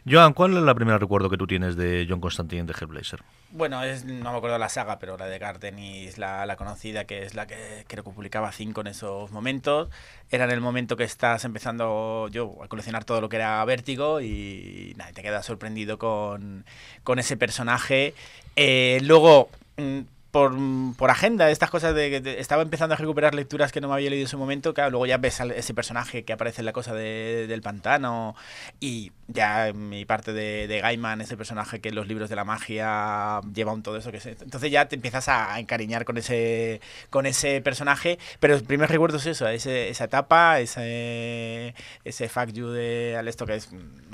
Joan, 0.09 0.31
¿cuál 0.31 0.55
es 0.55 0.63
la 0.63 0.75
primera 0.75 0.97
recuerdo 0.97 1.29
que 1.29 1.37
tú 1.37 1.45
tienes 1.45 1.75
de 1.75 2.05
John 2.09 2.21
Constantine 2.21 2.63
de 2.63 2.73
Hellblazer? 2.73 3.21
Bueno, 3.51 3.81
no 4.05 4.31
me 4.31 4.37
acuerdo 4.37 4.53
de 4.53 4.59
la 4.59 4.69
saga, 4.69 4.97
pero 4.99 5.17
la 5.17 5.25
de 5.25 5.39
Gardenis, 5.39 6.17
la, 6.17 6.45
la 6.45 6.55
conocida, 6.55 7.05
que 7.05 7.23
es 7.23 7.33
la 7.35 7.47
que 7.47 7.85
creo 7.87 8.03
que 8.03 8.11
publicaba 8.11 8.51
5 8.51 8.81
en 8.81 8.87
esos 8.87 9.31
momentos. 9.31 9.89
Era 10.29 10.45
en 10.45 10.51
el 10.51 10.61
momento 10.61 10.84
que 10.87 11.03
estás 11.03 11.43
empezando 11.45 12.27
yo 12.29 12.57
a 12.63 12.67
coleccionar 12.67 13.03
todo 13.03 13.19
lo 13.21 13.29
que 13.29 13.37
era 13.37 13.65
Vértigo 13.65 14.21
y 14.21 14.93
nada, 14.97 15.11
te 15.11 15.21
quedas 15.21 15.45
sorprendido 15.45 15.97
con, 15.97 16.65
con 17.03 17.17
ese 17.17 17.37
personaje. 17.37 18.13
Eh, 18.55 18.99
luego, 19.01 19.49
mm, 19.77 20.01
por, 20.35 20.53
por 20.97 21.11
agenda, 21.11 21.49
estas 21.49 21.69
cosas 21.69 21.95
de 21.95 22.21
que 22.21 22.39
estaba 22.41 22.61
empezando 22.61 22.93
a 22.93 22.97
recuperar 22.97 23.33
lecturas 23.33 23.71
que 23.71 23.79
no 23.79 23.87
me 23.87 23.93
había 23.93 24.09
leído 24.09 24.25
en 24.25 24.27
su 24.27 24.37
momento, 24.37 24.73
claro, 24.73 24.89
luego 24.91 25.05
ya 25.05 25.17
ves 25.17 25.39
ese 25.39 25.73
personaje 25.73 26.25
que 26.25 26.33
aparece 26.33 26.59
en 26.61 26.65
la 26.65 26.73
cosa 26.73 26.93
de- 26.93 27.47
del 27.47 27.61
pantano 27.61 28.35
y 28.81 29.13
ya 29.29 29.71
mi 29.73 30.03
parte 30.03 30.33
de, 30.33 30.67
de 30.67 30.81
Gaiman, 30.81 31.21
ese 31.21 31.37
personaje 31.37 31.79
que 31.79 31.87
en 31.87 31.95
los 31.95 32.07
libros 32.09 32.29
de 32.29 32.35
la 32.35 32.43
magia 32.43 33.39
lleva 33.53 33.71
un 33.71 33.81
todo 33.81 33.95
eso 33.95 34.11
que 34.11 34.19
entonces 34.41 34.69
ya 34.69 34.89
te 34.89 34.95
empiezas 34.97 35.29
a 35.29 35.57
encariñar 35.57 36.03
con 36.03 36.17
ese 36.17 36.81
con 37.09 37.25
ese 37.25 37.61
personaje, 37.61 38.19
pero 38.41 38.55
el 38.55 38.63
primer 38.65 38.89
recuerdo 38.89 39.15
es 39.19 39.27
eso, 39.27 39.47
esa 39.47 40.03
etapa, 40.03 40.59
ese 40.59 41.73
ese 42.03 42.27
fuck 42.27 42.49
you 42.51 42.67
de 42.71 43.15
Alesto 43.17 43.45
que 43.45 43.55
es 43.55 43.69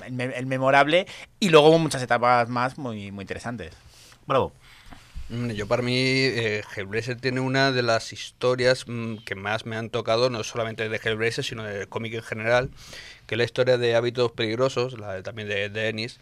el, 0.06 0.22
el 0.22 0.46
memorable 0.46 1.08
y 1.40 1.50
luego 1.50 1.80
muchas 1.80 2.04
etapas 2.04 2.48
más 2.48 2.78
muy 2.78 3.12
muy 3.12 3.24
interesantes. 3.24 3.74
Bravo. 4.28 4.52
Mm, 5.32 5.52
Yo 5.52 5.68
para 5.68 5.82
mí, 5.82 5.94
eh, 5.96 6.62
Hellblazer 6.76 7.20
tiene 7.22 7.40
una 7.40 7.72
de 7.72 7.84
las 7.84 8.12
historias 8.12 8.86
mm, 8.88 9.18
que 9.26 9.36
más 9.36 9.66
me 9.66 9.78
han 9.78 9.90
tocado, 9.90 10.30
no 10.30 10.44
solamente 10.44 10.90
de 10.90 10.98
Hellblazer, 11.02 11.44
sino 11.46 11.64
del 11.64 11.88
cómic 11.88 12.14
en 12.16 12.24
general, 12.24 12.70
que 13.28 13.36
es 13.36 13.38
la 13.40 13.46
historia 13.46 13.78
de 13.78 13.96
Hábitos 13.96 14.32
Peligrosos, 14.34 15.00
la 15.00 15.14
de- 15.16 15.24
también 15.24 15.48
de, 15.50 15.70
de 15.70 15.90
Ennis, 15.90 16.20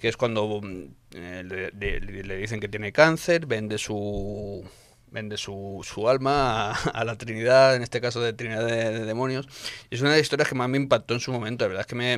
que 0.00 0.08
es 0.08 0.16
cuando 0.18 0.60
mm, 0.62 0.84
eh, 1.16 1.44
le, 1.46 2.00
le- 2.00 2.24
le 2.24 2.36
dicen 2.38 2.60
que 2.60 2.68
tiene 2.68 2.92
cáncer, 2.92 3.46
vende 3.46 3.78
su 3.78 4.64
vende 5.12 5.36
su, 5.36 5.80
su 5.84 6.08
alma 6.08 6.72
a, 6.72 7.04
la 7.04 7.16
Trinidad, 7.16 7.76
en 7.76 7.82
este 7.82 8.00
caso 8.00 8.20
de 8.20 8.32
Trinidad 8.32 8.66
de, 8.66 8.90
de 8.90 9.04
Demonios. 9.04 9.46
Es 9.90 10.00
una 10.00 10.10
de 10.10 10.16
las 10.16 10.22
historias 10.22 10.48
que 10.48 10.54
más 10.54 10.68
me 10.68 10.78
impactó 10.78 11.14
en 11.14 11.20
su 11.20 11.32
momento, 11.32 11.64
la 11.64 11.68
verdad 11.68 11.82
es 11.82 11.86
que 11.86 11.94
me, 11.94 12.12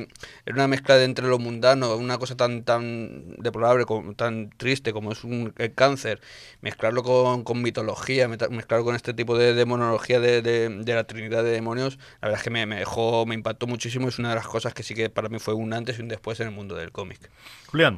era 0.45 0.55
una 0.55 0.67
mezcla 0.67 0.95
de 0.95 1.05
entre 1.05 1.27
lo 1.27 1.37
mundano, 1.39 1.95
una 1.95 2.17
cosa 2.17 2.35
tan 2.35 2.63
tan 2.63 3.35
deplorable, 3.37 3.85
como, 3.85 4.13
tan 4.15 4.49
triste 4.57 4.93
como 4.93 5.11
es 5.11 5.23
un, 5.23 5.53
el 5.57 5.73
cáncer, 5.73 6.21
mezclarlo 6.61 7.03
con, 7.03 7.43
con 7.43 7.61
mitología, 7.61 8.27
mezclarlo 8.27 8.85
con 8.85 8.95
este 8.95 9.13
tipo 9.13 9.37
de 9.37 9.53
demonología 9.53 10.19
de, 10.19 10.41
de, 10.41 10.69
de 10.69 10.95
la 10.95 11.03
Trinidad 11.03 11.43
de 11.43 11.51
Demonios, 11.51 11.97
la 12.21 12.29
verdad 12.29 12.39
es 12.39 12.43
que 12.43 12.49
me, 12.49 12.65
me 12.65 12.77
dejó, 12.77 13.25
me 13.25 13.35
impactó 13.35 13.67
muchísimo, 13.67 14.07
es 14.07 14.19
una 14.19 14.29
de 14.29 14.35
las 14.35 14.47
cosas 14.47 14.73
que 14.73 14.83
sí 14.83 14.95
que 14.95 15.09
para 15.09 15.29
mí 15.29 15.39
fue 15.39 15.53
un 15.53 15.73
antes 15.73 15.99
y 15.99 16.01
un 16.01 16.07
después 16.07 16.39
en 16.39 16.47
el 16.47 16.53
mundo 16.53 16.75
del 16.75 16.91
cómic. 16.91 17.29
Julián. 17.67 17.95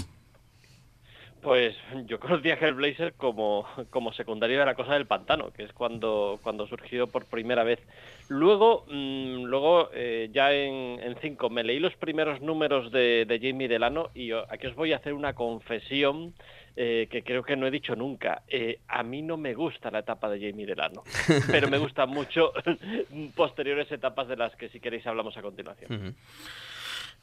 Pues 1.41 1.76
yo 2.06 2.19
conocí 2.19 2.50
a 2.50 2.56
Hellblazer 2.56 3.13
como, 3.13 3.65
como 3.89 4.12
secundario 4.12 4.60
de 4.60 4.65
la 4.65 4.76
cosa 4.76 4.93
del 4.93 5.06
pantano, 5.06 5.52
que 5.52 5.63
es 5.63 5.73
cuando, 5.73 6.39
cuando 6.43 6.67
surgió 6.67 7.08
por 7.08 7.26
primera 7.26 7.63
vez. 7.63 7.80
Luego, 8.28 8.86
mm, 8.88 9.43
luego 9.43 9.89
eh, 9.93 10.30
ya 10.34 10.52
en, 10.52 11.00
en 11.02 11.15
cinco, 11.21 11.50
me 11.50 11.63
leí 11.63 11.80
los 11.80 11.95
primeros 11.95 12.41
números 12.41 12.91
de, 12.91 13.26
de 13.26 13.39
Jamie 13.39 13.67
Delano 13.67 14.10
y 14.13 14.32
aquí 14.32 14.67
os 14.67 14.76
voy 14.76 14.93
a 14.93 14.97
hacer 14.97 15.13
una 15.13 15.34
confesión 15.34 16.34
eh, 16.80 17.08
que 17.10 17.23
creo 17.23 17.41
que 17.41 17.56
no 17.56 17.65
he 17.65 17.71
dicho 17.71 17.95
nunca. 17.95 18.43
Eh, 18.47 18.82
a 18.88 19.02
mí 19.02 19.23
no 19.23 19.36
me 19.36 19.56
gusta 19.56 19.89
la 19.89 20.00
etapa 20.00 20.30
de 20.30 20.39
Jamie 20.39 20.67
Delano, 20.67 21.02
pero 21.50 21.69
me 21.69 21.80
gustan 21.80 22.10
mucho 22.10 22.54
posteriores 23.36 23.91
etapas 23.91 24.28
de 24.28 24.38
las 24.38 24.56
que 24.56 24.69
si 24.69 24.80
queréis 24.80 25.08
hablamos 25.08 25.36
a 25.38 25.41
continuación. 25.41 26.15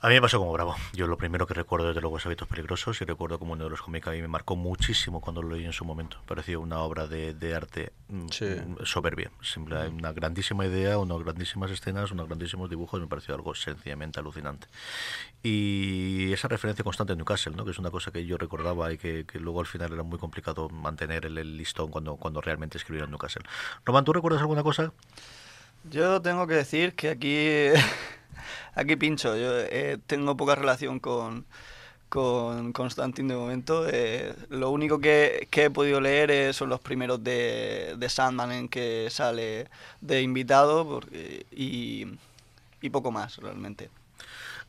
A 0.04 0.08
mí 0.08 0.16
me 0.16 0.20
pasó 0.20 0.38
como 0.38 0.52
bravo. 0.52 0.76
Yo 0.92 1.06
lo 1.06 1.16
primero 1.16 1.46
que 1.46 1.54
recuerdo 1.54 1.88
desde 1.88 2.02
luego 2.02 2.18
es 2.18 2.26
Hábitos 2.26 2.46
Peligrosos 2.46 3.00
y 3.00 3.06
recuerdo 3.06 3.38
como 3.38 3.54
uno 3.54 3.64
de 3.64 3.70
los 3.70 3.80
cómics 3.80 4.04
que 4.04 4.10
a 4.10 4.12
mí 4.12 4.20
me 4.20 4.28
marcó 4.28 4.54
muchísimo 4.54 5.22
cuando 5.22 5.40
lo 5.40 5.56
leí 5.56 5.64
en 5.64 5.72
su 5.72 5.86
momento. 5.86 6.18
Pareció 6.26 6.60
una 6.60 6.80
obra 6.80 7.06
de, 7.06 7.32
de 7.32 7.54
arte 7.54 7.90
mm, 8.08 8.24
mm, 8.24 8.84
soberbia. 8.84 9.30
Simple, 9.40 9.88
una 9.88 10.12
grandísima 10.12 10.66
idea, 10.66 10.98
unas 10.98 11.20
grandísimas 11.20 11.70
escenas, 11.70 12.10
unos 12.10 12.26
grandísimos 12.26 12.68
dibujos. 12.68 13.00
Me 13.00 13.06
pareció 13.06 13.34
algo 13.34 13.54
sencillamente 13.54 14.20
alucinante. 14.20 14.66
Y 15.42 16.30
esa 16.34 16.48
referencia 16.48 16.84
constante 16.84 17.14
a 17.14 17.16
Newcastle, 17.16 17.56
¿no? 17.56 17.64
que 17.64 17.70
es 17.70 17.78
una 17.78 17.90
cosa 17.90 18.10
que 18.10 18.26
yo 18.26 18.36
recordaba 18.36 18.92
y 18.92 18.98
que, 18.98 19.24
que 19.24 19.40
luego 19.40 19.60
al 19.60 19.66
final 19.66 19.90
era 19.90 20.02
muy 20.02 20.18
complicado 20.18 20.68
mantener 20.68 21.24
el, 21.24 21.38
el 21.38 21.56
listón 21.56 21.90
cuando, 21.90 22.16
cuando 22.16 22.42
realmente 22.42 22.76
escribieron 22.76 23.10
Newcastle. 23.10 23.44
Román, 23.86 24.04
¿tú 24.04 24.12
recuerdas 24.12 24.42
alguna 24.42 24.62
cosa? 24.62 24.92
Yo 25.84 26.20
tengo 26.22 26.46
que 26.46 26.54
decir 26.54 26.94
que 26.94 27.10
aquí, 27.10 27.48
aquí 28.74 28.96
pincho. 28.96 29.36
Yo 29.36 29.58
eh, 29.60 29.98
tengo 30.06 30.36
poca 30.36 30.54
relación 30.54 30.98
con, 31.00 31.46
con 32.08 32.72
Constantine 32.72 33.34
de 33.34 33.40
momento. 33.40 33.86
Eh, 33.88 34.34
lo 34.50 34.70
único 34.70 35.00
que, 35.00 35.48
que 35.50 35.64
he 35.66 35.70
podido 35.70 36.00
leer 36.00 36.30
es- 36.30 36.56
son 36.56 36.68
los 36.70 36.80
primeros 36.80 37.22
de, 37.24 37.94
de 37.98 38.08
Sandman 38.08 38.52
en 38.52 38.68
que 38.68 39.08
sale 39.10 39.68
de 40.00 40.22
invitado 40.22 41.00
y 42.82 42.90
poco 42.90 43.10
más 43.10 43.38
realmente. 43.38 43.90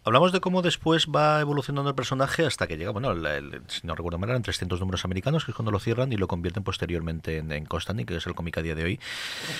Hablamos 0.08 0.32
de 0.32 0.40
cómo 0.40 0.62
después 0.62 1.08
va 1.08 1.42
evolucionando 1.42 1.90
el 1.90 1.96
personaje 1.96 2.46
hasta 2.46 2.68
que 2.68 2.78
llega, 2.78 2.92
bueno, 2.92 3.10
el- 3.12 3.62
si 3.68 3.88
no 3.88 3.96
recuerdo 3.96 4.20
mal, 4.20 4.30
eran 4.30 4.44
300 4.44 4.80
números 4.80 5.04
americanos, 5.04 5.46
que 5.46 5.52
es 5.52 5.56
cuando 5.56 5.72
lo 5.72 5.80
cierran 5.80 6.14
y 6.14 6.16
lo 6.18 6.28
convierten 6.28 6.64
posteriormente 6.64 7.40
en, 7.40 7.52
en 7.52 7.66
Constantine, 7.66 8.06
que 8.06 8.16
es 8.16 8.28
el 8.28 8.36
cómic 8.36 8.56
a 8.60 8.62
día 8.62 8.76
de 8.76 8.84
hoy. 8.84 9.00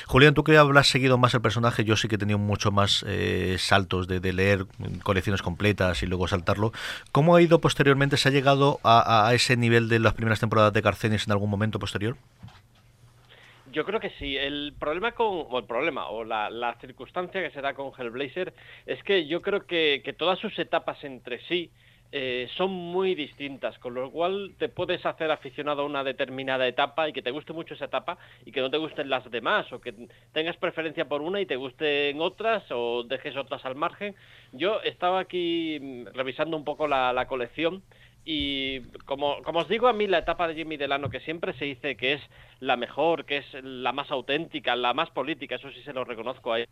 Julián, 0.06 0.36
tú 0.36 0.44
que 0.44 0.56
habrás 0.58 0.88
seguido 0.88 1.18
más 1.18 1.34
el 1.34 1.42
personaje, 1.42 1.84
yo 1.84 1.96
sí 1.98 2.08
que 2.08 2.16
he 2.16 2.20
tenido 2.20 2.38
mucho 2.38 2.72
más 2.72 3.04
eh, 3.08 3.56
saltos 3.60 4.08
de, 4.08 4.20
de 4.20 4.34
leer 4.34 4.68
colecciones 5.02 5.42
completas 5.42 6.04
y 6.04 6.06
luego 6.06 6.28
saltarlo. 6.28 6.72
¿Cómo 7.12 7.36
ha 7.36 7.42
ido 7.42 7.60
posteriormente? 7.60 8.16
¿Se 8.18 8.30
ha 8.30 8.32
llegado 8.32 8.80
a, 8.84 9.28
a 9.28 9.34
ese 9.34 9.58
nivel 9.58 9.90
de 9.90 9.98
las 9.98 10.14
primeras 10.14 10.40
temporadas 10.40 10.74
de 10.74 10.84
Carcenis 10.84 11.26
en 11.26 11.32
algún 11.32 11.50
momento 11.50 11.80
posterior? 11.80 12.18
Yo 13.76 13.84
creo 13.84 14.00
que 14.00 14.12
sí. 14.12 14.38
El 14.38 14.74
problema 14.80 15.12
con, 15.12 15.48
o 15.50 15.60
el 15.60 15.66
problema, 15.66 16.08
o 16.08 16.24
la, 16.24 16.78
circunstancia 16.80 17.44
que 17.44 17.52
se 17.52 17.60
da 17.60 17.74
con 17.74 17.92
Hellblazer 17.92 18.54
es 18.86 19.04
que 19.04 19.28
yo 19.28 19.42
creo 19.42 19.66
que, 19.68 20.16
todas 20.18 20.40
sus 20.40 20.58
etapas 20.58 21.04
entre 21.04 21.42
sí 21.50 21.70
eh, 22.14 22.48
son 22.56 22.72
muy 22.72 23.16
distintas, 23.16 23.78
con 23.80 23.94
lo 23.94 24.10
cual 24.12 24.56
te 24.58 24.70
puedes 24.70 25.06
hacer 25.06 25.30
aficionado 25.30 25.82
a 25.82 25.86
una 25.86 26.06
determinada 26.06 26.66
etapa 26.66 27.10
y 27.10 27.12
que 27.12 27.22
te 27.22 27.32
guste 27.32 27.52
mucho 27.52 27.74
esa 27.74 27.86
etapa 27.86 28.18
y 28.46 28.54
que 28.54 28.62
no 28.62 28.70
te 28.70 28.78
gusten 28.78 29.10
las 29.10 29.30
demás, 29.30 29.70
o 29.74 29.82
que 29.82 29.94
tengas 30.32 30.56
preferencia 30.56 31.10
por 31.10 31.22
una 31.22 31.42
y 31.42 31.46
te 31.46 31.58
gusten 31.58 32.22
otras, 32.22 32.64
o 32.72 33.04
dejes 33.04 33.36
otras 33.36 33.66
al 33.66 33.76
margen. 33.76 34.16
Yo 34.54 34.82
estaba 34.84 35.20
aquí 35.20 35.80
mm, 35.82 36.06
revisando 36.14 36.56
un 36.56 36.64
poco 36.64 36.88
la 36.88 37.26
colección 37.28 37.84
y 38.26 38.82
como, 39.06 39.42
como 39.44 39.60
os 39.60 39.70
digo, 39.70 39.88
a 39.88 39.94
mí 39.94 40.08
la 40.08 40.18
etapa 40.18 40.48
de 40.48 40.56
Jimmy 40.56 40.78
Delano, 40.78 41.10
que 41.10 41.20
siempre 41.20 41.54
se 41.54 41.66
dice 41.66 41.96
que 41.96 42.14
es 42.14 42.22
la 42.60 42.76
mejor, 42.76 43.26
que 43.26 43.38
es 43.38 43.46
la 43.64 43.92
más 43.92 44.10
auténtica, 44.10 44.76
la 44.76 44.96
más 44.96 45.12
política, 45.12 45.56
eso 45.56 45.72
sí 45.72 45.84
se 45.84 45.94
lo 45.94 46.04
reconozco. 46.04 46.52
Hay, 46.52 46.66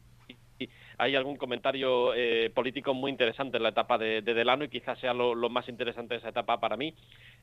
hay 0.97 1.15
algún 1.15 1.37
comentario 1.37 2.13
eh, 2.13 2.51
político 2.53 2.93
muy 2.93 3.11
interesante 3.11 3.57
en 3.57 3.63
la 3.63 3.69
etapa 3.69 3.97
de, 3.97 4.21
de 4.21 4.33
Delano 4.33 4.63
y 4.63 4.69
quizás 4.69 4.99
sea 4.99 5.13
lo, 5.13 5.35
más 5.49 5.67
interesante 5.67 6.13
de 6.13 6.19
esa 6.19 6.29
etapa 6.29 6.59
para 6.59 6.77
mí. 6.77 6.93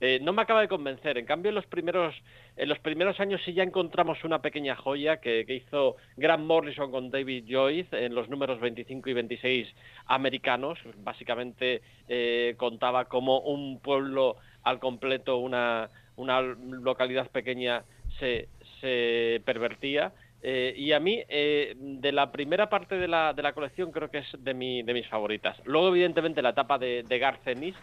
Eh, 0.00 0.18
no 0.22 0.32
me 0.32 0.42
acaba 0.42 0.60
de 0.60 0.68
convencer. 0.68 1.18
En 1.18 1.26
cambio, 1.26 1.50
en 1.50 1.56
los 1.56 1.66
primeros, 1.66 2.14
en 2.56 2.68
los 2.68 2.78
primeros 2.78 3.20
años 3.20 3.40
sí 3.44 3.52
ya 3.52 3.62
encontramos 3.62 4.24
una 4.24 4.40
pequeña 4.40 4.76
joya 4.76 5.20
que, 5.20 5.44
que 5.46 5.54
hizo 5.54 5.96
Grant 6.16 6.44
Morrison 6.44 6.90
con 6.90 7.10
David 7.10 7.44
Joyce 7.48 8.04
en 8.04 8.14
los 8.14 8.28
números 8.28 8.60
25 8.60 9.10
y 9.10 9.12
26 9.12 9.68
americanos. 10.06 10.78
Básicamente 10.98 11.82
eh, 12.08 12.54
contaba 12.56 13.06
como 13.06 13.40
un 13.40 13.80
pueblo 13.80 14.36
al 14.62 14.78
completo, 14.78 15.38
una, 15.38 15.90
una 16.16 16.40
localidad 16.40 17.30
pequeña 17.30 17.84
se, 18.18 18.48
se 18.80 19.42
pervertía. 19.44 20.12
Eh, 20.42 20.72
y 20.76 20.92
a 20.92 21.00
mí, 21.00 21.22
eh, 21.28 21.74
de 21.76 22.12
la 22.12 22.32
primera 22.32 22.70
parte 22.70 22.96
de 22.96 23.06
la, 23.06 23.34
de 23.34 23.42
la 23.42 23.52
colección, 23.52 23.92
creo 23.92 24.10
que 24.10 24.18
es 24.18 24.28
de, 24.38 24.54
mi, 24.54 24.82
de 24.82 24.94
mis 24.94 25.06
favoritas. 25.06 25.60
Luego, 25.66 25.88
evidentemente, 25.88 26.40
la 26.40 26.50
etapa 26.50 26.78
de, 26.78 27.02
de 27.02 27.18
Garth 27.18 27.46
Ennis, 27.46 27.74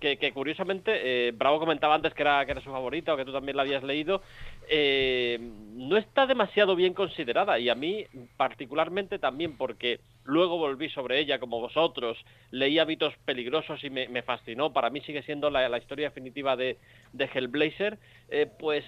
que, 0.00 0.32
curiosamente, 0.32 0.92
eh, 1.28 1.32
Bravo 1.32 1.58
comentaba 1.58 1.94
antes 1.94 2.14
que 2.14 2.22
era, 2.22 2.44
que 2.46 2.52
era 2.52 2.60
su 2.60 2.70
favorita, 2.70 3.12
o 3.12 3.16
que 3.16 3.24
tú 3.24 3.32
también 3.32 3.56
la 3.56 3.62
habías 3.62 3.82
leído, 3.82 4.22
no 5.74 5.96
está 5.96 6.26
demasiado 6.26 6.76
bien 6.76 6.94
considerada. 6.94 7.58
Y 7.58 7.68
a 7.68 7.74
mí, 7.74 8.04
particularmente, 8.36 9.18
también 9.18 9.56
porque 9.56 10.00
luego 10.24 10.58
volví 10.58 10.88
sobre 10.90 11.18
ella, 11.18 11.38
como 11.38 11.60
vosotros, 11.60 12.18
leí 12.50 12.78
Hábitos 12.78 13.14
Peligrosos 13.24 13.82
y 13.84 13.90
me, 13.90 14.06
me 14.08 14.22
fascinó. 14.22 14.72
Para 14.72 14.90
mí 14.90 15.00
sigue 15.00 15.22
siendo 15.22 15.50
la, 15.50 15.68
la 15.68 15.78
historia 15.78 16.08
definitiva 16.08 16.56
de, 16.56 16.78
de 17.12 17.28
Hellblazer. 17.32 17.98
Pues 18.58 18.84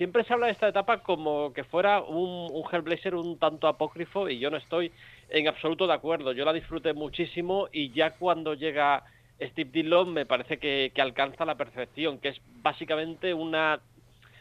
siempre 0.00 0.24
se 0.24 0.32
habla 0.32 0.46
de 0.46 0.52
esta 0.52 0.68
etapa 0.68 1.02
como 1.02 1.52
que 1.52 1.62
fuera 1.62 2.00
un, 2.00 2.64
Hellblazer 2.72 3.14
un 3.14 3.38
tanto 3.38 3.68
apócrifo 3.68 4.30
y 4.30 4.38
yo 4.38 4.48
no 4.48 4.56
estoy 4.56 4.90
en 5.28 5.46
absoluto 5.46 5.86
de 5.86 5.92
acuerdo. 5.92 6.32
Yo 6.32 6.46
la 6.46 6.54
disfruté 6.54 6.94
muchísimo 6.94 7.68
y 7.70 7.90
ya 7.90 8.12
cuando 8.12 8.54
llega 8.54 9.04
Steve 9.38 9.68
Dillon 9.70 10.10
me 10.14 10.24
parece 10.24 10.56
que, 10.56 10.90
que 10.94 11.02
alcanza 11.02 11.44
la 11.44 11.58
perfección, 11.58 12.18
que 12.18 12.28
es 12.28 12.40
básicamente 12.62 13.34
una, 13.34 13.80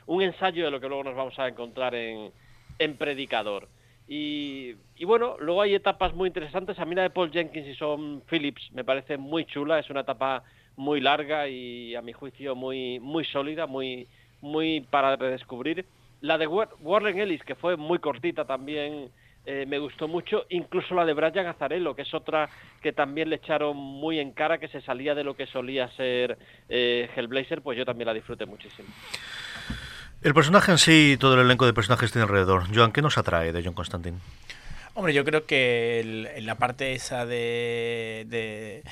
un 0.05 0.21
ensayo 0.21 0.63
de 0.63 0.71
lo 0.71 0.79
que 0.79 0.87
luego 0.87 1.03
nos 1.03 1.15
vamos 1.17 1.37
a 1.37 1.49
encontrar 1.49 1.93
en, 1.93 2.31
en 2.79 2.95
Predicador. 2.95 3.67
Y, 4.07 4.75
y 4.95 5.03
bueno, 5.03 5.35
luego 5.39 5.61
hay 5.61 5.75
etapas 5.75 6.13
muy 6.13 6.27
interesantes. 6.27 6.79
A 6.79 6.85
mí 6.85 6.95
la 6.95 7.01
de 7.01 7.09
Paul 7.09 7.33
Jenkins 7.33 7.67
y 7.67 7.75
Son 7.75 8.21
Phillips 8.29 8.71
me 8.71 8.85
parece 8.85 9.17
muy 9.17 9.43
chula, 9.43 9.77
es 9.77 9.89
una 9.89 10.01
etapa 10.01 10.41
muy 10.77 11.01
larga 11.01 11.49
y 11.49 11.95
a 11.95 12.01
mi 12.01 12.13
juicio 12.13 12.55
muy, 12.55 13.01
muy 13.01 13.25
sólida, 13.25 13.67
muy, 13.67 14.07
muy 14.41 14.81
para 14.81 15.15
redescubrir. 15.15 15.85
La 16.21 16.37
de 16.37 16.47
War- 16.47 16.69
Warren 16.81 17.19
Ellis, 17.19 17.43
que 17.43 17.55
fue 17.55 17.77
muy 17.77 17.99
cortita 17.99 18.45
también, 18.45 19.09
eh, 19.45 19.65
me 19.67 19.79
gustó 19.79 20.07
mucho. 20.07 20.45
Incluso 20.49 20.93
la 20.95 21.05
de 21.05 21.13
Brian 21.13 21.33
Gazzarello, 21.45 21.95
que 21.95 22.01
es 22.01 22.13
otra 22.13 22.49
que 22.81 22.91
también 22.91 23.29
le 23.29 23.37
echaron 23.37 23.77
muy 23.77 24.19
en 24.19 24.31
cara, 24.31 24.57
que 24.57 24.67
se 24.67 24.81
salía 24.81 25.15
de 25.15 25.23
lo 25.23 25.35
que 25.35 25.47
solía 25.47 25.87
ser 25.95 26.37
eh, 26.67 27.09
Hellblazer, 27.15 27.61
pues 27.61 27.77
yo 27.77 27.85
también 27.85 28.07
la 28.07 28.13
disfruté 28.13 28.45
muchísimo. 28.45 28.87
El 30.21 30.33
personaje 30.33 30.71
en 30.71 30.77
sí 30.77 31.11
y 31.13 31.17
todo 31.17 31.35
el 31.35 31.41
elenco 31.45 31.65
de 31.65 31.73
personajes 31.73 32.11
tiene 32.11 32.23
alrededor. 32.23 32.63
Joan, 32.75 32.91
¿qué 32.91 33.01
nos 33.01 33.17
atrae 33.17 33.53
de 33.53 33.63
John 33.63 33.73
Constantine? 33.73 34.17
Hombre, 34.95 35.13
yo 35.13 35.23
creo 35.23 35.45
que 35.45 35.99
el- 36.01 36.25
en 36.27 36.45
la 36.45 36.55
parte 36.55 36.93
esa 36.93 37.25
de, 37.25 38.25
de- 38.27 38.83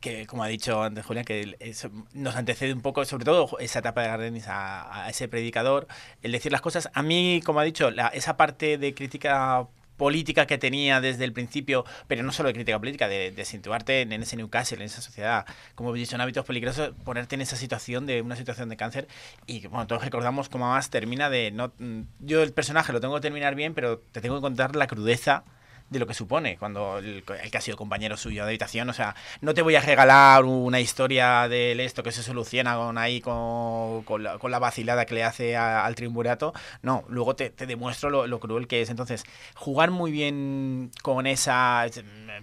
que, 0.00 0.26
como 0.26 0.44
ha 0.44 0.48
dicho 0.48 0.82
antes 0.82 1.04
Julián, 1.04 1.24
que 1.24 1.56
eso 1.60 1.90
nos 2.12 2.36
antecede 2.36 2.72
un 2.72 2.82
poco, 2.82 3.04
sobre 3.04 3.24
todo 3.24 3.58
esa 3.58 3.80
etapa 3.80 4.02
de 4.02 4.08
Gardenis 4.08 4.46
a, 4.48 5.04
a 5.06 5.10
ese 5.10 5.28
predicador, 5.28 5.88
el 6.22 6.32
decir 6.32 6.52
las 6.52 6.60
cosas. 6.60 6.90
A 6.94 7.02
mí, 7.02 7.40
como 7.44 7.60
ha 7.60 7.64
dicho, 7.64 7.90
la- 7.90 8.08
esa 8.08 8.36
parte 8.36 8.78
de 8.78 8.94
crítica 8.94 9.66
política 9.96 10.46
que 10.46 10.58
tenía 10.58 11.00
desde 11.00 11.24
el 11.24 11.32
principio, 11.32 11.84
pero 12.06 12.22
no 12.22 12.32
solo 12.32 12.48
de 12.48 12.54
crítica 12.54 12.78
política, 12.78 13.08
de, 13.08 13.30
de 13.30 13.44
situarte 13.44 14.02
en, 14.02 14.12
en 14.12 14.22
ese 14.22 14.36
Newcastle, 14.36 14.78
en 14.78 14.84
esa 14.84 15.00
sociedad, 15.00 15.46
como 15.74 15.94
he 15.94 15.98
dicho, 15.98 16.14
en 16.14 16.20
hábitos 16.20 16.44
peligrosos, 16.44 16.92
ponerte 17.04 17.34
en 17.34 17.40
esa 17.40 17.56
situación 17.56 18.06
de 18.06 18.22
una 18.22 18.36
situación 18.36 18.68
de 18.68 18.76
cáncer. 18.76 19.08
Y 19.46 19.66
bueno, 19.66 19.86
todos 19.86 20.04
recordamos 20.04 20.48
cómo 20.48 20.68
más 20.68 20.90
termina 20.90 21.30
de 21.30 21.50
no 21.50 21.72
mm, 21.78 22.02
yo 22.20 22.42
el 22.42 22.52
personaje 22.52 22.92
lo 22.92 23.00
tengo 23.00 23.14
que 23.16 23.20
terminar 23.20 23.54
bien, 23.54 23.74
pero 23.74 23.98
te 23.98 24.20
tengo 24.20 24.36
que 24.36 24.42
contar 24.42 24.76
la 24.76 24.86
crudeza 24.86 25.44
de 25.90 25.98
lo 25.98 26.06
que 26.06 26.14
supone 26.14 26.56
cuando 26.58 26.98
el, 26.98 27.24
el 27.42 27.50
que 27.50 27.58
ha 27.58 27.60
sido 27.60 27.76
compañero 27.76 28.16
suyo 28.16 28.42
de 28.42 28.50
habitación, 28.50 28.90
o 28.90 28.92
sea, 28.92 29.14
no 29.40 29.54
te 29.54 29.62
voy 29.62 29.76
a 29.76 29.80
regalar 29.80 30.44
una 30.44 30.80
historia 30.80 31.48
de 31.48 31.84
esto 31.84 32.02
que 32.02 32.12
se 32.12 32.22
soluciona 32.22 32.76
con 32.76 32.98
ahí 32.98 33.20
con, 33.20 34.02
con, 34.02 34.22
la, 34.22 34.38
con 34.38 34.50
la 34.50 34.58
vacilada 34.58 35.06
que 35.06 35.14
le 35.14 35.24
hace 35.24 35.56
al 35.56 35.94
triunvirato, 35.94 36.52
no, 36.82 37.04
luego 37.08 37.36
te, 37.36 37.50
demuestro 37.50 38.26
lo, 38.26 38.40
cruel 38.40 38.66
que 38.66 38.82
es, 38.82 38.90
entonces 38.90 39.24
jugar 39.54 39.90
muy 39.90 40.10
bien 40.10 40.90
con 41.02 41.26
esa 41.26 41.86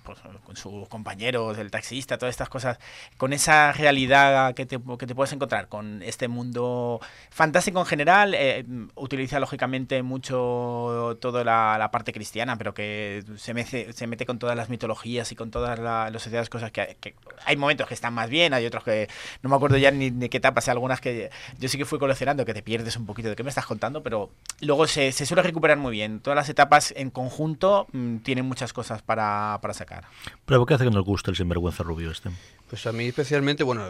pues, 0.04 0.20
con 0.46 0.56
sus 0.56 0.88
compañeros, 0.88 1.58
el 1.58 1.70
taxista, 1.70 2.18
todas 2.18 2.34
estas 2.34 2.50
cosas, 2.50 2.80
con 3.18 3.34
esa 3.34 3.72
realidad 3.74 4.54
que 4.56 4.66
te, 4.66 4.80
que 4.98 5.08
te 5.08 5.16
puedes 5.16 5.34
encontrar 5.34 5.68
con 5.68 6.02
este 6.02 6.28
mundo 6.28 7.00
fantástico 7.30 7.80
en 7.80 7.86
general, 7.86 8.34
eh, 8.34 8.66
utiliza 8.96 9.40
lógicamente 9.40 10.02
mucho 10.02 11.18
toda 11.22 11.44
la 11.44 11.90
parte 11.92 12.14
cristiana, 12.14 12.58
pero 12.58 12.74
que 12.74 13.24
se 13.38 13.54
mete, 13.54 13.94
se 13.94 14.08
mete 14.08 14.26
con 14.26 14.40
todas 14.40 14.56
las 14.56 14.70
mitologías 14.70 15.32
y 15.32 15.36
con 15.36 15.52
todas 15.52 15.80
la- 15.80 16.10
las 16.10 16.22
sociedades 16.22 16.50
cosas 16.50 16.72
que, 16.72 16.98
que 17.00 17.16
hay 17.46 17.56
momentos 17.58 17.88
que 17.88 17.94
están 17.94 18.14
más 18.14 18.30
bien, 18.30 18.54
hay 18.54 18.66
otros 18.66 18.84
que 18.84 19.08
no 19.42 19.50
me 19.50 19.56
acuerdo 19.56 19.78
ya 19.78 19.92
ni 19.92 20.10
de 20.10 20.30
qué 20.30 20.38
etapas, 20.38 20.68
algunas 20.70 21.02
que 21.02 21.30
yo 21.60 21.70
sí 21.70 21.78
que 21.78 21.86
fui 21.86 22.00
coleccionando 22.00 22.46
que 22.46 22.54
te 22.54 22.62
pierdes 22.64 22.98
un 22.98 23.06
poquito 23.06 23.30
de 23.30 23.36
qué 23.36 23.44
me 23.44 23.50
estás 23.50 23.66
contando, 23.66 24.04
pero 24.04 24.32
luego 24.62 24.88
se, 24.88 25.12
se 25.12 25.26
suele 25.26 25.44
recuperar 25.44 25.78
muy 25.78 25.92
bien. 25.92 26.20
Todas 26.20 26.36
las 26.36 26.50
etapas 26.50 26.94
en 26.98 27.10
conjunto 27.10 27.88
mm, 27.92 28.18
tienen 28.18 28.46
muchas 28.46 28.74
cosas 28.74 29.02
para, 29.02 29.60
para 29.62 29.74
sacar. 29.74 30.06
Pero 30.46 30.66
¿qué 30.66 30.74
hace 30.74 30.84
que 30.86 30.92
nos 30.92 31.04
guste 31.06 31.32
el 31.32 31.38
sinvergüenza 31.38 31.84
rubio 31.84 32.12
este? 32.12 32.30
Pues 32.70 32.86
a 32.88 32.92
mí 32.92 33.06
especialmente, 33.06 33.64
bueno, 33.64 33.86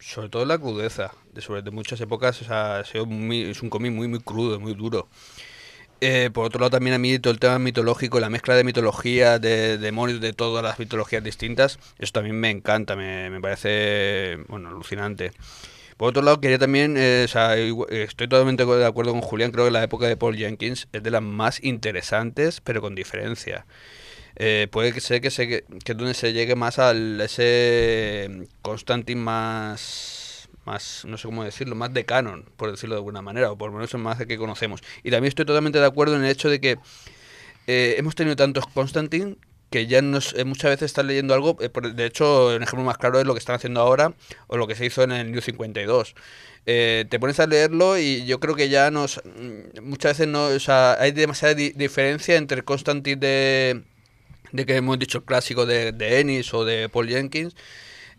sobre 0.00 0.28
todo 0.28 0.44
la 0.44 0.58
crudeza. 0.58 1.12
De, 1.32 1.40
sobre 1.40 1.62
de 1.62 1.70
muchas 1.70 2.00
épocas 2.00 2.40
o 2.42 2.44
sea, 2.44 2.78
ha 2.78 2.84
sido 2.84 3.06
muy- 3.06 3.42
es 3.42 3.60
un 3.62 3.70
cómic 3.70 3.92
muy, 3.92 4.06
muy 4.08 4.20
crudo, 4.20 4.58
muy 4.60 4.74
duro. 4.74 5.08
Eh, 6.00 6.30
por 6.32 6.46
otro 6.46 6.60
lado, 6.60 6.70
también 6.70 6.94
a 6.94 6.98
mí 6.98 7.18
todo 7.18 7.32
el 7.32 7.38
tema 7.38 7.58
mitológico, 7.58 8.20
la 8.20 8.28
mezcla 8.28 8.54
de 8.54 8.64
mitología, 8.64 9.38
de 9.38 9.78
demonios, 9.78 10.20
de 10.20 10.32
todas 10.32 10.62
las 10.62 10.78
mitologías 10.78 11.24
distintas, 11.24 11.78
eso 11.98 12.12
también 12.12 12.38
me 12.38 12.50
encanta, 12.50 12.94
me, 12.96 13.30
me 13.30 13.40
parece, 13.40 14.38
bueno, 14.48 14.68
alucinante. 14.68 15.32
Por 15.96 16.08
otro 16.08 16.22
lado, 16.22 16.40
quería 16.40 16.58
también, 16.58 16.96
eh, 16.98 17.26
sea, 17.28 17.56
estoy 17.56 18.28
totalmente 18.28 18.64
de 18.64 18.84
acuerdo 18.84 19.12
con 19.12 19.20
Julián, 19.20 19.52
creo 19.52 19.66
que 19.66 19.70
la 19.70 19.84
época 19.84 20.06
de 20.06 20.16
Paul 20.16 20.36
Jenkins 20.36 20.88
es 20.92 21.02
de 21.02 21.10
las 21.10 21.22
más 21.22 21.62
interesantes, 21.62 22.60
pero 22.60 22.80
con 22.80 22.94
diferencia. 22.94 23.64
Eh, 24.36 24.66
puede 24.70 24.92
que 24.92 25.00
ser 25.00 25.20
que, 25.20 25.30
se, 25.30 25.46
que 25.84 25.94
donde 25.94 26.14
se 26.14 26.32
llegue 26.32 26.56
más 26.56 26.80
al 26.80 27.20
ese 27.20 28.48
Constantine 28.62 29.20
más, 29.20 30.23
más, 30.66 31.04
no 31.06 31.16
sé 31.18 31.28
cómo 31.28 31.44
decirlo, 31.44 31.74
más 31.74 31.92
de 31.94 32.04
canon, 32.04 32.44
por 32.56 32.70
decirlo 32.70 32.94
de 32.94 32.98
alguna 33.00 33.22
manera, 33.22 33.50
o 33.52 33.58
por 33.58 33.70
lo 33.70 33.76
menos 33.76 33.92
más 33.94 34.18
de 34.18 34.26
que 34.26 34.38
conocemos. 34.38 34.80
Y 35.02 35.10
también 35.10 35.28
estoy 35.28 35.44
totalmente 35.44 35.78
de 35.78 35.86
acuerdo 35.86 36.16
en 36.16 36.24
el 36.24 36.30
hecho 36.30 36.48
de 36.48 36.60
que 36.60 36.78
eh, 37.66 37.94
hemos 37.98 38.14
tenido 38.14 38.36
tantos 38.36 38.66
Constantine 38.66 39.36
que 39.70 39.86
ya 39.86 40.02
no 40.02 40.18
es- 40.18 40.34
eh, 40.36 40.44
muchas 40.44 40.70
veces 40.70 40.86
estás 40.86 41.04
leyendo 41.04 41.34
algo, 41.34 41.56
eh, 41.60 41.68
de 41.94 42.06
hecho, 42.06 42.48
un 42.54 42.62
ejemplo 42.62 42.84
más 42.84 42.96
claro 42.98 43.18
es 43.18 43.26
lo 43.26 43.32
que 43.34 43.40
están 43.40 43.56
haciendo 43.56 43.80
ahora 43.80 44.14
o 44.46 44.56
lo 44.56 44.66
que 44.68 44.76
se 44.76 44.86
hizo 44.86 45.02
en 45.02 45.10
el 45.12 45.32
New 45.32 45.40
52. 45.40 46.14
Eh, 46.66 47.06
te 47.10 47.18
pones 47.18 47.40
a 47.40 47.46
leerlo 47.46 47.98
y 47.98 48.24
yo 48.24 48.38
creo 48.40 48.54
que 48.54 48.68
ya 48.68 48.90
nos 48.90 49.20
mm, 49.24 49.82
muchas 49.82 50.12
veces 50.12 50.28
no, 50.28 50.46
o 50.46 50.60
sea, 50.60 50.94
hay 51.00 51.10
demasiada 51.12 51.54
di- 51.54 51.70
diferencia 51.72 52.36
entre 52.36 52.62
Constantine 52.62 53.16
de, 53.16 53.82
de 54.52 54.66
que 54.66 54.76
hemos 54.76 54.98
dicho 54.98 55.18
el 55.18 55.24
clásico 55.24 55.66
de, 55.66 55.90
de 55.92 56.20
Ennis 56.20 56.54
o 56.54 56.64
de 56.64 56.88
Paul 56.88 57.08
Jenkins 57.08 57.56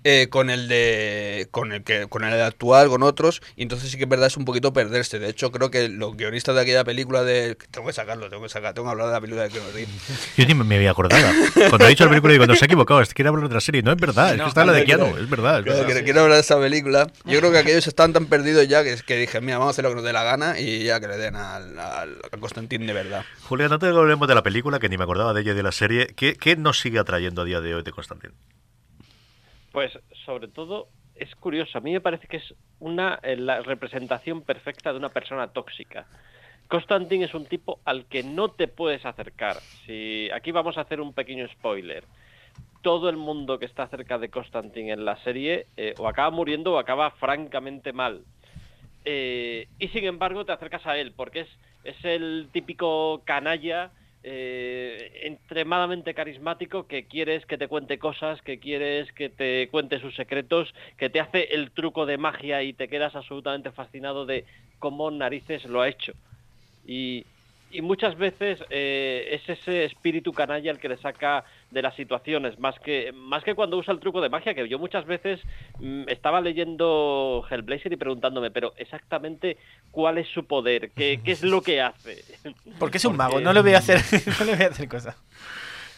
eh, 0.05 0.27
con 0.29 0.49
el 0.49 0.67
de 0.69 1.47
con 1.51 1.73
el 1.73 1.83
que 1.83 2.05
con 2.07 2.23
el 2.23 2.39
actual 2.41 2.87
con 2.89 3.03
otros 3.03 3.41
y 3.57 3.63
entonces 3.63 3.89
sí 3.91 3.97
que 3.97 4.03
es 4.03 4.09
verdad 4.09 4.27
es 4.27 4.37
un 4.37 4.45
poquito 4.45 4.71
perderse 4.71 5.19
de 5.19 5.27
hecho 5.29 5.51
creo 5.51 5.71
que 5.71 5.89
los 5.89 6.15
guionistas 6.15 6.53
de 6.55 6.61
aquella 6.61 6.83
película 6.83 7.23
de 7.23 7.57
tengo 7.71 7.87
que 7.87 7.93
sacarlo 7.93 8.29
tengo 8.29 8.43
que 8.43 8.49
sacar 8.49 8.73
tengo 8.75 8.87
que 8.87 8.91
hablar 8.91 9.07
de 9.07 9.13
la 9.13 9.19
película 9.21 9.43
de 9.43 9.49
Keanu 9.49 9.67
Reeves 9.73 10.33
Yo 10.37 10.45
ni 10.45 10.53
me- 10.53 10.75
había 10.75 10.91
acordado. 10.91 11.25
Cuando 11.69 11.85
he 11.85 11.89
dicho 11.89 12.03
la 12.05 12.09
película 12.11 12.33
digo, 12.33 12.45
no 12.45 12.55
se 12.55 12.65
ha 12.65 12.67
equivocado, 12.67 13.01
es 13.01 13.09
que 13.09 13.15
quiere 13.15 13.29
hablar 13.29 13.41
de 13.43 13.47
otra 13.47 13.61
serie. 13.61 13.81
No, 13.81 13.91
es 13.91 13.97
verdad, 13.97 14.31
es 14.33 14.37
No, 14.37 14.43
que 14.45 14.49
está 14.49 14.63
la 14.65 14.73
de 14.73 14.83
quiero- 14.83 15.05
Keanu, 15.05 15.17
es 15.23 15.29
verdad. 15.29 15.59
es 15.59 15.65
verdad. 15.65 15.85
quiero, 15.85 16.03
quiero 16.03 16.21
hablar 16.21 16.35
de 16.35 16.41
esa 16.41 16.59
película. 16.59 17.07
Yo 17.25 17.39
creo 17.39 17.51
que 17.51 17.57
aquellos 17.57 17.87
están 17.87 18.13
tan 18.13 18.27
perdidos 18.27 18.67
ya 18.67 18.83
que, 18.83 18.95
que 19.05 19.17
dije, 19.17 19.41
mira, 19.41 19.57
vamos 19.57 19.71
a 19.71 19.71
hacer 19.71 19.83
lo 19.83 19.89
que 19.89 19.95
nos 19.95 20.03
dé 20.03 20.13
la 20.13 20.23
gana 20.23 20.59
y 20.59 20.83
ya 20.83 20.99
que 20.99 21.07
le 21.07 21.17
den 21.17 21.35
al, 21.35 21.79
al, 21.79 22.17
al 22.31 22.39
Constantín 22.39 22.85
de 22.85 22.93
verdad. 22.93 23.25
Julián, 23.43 23.71
antes 23.73 23.87
de 23.89 23.93
que 23.93 23.99
hablemos 23.99 24.27
de 24.27 24.35
la 24.35 24.43
película, 24.43 24.77
que 24.79 24.87
ni 24.89 24.97
me 24.97 25.03
acordaba 25.03 25.33
de 25.33 25.41
ella 25.41 25.53
y 25.53 25.55
de 25.55 25.63
la 25.63 25.71
serie, 25.71 26.07
¿qué, 26.15 26.35
qué 26.35 26.55
nos 26.55 26.79
sigue 26.79 26.99
atrayendo 26.99 27.41
a 27.41 27.45
día 27.45 27.59
de 27.61 27.73
hoy 27.75 27.81
de 27.83 27.91
Constantine? 27.91 28.33
Pues 29.75 29.91
sobre 30.25 30.47
todo 30.47 30.87
es 31.15 31.35
curioso, 31.35 31.77
a 31.77 31.81
mí 31.81 31.91
me 31.91 31.99
parece 31.99 32.29
que 32.29 32.37
es 32.37 32.55
una 32.79 33.19
eh, 33.21 33.35
la 33.35 33.61
representación 33.61 34.41
perfecta 34.41 34.93
de 34.93 34.99
una 34.99 35.09
persona 35.09 35.49
tóxica. 35.49 36.07
Constantine 36.69 37.25
es 37.25 37.33
un 37.33 37.45
tipo 37.45 37.81
al 37.83 38.05
que 38.05 38.23
no 38.23 38.51
te 38.51 38.69
puedes 38.69 39.05
acercar. 39.05 39.57
Si 39.85 40.29
aquí 40.33 40.53
vamos 40.53 40.77
a 40.77 40.81
hacer 40.81 41.01
un 41.01 41.11
pequeño 41.11 41.45
spoiler. 41.49 42.05
Todo 42.83 43.09
el 43.09 43.17
mundo 43.17 43.59
que 43.59 43.65
está 43.65 43.85
cerca 43.87 44.17
de 44.17 44.29
Constantine 44.29 44.93
en 44.93 45.03
la 45.03 45.17
serie 45.25 45.67
eh, 45.75 45.93
o 45.97 46.07
acaba 46.07 46.31
muriendo 46.31 46.71
o 46.71 46.77
acaba 46.79 47.11
francamente 47.11 47.91
mal. 47.91 48.23
Eh, 49.03 49.67
y 49.77 49.89
sin 49.89 50.05
embargo 50.05 50.45
te 50.45 50.53
acercas 50.53 50.85
a 50.85 50.97
él 50.97 51.11
porque 51.13 51.41
es, 51.41 51.49
es 51.83 51.97
el 52.05 52.47
típico 52.53 53.23
canalla 53.25 53.91
eh, 54.27 55.21
extremadamente 55.21 56.15
carismático 56.15 56.87
que 56.87 57.05
quieres 57.05 57.45
que 57.45 57.59
te 57.59 57.67
cuente 57.67 57.99
cosas, 57.99 58.41
que 58.41 58.57
quieres 58.57 59.11
que 59.11 59.29
te 59.29 59.67
cuente 59.69 59.99
sus 59.99 60.15
secretos, 60.15 60.73
que 60.97 61.11
te 61.11 61.19
hace 61.19 61.53
el 61.53 61.69
truco 61.69 62.07
de 62.07 62.17
magia 62.17 62.63
y 62.63 62.73
te 62.73 62.87
quedas 62.87 63.15
absolutamente 63.15 63.71
fascinado 63.71 64.25
de 64.25 64.45
cómo 64.79 65.11
narices 65.11 65.65
lo 65.65 65.81
ha 65.81 65.89
hecho. 65.89 66.13
Y, 66.87 67.23
muchas 67.83 68.17
veces 68.17 68.63
eh, 68.71 69.27
es 69.31 69.47
ese 69.47 69.83
espíritu 69.83 70.33
canalla 70.33 70.71
el 70.71 70.79
que 70.79 70.89
le 70.89 70.97
saca 70.97 71.43
de 71.71 71.81
las 71.81 71.95
situaciones, 71.95 72.57
más 72.59 72.79
que, 72.79 73.11
más 73.13 73.43
que 73.43 73.55
cuando 73.55 73.77
usa 73.77 73.93
el 73.93 73.99
truco 73.99 74.21
de 74.21 74.29
magia, 74.29 74.53
que 74.53 74.67
yo 74.69 74.79
muchas 74.79 75.05
veces 75.05 75.41
mm, 75.79 76.03
estaba 76.07 76.41
leyendo 76.41 77.45
Hellblazer 77.49 77.91
y 77.93 77.97
preguntándome, 77.97 78.51
pero 78.51 78.73
exactamente 78.77 79.57
cuál 79.91 80.17
es 80.17 80.27
su 80.29 80.45
poder, 80.45 80.91
qué, 80.91 81.19
qué 81.23 81.31
es 81.31 81.43
lo 81.43 81.61
que 81.61 81.81
hace. 81.81 82.23
Porque 82.79 82.97
es 82.97 83.05
un 83.05 83.17
mago, 83.17 83.41
no 83.41 83.53
le 83.53 83.61
voy 83.61 83.73
a 83.73 83.79
hacer, 83.79 83.99
no 84.39 84.45
le 84.45 84.55
voy 84.55 84.65
a 84.65 84.69
hacer 84.69 84.87
cosas. 84.87 85.17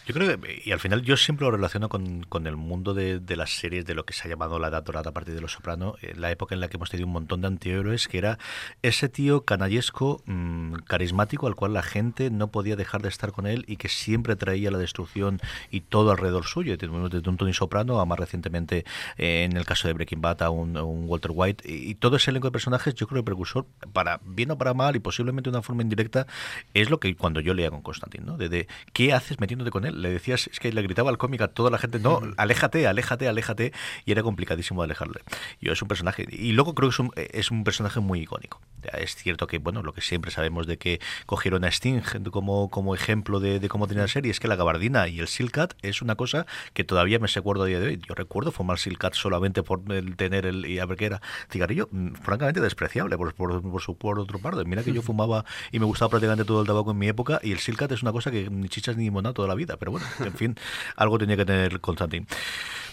Yo 0.08 0.14
creo 0.14 0.40
que, 0.40 0.62
y 0.64 0.72
al 0.72 0.80
final 0.80 1.02
yo 1.02 1.18
siempre 1.18 1.44
lo 1.44 1.50
relaciono 1.50 1.90
con, 1.90 2.22
con 2.22 2.46
el 2.46 2.56
mundo 2.56 2.94
de, 2.94 3.20
de 3.20 3.36
las 3.36 3.50
series, 3.50 3.84
de 3.84 3.94
lo 3.94 4.06
que 4.06 4.14
se 4.14 4.26
ha 4.26 4.30
llamado 4.30 4.58
la 4.58 4.68
edad 4.68 4.82
dorada 4.82 5.10
a 5.10 5.12
partir 5.12 5.34
de 5.34 5.42
Los 5.42 5.52
Soprano, 5.52 5.96
eh, 6.00 6.14
la 6.16 6.30
época 6.30 6.54
en 6.54 6.62
la 6.62 6.68
que 6.68 6.78
hemos 6.78 6.88
tenido 6.88 7.06
un 7.06 7.12
montón 7.12 7.42
de 7.42 7.48
antihéroes, 7.48 8.08
que 8.08 8.16
era 8.16 8.38
ese 8.80 9.10
tío 9.10 9.44
canallesco, 9.44 10.22
mm, 10.24 10.76
carismático, 10.86 11.46
al 11.46 11.56
cual 11.56 11.74
la 11.74 11.82
gente 11.82 12.30
no 12.30 12.48
podía 12.48 12.74
dejar 12.74 13.02
de 13.02 13.10
estar 13.10 13.32
con 13.32 13.46
él 13.46 13.66
y 13.68 13.76
que 13.76 13.90
siempre 13.90 14.34
traía 14.34 14.70
la 14.70 14.78
destrucción 14.78 15.40
y 15.70 15.82
todo 15.82 16.10
alrededor 16.10 16.46
suyo. 16.46 16.78
Tenemos 16.78 17.10
Desde 17.10 17.28
un 17.28 17.36
Tony 17.36 17.52
Soprano 17.52 18.00
a 18.00 18.06
más 18.06 18.18
recientemente, 18.18 18.86
eh, 19.18 19.44
en 19.44 19.58
el 19.58 19.66
caso 19.66 19.88
de 19.88 19.92
Breaking 19.92 20.22
Bad, 20.22 20.42
a 20.42 20.48
un, 20.48 20.78
un 20.78 21.06
Walter 21.06 21.32
White, 21.34 21.70
y, 21.70 21.90
y 21.90 21.94
todo 21.96 22.16
ese 22.16 22.30
elenco 22.30 22.46
de 22.46 22.52
personajes, 22.52 22.94
yo 22.94 23.06
creo 23.08 23.16
que 23.16 23.20
el 23.20 23.24
precursor, 23.24 23.66
para 23.92 24.22
bien 24.24 24.52
o 24.52 24.56
para 24.56 24.72
mal, 24.72 24.96
y 24.96 25.00
posiblemente 25.00 25.50
de 25.50 25.56
una 25.58 25.62
forma 25.62 25.82
indirecta, 25.82 26.26
es 26.72 26.88
lo 26.88 26.98
que 26.98 27.14
cuando 27.14 27.40
yo 27.40 27.52
leía 27.52 27.70
con 27.70 27.82
Constantine, 27.82 28.24
¿no? 28.24 28.38
De, 28.38 28.48
de, 28.48 28.68
¿qué 28.94 29.12
haces 29.12 29.38
metiéndote 29.38 29.70
con 29.70 29.84
él? 29.84 29.97
Le 29.98 30.10
decías, 30.10 30.48
es 30.52 30.60
que 30.60 30.72
le 30.72 30.82
gritaba 30.82 31.10
al 31.10 31.18
cómic 31.18 31.40
a 31.40 31.48
toda 31.48 31.70
la 31.70 31.78
gente, 31.78 31.98
no, 31.98 32.20
aléjate, 32.36 32.86
aléjate, 32.86 33.28
aléjate, 33.28 33.72
y 34.04 34.12
era 34.12 34.22
complicadísimo 34.22 34.82
alejarle. 34.82 35.20
Yo 35.60 35.72
es 35.72 35.82
un 35.82 35.88
personaje, 35.88 36.26
y 36.30 36.52
luego 36.52 36.74
creo 36.74 36.90
que 36.90 36.94
es 36.94 36.98
un, 36.98 37.10
es 37.16 37.50
un 37.50 37.64
personaje 37.64 38.00
muy 38.00 38.20
icónico. 38.20 38.60
Es 38.92 39.16
cierto 39.16 39.46
que, 39.46 39.58
bueno, 39.58 39.82
lo 39.82 39.92
que 39.92 40.00
siempre 40.00 40.30
sabemos 40.30 40.66
de 40.66 40.78
que 40.78 41.00
cogieron 41.26 41.64
a 41.64 41.68
Sting 41.68 42.00
como, 42.30 42.70
como 42.70 42.94
ejemplo 42.94 43.40
de, 43.40 43.58
de 43.58 43.68
cómo 43.68 43.86
tenía 43.86 44.02
la 44.02 44.08
serie, 44.08 44.30
es 44.30 44.40
que 44.40 44.48
la 44.48 44.56
gabardina 44.56 45.08
y 45.08 45.20
el 45.20 45.28
Silcat 45.28 45.74
es 45.82 46.00
una 46.02 46.14
cosa 46.14 46.46
que 46.72 46.84
todavía 46.84 47.18
me 47.18 47.28
acuerdo 47.38 47.64
a 47.64 47.66
día 47.66 47.80
de 47.80 47.86
hoy. 47.86 48.00
Yo 48.06 48.14
recuerdo 48.14 48.52
fumar 48.52 48.78
Silcat 48.78 49.14
solamente 49.14 49.62
por 49.62 49.80
el 49.92 50.16
tener 50.16 50.46
el, 50.46 50.66
y 50.66 50.78
a 50.78 50.86
ver 50.86 50.96
qué 50.96 51.06
era, 51.06 51.22
cigarrillo, 51.50 51.88
mm, 51.90 52.14
francamente 52.14 52.60
despreciable 52.60 53.16
por, 53.16 53.34
por, 53.34 53.62
por 53.62 53.80
su 53.80 53.96
por 53.96 54.18
otro 54.18 54.38
parte. 54.38 54.64
Mira 54.64 54.82
que 54.82 54.92
yo 54.92 55.02
fumaba 55.08 55.44
y 55.72 55.78
me 55.78 55.86
gustaba 55.86 56.10
prácticamente 56.10 56.44
todo 56.44 56.60
el 56.60 56.66
tabaco 56.66 56.90
en 56.90 56.98
mi 56.98 57.08
época, 57.08 57.40
y 57.42 57.52
el 57.52 57.58
Silcat 57.58 57.92
es 57.92 58.02
una 58.02 58.12
cosa 58.12 58.30
que 58.30 58.50
ni 58.50 58.68
chichas 58.68 58.96
ni 58.96 59.04
limonada 59.04 59.34
toda 59.34 59.48
la 59.48 59.54
vida, 59.54 59.76
pero 59.76 59.87
bueno, 59.90 60.06
en 60.24 60.34
fin, 60.34 60.56
algo 60.96 61.18
tenía 61.18 61.36
que 61.36 61.44
tener 61.44 61.80
Constantine. 61.80 62.26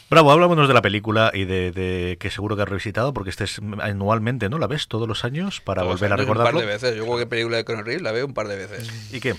Bravo, 0.10 0.32
hablámonos 0.32 0.68
de 0.68 0.74
la 0.76 0.84
película 0.84 1.32
y 1.34 1.46
de, 1.46 1.72
de 1.72 2.18
que 2.20 2.30
seguro 2.30 2.56
que 2.56 2.62
has 2.62 2.70
revisitado, 2.70 3.12
porque 3.14 3.32
este 3.32 3.43
es 3.46 3.60
anualmente, 3.80 4.50
¿no? 4.50 4.60
¿La 4.60 4.68
ves 4.68 4.88
todos 4.88 5.08
los 5.08 5.26
años 5.26 5.62
para 5.62 5.82
Todos 5.82 5.96
volver 5.96 6.12
a 6.12 6.16
años, 6.16 6.26
recordarlo? 6.28 6.60
Un 6.60 6.66
par 6.66 6.68
de 6.68 6.74
veces. 6.74 6.96
Yo 6.96 7.06
cualquier 7.08 7.28
película 7.30 7.58
de 7.58 7.64
Reeves 7.64 8.02
la 8.04 8.12
veo 8.12 8.28
un 8.28 8.34
par 8.36 8.48
de 8.48 8.56
veces. 8.56 8.88
¿Y 9.12 9.20
qué? 9.20 9.36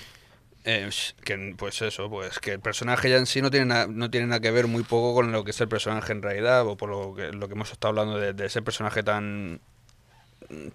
Eh, 0.65 0.89
que, 1.23 1.55
pues 1.57 1.81
eso, 1.81 2.09
pues 2.09 2.39
que 2.39 2.51
el 2.51 2.59
personaje 2.59 3.09
ya 3.09 3.15
en 3.15 3.25
sí 3.25 3.41
no 3.41 3.49
tiene, 3.49 3.67
na- 3.67 3.87
no 3.87 4.11
tiene 4.11 4.27
nada 4.27 4.41
que 4.41 4.51
ver 4.51 4.67
muy 4.67 4.83
poco 4.83 5.13
con 5.13 5.31
lo 5.31 5.45
que 5.45 5.51
es 5.51 5.61
el 5.61 5.69
personaje 5.69 6.11
en 6.11 6.21
realidad, 6.21 6.67
o 6.67 6.75
por 6.75 6.89
lo 6.89 7.15
que, 7.15 7.31
lo 7.31 7.47
que 7.47 7.53
hemos 7.53 7.71
estado 7.71 7.91
hablando 7.91 8.19
de, 8.19 8.33
de 8.33 8.45
ese 8.47 8.61
personaje 8.61 9.01
tan 9.03 9.61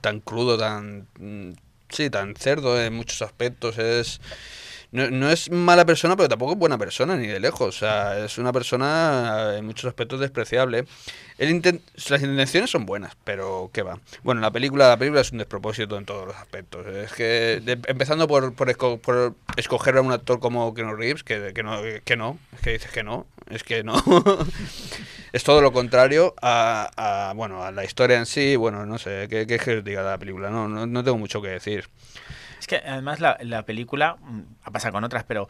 tan 0.00 0.20
crudo, 0.20 0.58
tan 0.58 1.06
mm, 1.18 1.52
sí, 1.90 2.10
tan 2.10 2.34
cerdo 2.36 2.80
en 2.80 2.94
muchos 2.94 3.20
aspectos. 3.20 3.76
Es 3.78 4.20
no, 4.92 5.10
no 5.10 5.30
es 5.30 5.50
mala 5.50 5.84
persona, 5.84 6.16
pero 6.16 6.28
tampoco 6.28 6.52
es 6.52 6.58
buena 6.58 6.78
persona, 6.78 7.16
ni 7.16 7.26
de 7.26 7.40
lejos. 7.40 7.76
O 7.76 7.78
sea, 7.78 8.24
es 8.24 8.38
una 8.38 8.52
persona 8.52 9.52
eh, 9.54 9.58
en 9.58 9.66
muchos 9.66 9.86
aspectos 9.86 10.20
despreciable. 10.20 10.84
Las 11.38 11.50
intenciones 12.22 12.70
son 12.70 12.86
buenas, 12.86 13.16
pero 13.24 13.70
¿qué 13.72 13.82
va? 13.82 13.98
Bueno, 14.22 14.40
la 14.40 14.50
película, 14.50 14.88
la 14.88 14.96
película 14.96 15.22
es 15.22 15.32
un 15.32 15.38
despropósito 15.38 15.96
en 15.98 16.04
todos 16.04 16.26
los 16.26 16.36
aspectos. 16.36 16.86
Es 16.86 17.12
que, 17.12 17.60
empezando 17.86 18.28
por, 18.28 18.54
por, 18.54 18.68
esco- 18.68 19.00
por 19.00 19.34
escoger 19.56 19.96
a 19.96 20.02
un 20.02 20.12
actor 20.12 20.38
como 20.40 20.72
Keanu 20.74 20.94
Reeves, 20.94 21.24
que, 21.24 21.52
que, 21.54 21.62
no, 21.62 21.80
que 22.04 22.16
no, 22.16 22.38
es 22.54 22.60
que 22.60 22.72
dices 22.72 22.90
que 22.92 23.02
no, 23.02 23.26
es 23.50 23.64
que 23.64 23.82
no. 23.82 23.94
es 25.32 25.42
todo 25.44 25.60
lo 25.60 25.72
contrario 25.72 26.34
a, 26.42 26.90
a, 27.30 27.32
bueno, 27.34 27.64
a 27.64 27.72
la 27.72 27.84
historia 27.84 28.18
en 28.18 28.26
sí. 28.26 28.56
Bueno, 28.56 28.86
no 28.86 28.98
sé, 28.98 29.26
¿qué, 29.28 29.46
qué 29.46 29.56
es 29.56 29.62
que 29.62 29.82
diga 29.82 30.02
la 30.02 30.18
película? 30.18 30.50
No, 30.50 30.68
no, 30.68 30.86
no 30.86 31.02
tengo 31.04 31.18
mucho 31.18 31.40
que 31.42 31.48
decir. 31.48 31.88
Es 32.62 32.68
que 32.68 32.76
además 32.76 33.18
la, 33.18 33.36
la 33.40 33.64
película, 33.64 34.18
mm, 34.20 34.40
ha 34.62 34.70
pasado 34.70 34.92
con 34.92 35.02
otras, 35.02 35.24
pero 35.24 35.48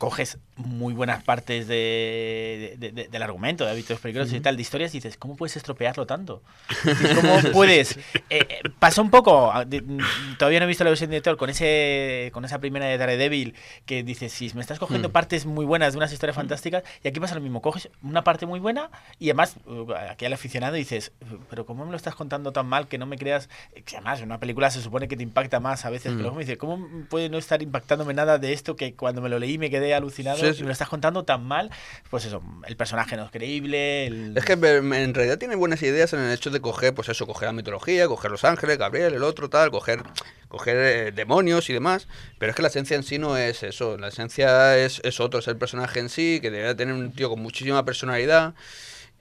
coges 0.00 0.38
muy 0.56 0.94
buenas 0.94 1.22
partes 1.22 1.68
de, 1.68 2.74
de- 2.78 2.90
de- 2.90 3.08
del 3.08 3.22
argumento, 3.22 3.66
de 3.66 3.70
hábitos 3.72 4.00
peligrosos 4.00 4.32
y 4.32 4.36
Ujú. 4.36 4.44
tal, 4.44 4.56
de 4.56 4.62
historias, 4.62 4.94
y 4.94 4.96
dices, 4.98 5.18
¿cómo 5.18 5.36
puedes 5.36 5.58
estropearlo 5.58 6.06
tanto? 6.06 6.42
¿Cómo 7.14 7.52
puedes? 7.52 7.98
Eh, 8.30 8.46
eh, 8.48 8.62
pasó 8.78 9.02
un 9.02 9.10
poco, 9.10 9.52
mm, 9.52 10.36
todavía 10.38 10.58
no 10.58 10.64
he 10.64 10.68
visto 10.68 10.84
la 10.84 10.90
versión 10.90 11.10
de 11.10 11.16
director, 11.16 11.36
con, 11.36 11.50
ese, 11.50 12.30
con 12.32 12.46
esa 12.46 12.58
primera 12.60 12.86
de 12.86 12.96
Daredevil, 12.96 13.54
que 13.84 14.02
dices, 14.02 14.32
si 14.32 14.50
me 14.54 14.62
estás 14.62 14.78
cogiendo 14.78 15.10
Mm. 15.10 15.12
partes 15.12 15.44
muy 15.44 15.66
buenas 15.66 15.92
de 15.92 15.98
unas 15.98 16.12
historias 16.14 16.34
fantásticas, 16.36 16.82
y 17.04 17.08
aquí 17.08 17.20
pasa 17.20 17.34
lo 17.34 17.42
mismo, 17.42 17.60
coges 17.60 17.90
una 18.02 18.24
parte 18.24 18.46
muy 18.46 18.58
buena, 18.58 18.90
y 19.18 19.26
además, 19.28 19.56
uh, 19.66 19.92
aquí 20.10 20.24
al 20.24 20.32
aficionado 20.32 20.76
dices, 20.76 21.12
pero 21.50 21.66
¿cómo 21.66 21.84
me 21.84 21.90
lo 21.90 21.96
estás 21.98 22.14
contando 22.14 22.52
tan 22.52 22.66
mal 22.66 22.88
que 22.88 22.96
no 22.96 23.04
me 23.04 23.18
creas? 23.18 23.50
Que 23.84 23.96
además, 23.96 24.20
en 24.20 24.26
una 24.26 24.40
película 24.40 24.70
se 24.70 24.80
supone 24.80 25.08
que 25.08 25.16
te 25.18 25.22
impacta 25.22 25.60
más 25.60 25.84
a 25.84 25.90
veces, 25.90 26.12
Mm. 26.14 26.16
que 26.16 26.22
luego 26.22 26.36
me 26.36 26.44
dice, 26.44 26.56
¿cómo 26.56 26.88
puede 27.10 27.28
no 27.28 27.36
estar 27.36 27.62
impactándome 27.62 28.14
nada 28.14 28.38
de 28.38 28.54
esto 28.54 28.76
que 28.76 28.94
cuando 28.94 29.20
me 29.20 29.28
lo 29.28 29.38
leí 29.38 29.58
me 29.58 29.68
quedé 29.68 29.89
alucinado 29.96 30.38
Sí, 30.38 30.52
sí. 30.52 30.58
y 30.58 30.62
me 30.62 30.66
lo 30.66 30.72
estás 30.72 30.88
contando 30.88 31.24
tan 31.24 31.44
mal? 31.44 31.70
Pues 32.10 32.24
eso, 32.24 32.42
el 32.66 32.76
personaje 32.76 33.16
no 33.16 33.24
es 33.24 33.30
creíble, 33.30 34.06
el... 34.06 34.36
Es 34.36 34.44
que 34.44 34.52
en 34.54 35.14
realidad 35.14 35.38
tiene 35.38 35.56
buenas 35.56 35.82
ideas 35.82 36.12
en 36.12 36.20
el 36.20 36.32
hecho 36.32 36.50
de 36.50 36.60
coger, 36.60 36.94
pues 36.94 37.08
eso, 37.08 37.26
coger 37.26 37.46
la 37.48 37.52
mitología, 37.52 38.06
coger 38.06 38.30
los 38.30 38.44
ángeles, 38.44 38.78
Gabriel, 38.78 39.14
el 39.14 39.22
otro, 39.22 39.48
tal, 39.50 39.70
coger, 39.70 40.02
coger 40.48 40.76
eh, 40.76 41.12
demonios 41.12 41.70
y 41.70 41.72
demás. 41.72 42.08
Pero 42.38 42.50
es 42.50 42.56
que 42.56 42.62
la 42.62 42.68
esencia 42.68 42.96
en 42.96 43.02
sí 43.02 43.18
no 43.18 43.36
es 43.36 43.62
eso. 43.62 43.96
La 43.98 44.08
esencia 44.08 44.76
es, 44.78 45.00
es 45.04 45.20
otro, 45.20 45.40
es 45.40 45.48
el 45.48 45.56
personaje 45.56 46.00
en 46.00 46.08
sí, 46.08 46.38
que 46.40 46.50
debería 46.50 46.76
tener 46.76 46.94
un 46.94 47.12
tío 47.12 47.28
con 47.28 47.40
muchísima 47.40 47.84
personalidad. 47.84 48.54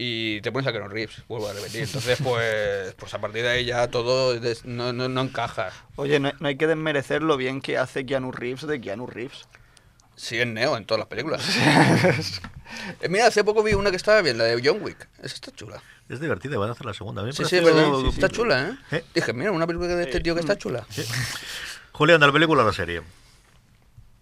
Y 0.02 0.40
te 0.40 0.52
pones 0.54 0.66
a 0.66 0.72
Keanu 0.72 0.88
Reeves, 0.88 1.24
vuelvo 1.28 1.50
a 1.50 1.54
repetir. 1.54 1.82
Entonces, 1.82 2.20
pues, 2.24 2.94
pues 2.94 3.14
a 3.14 3.20
partir 3.20 3.44
de 3.44 3.50
ahí 3.50 3.66
ya 3.66 3.90
todo 3.90 4.34
no, 4.64 4.94
no, 4.94 5.10
no 5.10 5.22
encaja. 5.22 5.72
Oye, 5.98 6.22
no, 6.22 6.32
no 6.40 6.48
hay 6.48 6.56
que 6.56 6.68
desmerecer 6.68 7.22
lo 7.22 7.36
bien 7.36 7.60
que 7.60 7.78
hace 7.78 8.06
Keanu 8.06 8.32
Reeves 8.32 8.66
de 8.66 8.80
Keanu 8.80 9.08
Reeves. 9.08 9.50
Sí, 10.20 10.38
es 10.38 10.46
Neo 10.46 10.76
en 10.76 10.84
todas 10.84 11.00
las 11.00 11.08
películas. 11.08 11.42
Eh, 13.02 13.10
Mira, 13.10 13.26
hace 13.26 13.44
poco 13.44 13.64
vi 13.64 13.74
una 13.74 13.90
que 13.90 13.96
estaba 13.96 14.22
bien, 14.22 14.38
la 14.38 14.44
de 14.44 14.62
John 14.64 14.84
Wick. 14.84 15.10
Esa 15.24 15.34
está 15.34 15.52
chula. 15.52 15.82
Es 16.08 16.20
divertida, 16.20 16.56
van 16.60 16.70
a 16.70 16.74
hacer 16.74 16.86
la 16.86 16.94
segunda. 16.94 17.24
A 17.24 17.26
mí 17.26 17.30
me 17.30 17.34
Sí, 17.34 17.44
sí, 17.46 17.60
verdad. 17.60 18.06
Está 18.08 18.30
chula, 18.30 18.78
¿eh? 18.92 19.04
Dije, 19.16 19.34
mira, 19.34 19.52
una 19.52 19.66
película 19.66 19.96
de 19.96 20.04
este 20.04 20.20
tío 20.20 20.36
que 20.36 20.42
está 20.42 20.56
chula. 20.56 20.86
Julián, 21.94 22.20
de 22.20 22.28
la 22.28 22.32
película 22.34 22.62
a 22.62 22.66
la 22.66 22.72
serie. 22.72 23.02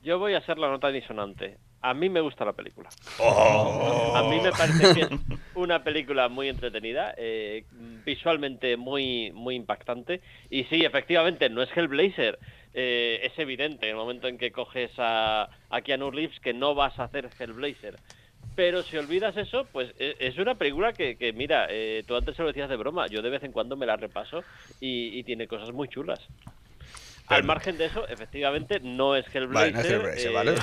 Yo 0.02 0.18
voy 0.18 0.34
a 0.36 0.38
hacer 0.38 0.58
la 0.58 0.70
nota 0.70 0.88
disonante. 0.88 1.58
A 1.82 1.94
mí 1.94 2.10
me 2.10 2.22
gusta 2.22 2.46
la 2.46 2.54
película. 2.54 2.88
Oh. 3.20 4.14
A 4.16 4.24
mí 4.30 4.40
me 4.40 4.52
parece 4.52 4.94
que 4.94 5.02
es 5.02 5.10
una 5.56 5.84
película 5.84 6.30
muy 6.30 6.48
entretenida, 6.48 7.14
eh, 7.18 7.66
visualmente 8.06 8.78
muy, 8.78 9.32
muy 9.34 9.56
impactante. 9.56 10.22
Y 10.50 10.64
sí, 10.66 10.86
efectivamente, 10.86 11.50
no 11.50 11.62
es 11.62 11.70
Hellblazer. 11.76 12.40
Eh, 12.80 13.22
es 13.24 13.38
evidente 13.40 13.88
en 13.88 13.92
el 13.92 13.96
momento 13.98 14.28
en 14.28 14.38
que 14.38 14.52
coges 14.52 14.92
a, 15.00 15.50
a 15.70 15.82
Keanu 15.82 16.12
Reeves 16.12 16.40
que 16.42 16.54
no 16.54 16.76
vas 16.76 16.98
a 17.00 17.06
hacer 17.06 17.32
Hellblazer. 17.40 18.00
Pero 18.56 18.84
si 18.84 18.98
olvidas 18.98 19.38
eso, 19.38 19.70
pues 19.72 19.94
e- 20.00 20.18
es 20.20 20.38
una 20.40 20.58
película 20.58 20.96
que, 20.96 21.18
que 21.18 21.34
mira, 21.34 21.68
eh, 21.72 22.04
tú 22.08 22.16
antes 22.16 22.36
se 22.36 22.44
lo 22.44 22.50
decías 22.50 22.70
de 22.70 22.76
broma, 22.78 23.08
yo 23.08 23.22
de 23.24 23.30
vez 23.32 23.44
en 23.44 23.52
cuando 23.54 23.78
me 23.78 23.86
la 23.88 23.98
repaso 23.98 24.46
y, 24.80 25.18
y 25.20 25.24
tiene 25.24 25.48
cosas 25.48 25.72
muy 25.74 25.88
chulas. 25.90 26.22
Al 27.28 27.44
margen 27.44 27.78
de 27.78 27.86
eso, 27.86 28.08
efectivamente, 28.08 28.80
no 28.82 29.16
es 29.16 29.26
Hellblazer. 29.34 29.52
Vale, 29.54 29.72
no 29.74 29.80
es 29.80 29.86
Hellblazer, 29.86 30.28
eh, 30.28 30.34
vale, 30.34 30.54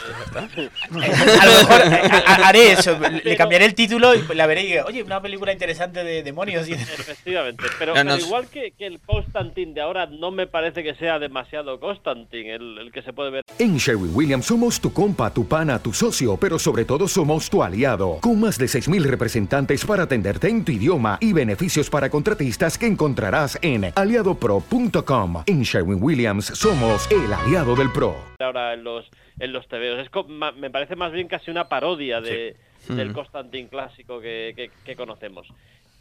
pues. 0.55 0.71
A 1.41 1.47
lo 1.47 1.53
mejor 1.53 1.81
eh, 1.81 2.01
ha- 2.27 2.49
haré 2.49 2.73
eso, 2.73 2.99
le 3.25 3.37
cambiaré 3.37 3.67
el 3.67 3.75
título 3.75 4.15
y 4.15 4.23
la 4.35 4.47
veré 4.47 4.62
y 4.62 4.67
diré, 4.69 4.83
oye, 4.83 5.03
una 5.03 5.21
película 5.21 5.53
interesante 5.53 6.03
de 6.05 6.23
demonios. 6.23 6.67
Y... 6.69 6.73
Efectivamente, 6.73 7.65
pero, 7.79 7.95
Ya 7.95 8.01
pero 8.03 8.15
nos- 8.17 8.25
igual 8.27 8.47
que, 8.49 8.73
que 8.73 8.87
el 8.87 9.01
Constantine 9.01 9.75
de 9.75 9.81
ahora 9.83 10.07
no 10.07 10.31
me 10.31 10.47
parece 10.47 10.83
que 10.83 10.95
sea 10.95 11.19
demasiado 11.19 11.79
Constantine 11.81 12.55
el, 12.55 12.79
el 12.79 12.93
que 12.93 13.03
se 13.03 13.12
puede 13.12 13.31
ver. 13.31 13.43
En 13.59 13.77
Sherwin 13.77 14.15
Williams 14.15 14.47
somos 14.47 14.81
tu 14.81 14.93
compa, 14.93 15.33
tu 15.33 15.47
pana, 15.47 15.79
tu 15.79 15.93
socio, 15.93 16.37
pero 16.37 16.59
sobre 16.59 16.85
todo 16.85 17.07
somos 17.09 17.51
tu 17.51 17.62
aliado, 17.62 18.19
con 18.21 18.41
más 18.41 18.57
de 18.59 18.67
6.000 18.67 19.03
representantes 19.03 19.85
para 19.85 20.05
atenderte 20.05 20.49
en 20.49 20.65
tu 20.65 20.73
idioma 20.73 21.19
y 21.21 21.33
beneficios 21.33 21.91
para 21.91 22.09
contratistas 22.11 22.79
que 22.79 22.87
encontrarás 22.87 23.59
en 23.62 23.93
aliadopro.com. 23.95 25.43
En 25.47 25.62
Sherwin 25.62 26.03
Williams 26.03 26.47
somos 26.55 27.11
el 27.11 27.33
aliado 27.33 27.75
del 27.75 27.91
PRO. 27.93 28.17
ahora 28.39 28.75
en 28.75 28.85
los 28.85 29.09
en 29.41 29.53
los 29.53 29.67
TVOs. 29.69 29.99
Es 30.01 30.11
co- 30.11 30.25
ma- 30.25 30.53
me 30.53 30.71
parece 30.71 30.95
más 30.97 31.11
bien 31.13 31.27
casi 31.29 31.51
una 31.51 31.69
parodia 31.69 32.21
de, 32.21 32.57
Sí. 32.79 32.95
del 32.95 33.11
Mm. 33.11 33.15
Constantine 33.15 33.69
clásico 33.69 34.21
que, 34.21 34.53
que- 34.55 34.71
que 34.85 34.95
conocemos. 34.97 35.49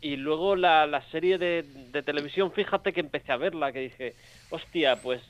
Y 0.01 0.17
luego 0.17 0.55
la, 0.55 0.85
la 0.85 1.01
serie 1.09 1.37
de, 1.37 1.63
de 1.63 2.03
televisión, 2.03 2.51
fíjate 2.51 2.91
que 2.93 2.99
empecé 2.99 3.31
a 3.31 3.37
verla, 3.37 3.71
que 3.71 3.79
dije, 3.79 4.13
hostia, 4.49 4.97
pues 5.01 5.21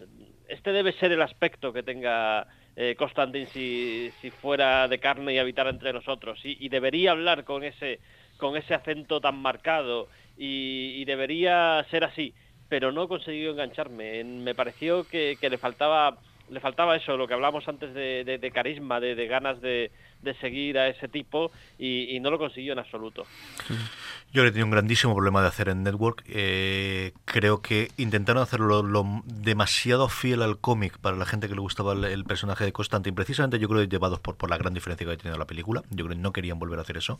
este 0.49 0.71
debe 0.71 0.91
ser 0.93 1.11
el 1.11 1.21
aspecto 1.21 1.71
que 1.71 1.83
tenga 1.83 2.47
eh, 2.75 2.95
Constantine 2.97 3.45
si, 3.45 4.11
si 4.19 4.31
fuera 4.31 4.87
de 4.87 4.99
carne 4.99 5.33
y 5.33 5.37
habitara 5.37 5.69
entre 5.69 5.93
nosotros. 5.93 6.39
Y, 6.43 6.57
y 6.59 6.69
debería 6.69 7.11
hablar 7.11 7.43
con 7.45 7.63
ese, 7.63 7.99
con 8.37 8.57
ese 8.57 8.73
acento 8.73 9.21
tan 9.21 9.37
marcado 9.37 10.09
y, 10.37 10.95
y 10.97 11.05
debería 11.05 11.85
ser 11.91 12.03
así. 12.03 12.33
Pero 12.73 12.91
no 12.91 13.03
he 13.03 13.07
conseguido 13.07 13.51
engancharme. 13.51 14.19
En- 14.19 14.43
Me 14.43 14.55
pareció 14.55 15.07
que, 15.07 15.37
le 15.39 15.59
faltaba 15.59 16.17
le 16.49 16.59
faltaba 16.59 16.95
eso, 16.95 17.15
lo 17.17 17.27
que 17.27 17.35
hablamos 17.35 17.67
antes 17.67 17.93
de, 17.93 18.51
carisma, 18.51 18.99
de 18.99 19.27
ganas 19.27 19.61
de, 19.61 19.91
de 20.23 20.33
seguir 20.35 20.77
a 20.77 20.87
ese 20.87 21.07
tipo 21.07 21.51
y, 21.77 22.19
no 22.21 22.31
lo 22.31 22.37
consiguió 22.37 22.73
en 22.73 22.79
absoluto. 22.79 23.25
Yo 24.31 24.43
que 24.43 24.51
tenía 24.51 24.65
un 24.65 24.71
grandísimo 24.71 25.13
problema 25.13 25.41
de 25.41 25.47
hacer 25.47 25.69
en 25.69 25.83
Network. 25.83 26.23
Eh, 26.27 27.11
creo 27.25 27.61
que 27.61 27.89
intentaron 27.97 28.41
hacerlo 28.41 28.81
lo 28.81 29.21
demasiado 29.25 30.07
fiel 30.07 30.41
al 30.41 30.57
cómic 30.57 30.97
para 30.99 31.17
la 31.17 31.25
gente 31.25 31.47
que 31.49 31.53
le 31.55 31.61
gustaba 31.61 31.93
el, 31.93 32.23
personaje 32.23 32.63
de 32.63 32.71
Constantine. 32.71 33.13
Precisamente 33.13 33.59
yo 33.59 33.67
creo 33.67 33.81
que 33.81 33.87
llevados 33.87 34.19
por, 34.19 34.37
por 34.37 34.49
la 34.49 34.57
gran 34.57 34.73
diferencia 34.73 35.05
que 35.05 35.13
ha 35.13 35.17
tenido 35.17 35.37
la 35.37 35.45
película. 35.45 35.83
Yo 35.89 36.05
creo 36.05 36.09
que 36.09 36.15
no 36.15 36.31
querían 36.31 36.57
volver 36.57 36.79
a 36.79 36.83
hacer 36.83 36.97
eso. 36.97 37.19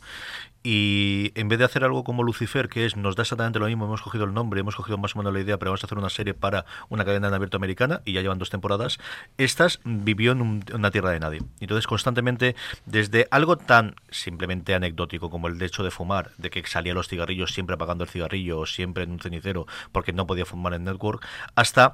Y 0.63 1.31
en 1.35 1.49
vez 1.49 1.59
de 1.59 1.65
hacer 1.65 1.83
algo 1.83 2.03
como 2.03 2.23
Lucifer, 2.23 2.69
que 2.69 2.85
es 2.85 2.95
nos 2.95 3.15
da 3.15 3.23
exactamente 3.23 3.59
lo 3.59 3.65
mismo, 3.65 3.85
hemos 3.85 4.01
cogido 4.01 4.23
el 4.23 4.33
nombre, 4.33 4.61
hemos 4.61 4.75
cogido 4.75 4.97
más 4.97 5.15
o 5.15 5.19
menos 5.19 5.33
la 5.33 5.41
idea, 5.41 5.57
pero 5.59 5.71
vamos 5.71 5.83
a 5.83 5.87
hacer 5.87 5.97
una 5.97 6.09
serie 6.09 6.33
para 6.33 6.65
una 6.89 7.03
cadena 7.03 7.27
en 7.27 7.33
abierto 7.33 7.57
americana 7.57 8.01
y 8.05 8.13
ya 8.13 8.21
llevan 8.21 8.39
dos 8.39 8.49
temporadas. 8.49 8.99
Estas 9.37 9.81
vivió 9.83 10.31
en 10.31 10.41
un- 10.41 10.65
una 10.73 10.89
tierra 10.89 11.11
de 11.11 11.19
nadie. 11.19 11.41
Entonces 11.59 11.85
constantemente, 11.85 12.55
desde 12.93 13.27
algo 13.31 13.57
tan 13.57 13.95
simplemente 14.11 14.75
anecdótico 14.75 15.31
como 15.31 15.47
el 15.47 15.59
hecho 15.59 15.83
de 15.83 15.89
fumar, 15.89 16.29
de 16.37 16.51
que 16.51 16.63
salía 16.67 16.93
los 16.93 17.07
cigarrillos 17.07 17.51
siempre 17.51 17.73
apagando 17.73 18.03
el 18.03 18.09
cigarrillo 18.11 18.59
o 18.59 18.65
siempre 18.67 19.03
en 19.03 19.09
un 19.13 19.19
cenicero 19.19 19.65
porque 19.91 20.13
no 20.13 20.27
podía 20.27 20.45
fumar 20.45 20.75
en 20.75 20.83
Network, 20.83 21.25
hasta 21.55 21.93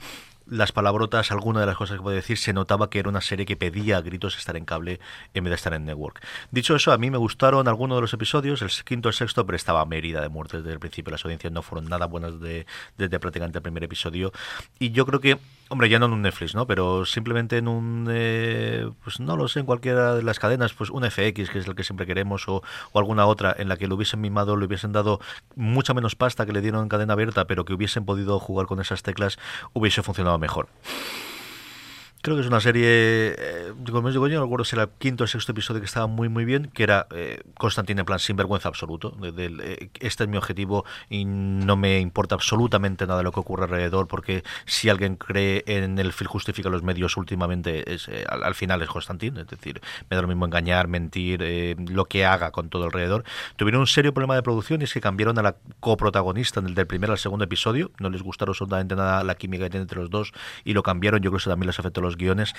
las 0.50 0.72
palabrotas, 0.72 1.32
alguna 1.32 1.60
de 1.60 1.66
las 1.66 1.78
cosas 1.78 1.98
que 1.98 2.04
puede 2.04 2.18
decir, 2.18 2.38
se 2.38 2.54
notaba 2.54 2.90
que 2.90 3.00
era 3.00 3.10
una 3.10 3.22
serie 3.22 3.46
que 3.46 3.56
pedía 3.56 3.98
a 3.98 4.02
gritos 4.02 4.38
estar 4.38 4.56
en 4.58 4.66
cable 4.66 5.00
en 5.34 5.44
vez 5.44 5.52
de 5.52 5.56
estar 5.56 5.74
en 5.74 5.86
network. 5.86 6.22
Dicho 6.52 6.76
eso, 6.76 6.92
a 6.92 6.98
mí 6.98 7.10
me 7.12 7.18
gustaron 7.18 7.68
algunos 7.68 7.98
de 7.98 8.02
los 8.02 8.14
episodios, 8.14 8.62
el 8.62 8.70
quinto, 8.86 9.10
el 9.10 9.16
sexto, 9.16 9.46
pero 9.46 9.56
estaba 9.56 9.86
herida 9.92 10.22
de 10.22 10.30
muerte 10.30 10.58
desde 10.58 10.72
el 10.74 10.80
principio. 10.80 11.12
Las 11.12 11.24
audiencias 11.26 11.54
no 11.54 11.62
fueron 11.62 11.90
nada 11.90 12.06
buenas 12.08 12.40
de- 12.40 12.66
desde 12.98 13.20
prácticamente 13.20 13.58
el 13.60 13.62
primer 13.64 13.84
episodio. 13.84 14.32
Y 14.80 14.92
yo 14.92 15.06
creo 15.06 15.20
que, 15.20 15.38
hombre, 15.70 15.90
ya 15.90 16.00
no 16.00 16.06
en 16.08 16.14
un 16.14 16.22
Netflix, 16.24 16.56
¿no? 16.56 16.66
Pero 16.66 17.06
simplemente 17.06 17.58
en 17.58 17.68
un, 17.68 18.08
eh, 18.10 18.90
pues 19.04 19.20
no 19.20 19.36
lo 19.38 19.48
sé, 19.48 19.60
en 19.60 19.66
cualquiera 19.66 20.16
de 20.16 20.24
las 20.24 20.40
cadenas, 20.40 20.74
pues 20.74 20.90
un 20.90 21.04
FX, 21.04 21.50
que 21.50 21.60
es 21.60 21.68
el 21.68 21.76
que 21.76 21.84
siempre 21.84 22.06
queremos, 22.06 22.48
o, 22.48 22.64
o 22.92 23.00
alguna 23.00 23.26
otra 23.28 23.56
en 23.58 23.70
la 23.70 23.78
que 23.78 23.88
lo 23.88 23.96
hubiesen 23.96 24.22
mimado, 24.22 24.56
le 24.58 24.66
hubiesen 24.66 24.92
dado 24.94 25.20
mucha 25.56 25.94
menos 25.94 26.16
pasta 26.16 26.46
que 26.46 26.54
le 26.54 26.62
dieron 26.62 26.84
en 26.84 26.90
cadena 26.90 27.14
abierta, 27.14 27.46
pero 27.46 27.66
que 27.66 27.74
hubiesen 27.74 28.06
podido 28.06 28.40
jugar 28.40 28.66
con 28.66 28.80
esas 28.80 29.04
teclas, 29.04 29.38
hubiese 29.74 30.02
funcionado 30.02 30.39
mejor. 30.40 30.68
Creo 32.22 32.36
que 32.36 32.42
es 32.42 32.48
una 32.48 32.60
serie, 32.60 32.84
eh, 32.86 33.72
como 33.90 34.10
digo, 34.12 34.28
yo 34.28 34.40
no 34.40 34.44
recuerdo 34.44 34.66
si 34.66 34.76
era 34.76 34.84
el 34.84 34.90
quinto 34.98 35.24
o 35.24 35.26
el 35.26 35.30
sexto 35.30 35.54
episodio 35.54 35.80
que 35.80 35.86
estaba 35.86 36.06
muy 36.08 36.28
muy 36.28 36.44
bien, 36.44 36.70
que 36.74 36.84
era 36.84 37.08
eh, 37.16 37.42
en 37.88 38.06
plan 38.06 38.20
sin 38.20 38.36
vergüenza 38.36 38.68
absoluto. 38.68 39.12
de- 39.22 39.32
del, 39.32 39.62
eh, 39.62 39.90
este 40.02 40.24
es 40.26 40.30
mi 40.30 40.36
objetivo 40.36 40.84
y 41.10 41.24
no 41.24 41.78
me 41.78 42.02
importa 42.02 42.36
absolutamente 42.36 43.08
nada 43.08 43.20
de 43.20 43.24
lo 43.24 43.32
que 43.32 43.40
ocurre 43.40 43.64
alrededor, 43.64 44.10
porque 44.10 44.44
si 44.66 44.90
alguien 44.90 45.16
cree 45.16 45.64
en 45.66 45.98
el 45.98 46.12
fin 46.12 46.28
justifica 46.28 46.68
los 46.70 46.84
medios 46.84 47.16
últimamente, 47.16 47.94
es, 47.94 48.10
eh, 48.10 48.26
al, 48.28 48.44
al 48.44 48.54
final 48.54 48.82
es 48.82 48.90
Constantine. 48.90 49.40
Es 49.40 49.48
decir, 49.48 49.80
me 50.10 50.16
da 50.18 50.22
lo 50.22 50.28
mismo 50.28 50.44
engañar, 50.46 50.90
mentir, 50.90 51.40
eh, 51.42 51.78
lo 51.90 52.04
que 52.04 52.26
haga 52.26 52.52
con 52.52 52.68
todo 52.70 52.84
alrededor. 52.84 53.24
Tuvieron 53.56 53.80
un 53.80 53.88
serio 53.88 54.14
problema 54.14 54.36
de 54.36 54.44
producción 54.44 54.82
y 54.82 54.84
es 54.84 54.94
que 54.94 55.00
cambiaron 55.00 55.40
a 55.40 55.42
la 55.42 55.56
coprotagonista 55.80 56.60
del, 56.60 56.76
del 56.76 56.86
primer 56.86 57.12
al 57.12 57.18
segundo 57.18 57.46
episodio. 57.46 57.92
No 58.00 58.10
les 58.10 58.24
gustaron 58.24 58.52
absolutamente 58.52 58.96
nada 58.98 59.24
la 59.24 59.36
química 59.36 59.64
que 59.66 59.70
tiene 59.70 59.84
entre 59.84 60.00
los 60.02 60.10
dos 60.10 60.34
y 60.66 60.74
lo 60.74 60.84
cambiaron. 60.84 61.22
Yo 61.22 61.30
creo 61.32 61.38
que 61.38 61.44
eso 61.44 61.50
también 61.50 61.68
les 61.68 61.80
afectó 61.80 62.02
los 62.02 62.09
guiones. 62.18 62.54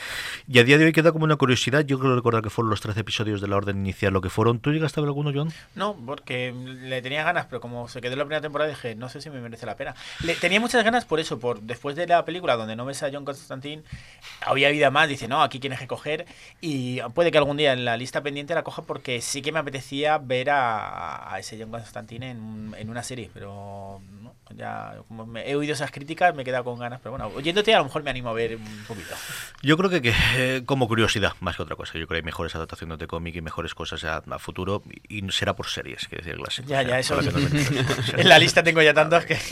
Y 0.48 0.58
a 0.58 0.64
día 0.64 0.78
de 0.78 0.84
hoy 0.84 0.92
queda 0.92 1.12
como 1.12 1.24
una 1.24 1.36
curiosidad. 1.36 1.80
Yo 1.84 1.98
creo 1.98 2.14
recordar 2.14 2.42
que 2.42 2.50
fueron 2.50 2.70
los 2.70 2.80
13 2.80 3.00
episodios 3.00 3.40
de 3.40 3.48
la 3.48 3.56
orden 3.56 3.78
inicial 3.78 4.12
lo 4.12 4.20
que 4.20 4.30
fueron. 4.30 4.58
¿Tú 4.60 4.72
llegaste 4.72 5.00
a 5.00 5.02
ver 5.02 5.08
alguno, 5.08 5.30
John? 5.34 5.52
No, 5.74 5.96
porque 6.06 6.52
le 6.52 7.02
tenía 7.02 7.24
ganas, 7.24 7.46
pero 7.46 7.60
como 7.60 7.88
se 7.88 8.00
quedó 8.00 8.12
en 8.12 8.18
la 8.18 8.24
primera 8.24 8.40
temporada 8.40 8.70
dije, 8.70 8.94
no 8.94 9.08
sé 9.08 9.20
si 9.20 9.30
me 9.30 9.40
merece 9.40 9.66
la 9.66 9.76
pena. 9.76 9.94
Le, 10.24 10.34
tenía 10.34 10.60
muchas 10.60 10.84
ganas 10.84 11.04
por 11.04 11.20
eso, 11.20 11.38
por 11.38 11.60
después 11.60 11.96
de 11.96 12.06
la 12.06 12.24
película 12.24 12.56
donde 12.56 12.76
no 12.76 12.84
ves 12.84 13.02
a 13.02 13.10
John 13.12 13.24
Constantine, 13.24 13.82
había 14.40 14.70
vida 14.70 14.90
más, 14.90 15.08
dice, 15.08 15.28
no, 15.28 15.42
aquí 15.42 15.58
tienes 15.58 15.78
que 15.78 15.86
coger 15.86 16.26
y 16.60 17.00
puede 17.14 17.30
que 17.30 17.38
algún 17.38 17.56
día 17.56 17.72
en 17.72 17.84
la 17.84 17.96
lista 17.96 18.22
pendiente 18.22 18.54
la 18.54 18.62
coja 18.62 18.82
porque 18.82 19.20
sí 19.20 19.42
que 19.42 19.52
me 19.52 19.58
apetecía 19.58 20.18
ver 20.18 20.48
a, 20.50 21.36
ese 21.38 21.58
John 21.60 21.70
Constantine 21.70 22.30
en, 22.30 22.74
en 22.78 22.90
una 22.90 23.02
serie, 23.02 23.30
pero 23.32 24.00
ya 24.56 24.96
como 25.08 25.26
me- 25.26 25.48
he 25.48 25.54
oído 25.54 25.72
esas 25.74 25.90
críticas 25.90 26.34
me 26.34 26.42
he 26.42 26.44
quedado 26.44 26.64
con 26.64 26.78
ganas, 26.78 27.00
pero 27.02 27.12
bueno, 27.12 27.28
oyéndote 27.34 27.74
a 27.74 27.78
lo 27.78 27.84
mejor 27.84 28.02
me 28.02 28.10
animo 28.10 28.30
a 28.30 28.32
ver 28.32 28.56
un 28.56 28.84
poquito. 28.86 29.14
Yo 29.62 29.76
creo 29.76 29.90
que, 29.90 30.00
que, 30.02 30.14
eh, 30.36 30.62
como 30.66 30.88
curiosidad, 30.88 31.32
más 31.40 31.56
que 31.56 31.62
otra 31.62 31.76
cosa. 31.76 31.92
Yo 31.94 32.06
creo 32.06 32.08
que 32.08 32.16
hay 32.16 32.22
mejores 32.22 32.54
adaptaciones 32.54 32.98
de 32.98 33.06
cómic 33.06 33.34
y 33.36 33.40
mejores 33.40 33.74
cosas 33.74 34.04
a, 34.04 34.22
a 34.30 34.38
futuro 34.38 34.82
y 35.08 35.22
será 35.30 35.54
por 35.54 35.66
series, 35.68 36.06
que 36.08 36.16
decir 36.16 36.36
clase. 36.36 36.62
Ya, 36.66 36.82
ya, 36.82 36.98
eso. 36.98 37.16
Metamos. 37.16 37.50
en 38.16 38.28
la 38.28 38.38
lista 38.38 38.62
tengo 38.62 38.82
ya 38.82 38.94
tantos 38.94 39.24
que... 39.24 39.36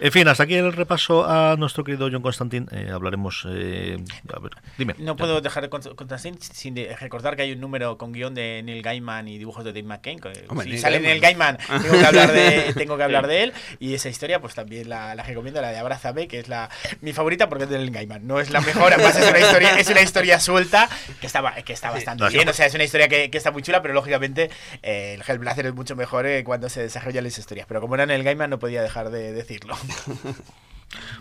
En 0.00 0.12
fin, 0.12 0.28
hasta 0.28 0.44
aquí 0.44 0.54
el 0.54 0.72
repaso 0.72 1.28
a 1.28 1.56
nuestro 1.56 1.82
querido 1.82 2.08
John 2.12 2.22
Constantine. 2.22 2.66
Eh, 2.70 2.88
hablaremos. 2.92 3.44
eh, 3.50 3.96
a 4.32 4.38
ver, 4.38 4.52
dime. 4.76 4.94
No 4.98 5.16
puedo 5.16 5.40
dejar 5.40 5.68
Const- 5.68 5.92
Constantine 5.96 6.38
sin 6.40 6.74
de- 6.74 6.94
recordar 6.96 7.34
que 7.34 7.42
hay 7.42 7.50
un 7.52 7.60
número 7.60 7.98
con 7.98 8.12
guion 8.12 8.32
de 8.32 8.62
Neil 8.62 8.80
Gaiman 8.82 9.26
y 9.26 9.38
dibujos 9.38 9.64
de 9.64 9.72
Dave 9.72 9.82
McCain. 9.82 10.20
Hombre, 10.48 10.64
si 10.64 10.70
Neil 10.70 10.80
sale 10.80 11.00
Gaiman. 11.00 11.08
Neil 11.10 11.20
Gaiman, 11.20 11.58
tengo 11.82 11.98
que 11.98 12.06
hablar 12.06 12.32
de, 12.32 12.74
tengo 12.74 12.96
que 12.96 13.02
hablar 13.02 13.26
de 13.26 13.42
él. 13.42 13.52
Y 13.80 13.94
esa 13.94 14.08
historia, 14.08 14.40
pues 14.40 14.54
también 14.54 14.88
la, 14.88 15.16
la 15.16 15.24
recomiendo, 15.24 15.60
la 15.60 15.70
de 15.70 15.78
Abrázame, 15.78 16.28
que 16.28 16.38
es 16.38 16.48
la 16.48 16.70
mi 17.00 17.12
favorita 17.12 17.48
porque 17.48 17.64
es 17.64 17.70
de 17.70 17.78
Neil 17.78 17.90
Gaiman. 17.90 18.24
No 18.24 18.38
es 18.38 18.50
la 18.50 18.60
mejor, 18.60 18.92
además 18.98 19.16
es 19.16 19.30
una 19.30 19.38
historia, 19.40 19.78
es 19.78 19.88
una 19.88 20.02
historia 20.02 20.40
suelta 20.40 20.88
que 21.20 21.26
está, 21.26 21.54
que 21.62 21.72
está 21.72 21.90
bastante 21.90 22.24
no, 22.24 22.30
bien. 22.30 22.44
no. 22.44 22.50
O 22.50 22.54
sea, 22.54 22.66
es 22.66 22.74
una 22.74 22.84
historia 22.84 23.08
que, 23.08 23.30
que 23.30 23.38
está 23.38 23.50
muy 23.50 23.62
chula, 23.62 23.82
pero 23.82 23.94
lógicamente 23.94 24.50
eh, 24.82 25.14
el 25.14 25.22
Hellblazer 25.26 25.66
es 25.66 25.74
mucho 25.74 25.96
mejor 25.96 26.26
eh, 26.26 26.44
cuando 26.44 26.68
se 26.68 26.82
desarrollan 26.82 27.24
las 27.24 27.38
historias. 27.38 27.66
Pero 27.66 27.80
como 27.80 27.94
era 27.94 28.06
Neil 28.06 28.22
Gaiman, 28.22 28.50
no 28.50 28.58
podía 28.58 28.82
dejar 28.82 29.10
de 29.10 29.32
decirlo. 29.32 29.76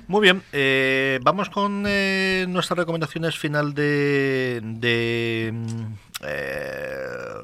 Muy 0.07 0.21
bien, 0.21 0.43
eh, 0.53 1.19
vamos 1.23 1.49
con 1.49 1.84
eh, 1.88 2.45
nuestras 2.47 2.78
recomendaciones 2.78 3.38
final 3.38 3.73
de, 3.73 4.61
de 4.63 5.51
mm, 5.53 5.93
eh, 6.23 7.41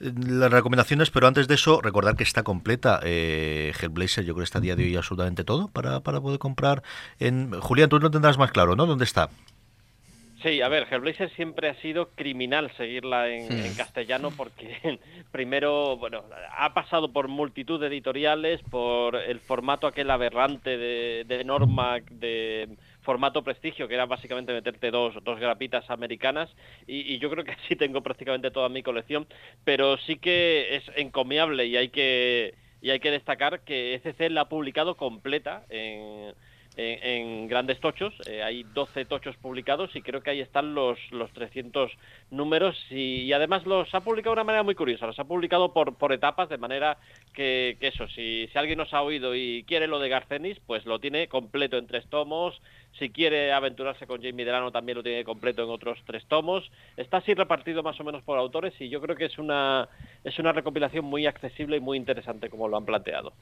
las 0.00 0.50
recomendaciones, 0.50 1.10
pero 1.10 1.26
antes 1.26 1.46
de 1.46 1.54
eso, 1.54 1.80
recordar 1.80 2.16
que 2.16 2.24
está 2.24 2.42
completa 2.42 3.00
eh, 3.02 3.72
Hellblazer, 3.80 4.24
yo 4.24 4.34
creo 4.34 4.42
que 4.42 4.44
está 4.44 4.58
a 4.58 4.62
día 4.62 4.76
de 4.76 4.84
hoy 4.84 4.96
absolutamente 4.96 5.44
todo 5.44 5.68
para, 5.68 6.00
para 6.00 6.20
poder 6.20 6.38
comprar. 6.38 6.82
En 7.18 7.52
Julián, 7.60 7.88
tú 7.88 7.98
lo 7.98 8.10
tendrás 8.10 8.38
más 8.38 8.50
claro, 8.50 8.76
¿no? 8.76 8.86
¿Dónde 8.86 9.04
está? 9.04 9.28
Sí, 10.42 10.62
a 10.62 10.68
ver, 10.68 10.86
Hellblazer 10.90 11.30
siempre 11.34 11.68
ha 11.68 11.74
sido 11.82 12.08
criminal 12.14 12.72
seguirla 12.78 13.28
en, 13.28 13.52
en 13.52 13.74
castellano 13.74 14.30
porque 14.34 14.98
primero, 15.32 15.98
bueno, 15.98 16.24
ha 16.56 16.72
pasado 16.72 17.12
por 17.12 17.28
multitud 17.28 17.78
de 17.78 17.88
editoriales, 17.88 18.62
por 18.70 19.16
el 19.16 19.40
formato 19.40 19.86
aquel 19.86 20.10
aberrante 20.10 20.78
de, 20.78 21.24
de 21.28 21.44
norma 21.44 21.98
de 22.10 22.70
formato 23.02 23.42
prestigio, 23.42 23.88
que 23.88 23.94
era 23.94 24.06
básicamente 24.06 24.52
meterte 24.52 24.90
dos, 24.90 25.14
dos 25.22 25.40
grapitas 25.40 25.88
americanas, 25.90 26.50
y, 26.86 27.18
yo 27.18 27.30
creo 27.30 27.44
que 27.44 27.52
así 27.64 27.76
tengo 27.76 28.02
prácticamente 28.02 28.50
toda 28.50 28.68
mi 28.68 28.82
colección, 28.82 29.26
pero 29.64 29.96
sí 29.98 30.16
que 30.16 30.76
es 30.76 30.84
encomiable 30.96 31.66
y 31.66 31.76
hay 31.76 31.88
que 31.88 32.54
y 32.82 32.90
hay 32.90 33.00
que 33.00 33.10
destacar 33.10 33.60
que 33.60 33.94
ECC 33.94 34.30
la 34.30 34.42
ha 34.42 34.48
publicado 34.48 34.96
completa 34.96 35.66
en, 35.68 36.34
en, 36.76 37.48
grandes 37.48 37.80
tochos. 37.80 38.14
Eh, 38.26 38.42
hay 38.42 38.62
12 38.62 39.04
tochos 39.04 39.36
publicados 39.36 39.94
y 39.94 40.02
creo 40.02 40.22
que 40.22 40.30
ahí 40.30 40.40
están 40.40 40.74
los, 40.74 40.98
los 41.10 41.32
300 41.32 41.92
números 42.30 42.76
y, 42.90 43.32
además 43.32 43.66
los 43.66 43.94
ha 43.94 44.00
publicado 44.00 44.34
de 44.34 44.40
una 44.40 44.44
manera 44.44 44.62
muy 44.62 44.74
curiosa. 44.74 45.06
Los 45.06 45.18
ha 45.18 45.24
publicado 45.24 45.72
por, 45.72 45.96
por 45.96 46.12
etapas 46.12 46.48
de 46.48 46.58
manera 46.58 46.98
que, 47.34 47.76
que 47.80 47.88
eso, 47.88 48.08
si, 48.08 48.48
si 48.48 48.58
alguien 48.58 48.78
nos 48.78 48.94
ha 48.94 49.02
oído 49.02 49.34
y 49.34 49.64
quiere 49.66 49.86
lo 49.86 49.98
de 49.98 50.08
Garcenis, 50.08 50.58
pues 50.66 50.86
lo 50.86 50.98
tiene 51.00 51.28
completo 51.28 51.76
en 51.76 51.86
tres 51.86 52.06
tomos. 52.08 52.60
Si 53.00 53.08
quiere 53.08 53.50
aventurarse 53.50 54.06
con 54.06 54.20
Jamie 54.20 54.44
Delano 54.44 54.70
también 54.70 54.98
lo 54.98 55.02
tiene 55.02 55.24
completo 55.24 55.64
en 55.64 55.70
otros 55.70 55.98
tres 56.04 56.22
tomos. 56.26 56.70
Está 56.98 57.16
así 57.16 57.32
repartido 57.32 57.82
más 57.82 57.98
o 57.98 58.04
menos 58.04 58.22
por 58.22 58.36
autores 58.36 58.74
y 58.78 58.90
yo 58.90 59.00
creo 59.00 59.16
que 59.16 59.24
es 59.24 59.38
una, 59.38 59.88
es 60.22 60.38
una 60.38 60.52
recopilación 60.52 61.06
muy 61.06 61.26
accesible 61.26 61.78
y 61.78 61.80
muy 61.80 61.96
interesante 61.96 62.50
como 62.50 62.68
lo 62.68 62.76
han 62.76 62.84
planteado. 62.84 63.32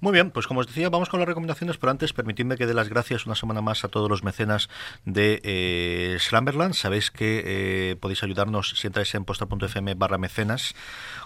Muy 0.00 0.14
bien, 0.14 0.30
pues 0.30 0.46
como 0.46 0.60
os 0.60 0.66
decía, 0.66 0.88
vamos 0.88 1.10
con 1.10 1.20
las 1.20 1.28
recomendaciones, 1.28 1.76
pero 1.76 1.90
antes 1.90 2.14
permitidme 2.14 2.56
que 2.56 2.64
dé 2.64 2.72
las 2.72 2.88
gracias 2.88 3.26
una 3.26 3.34
semana 3.34 3.60
más 3.60 3.84
a 3.84 3.88
todos 3.88 4.08
los 4.08 4.24
mecenas 4.24 4.70
de 5.04 5.42
eh, 5.44 6.16
Slumberland. 6.18 6.72
Sabéis 6.72 7.10
que 7.10 7.42
eh, 7.44 7.96
podéis 7.96 8.22
ayudarnos 8.22 8.70
si 8.78 8.86
entráis 8.86 9.14
en 9.14 9.26
posta.fm 9.26 9.92
barra 9.92 10.16
mecenas 10.16 10.74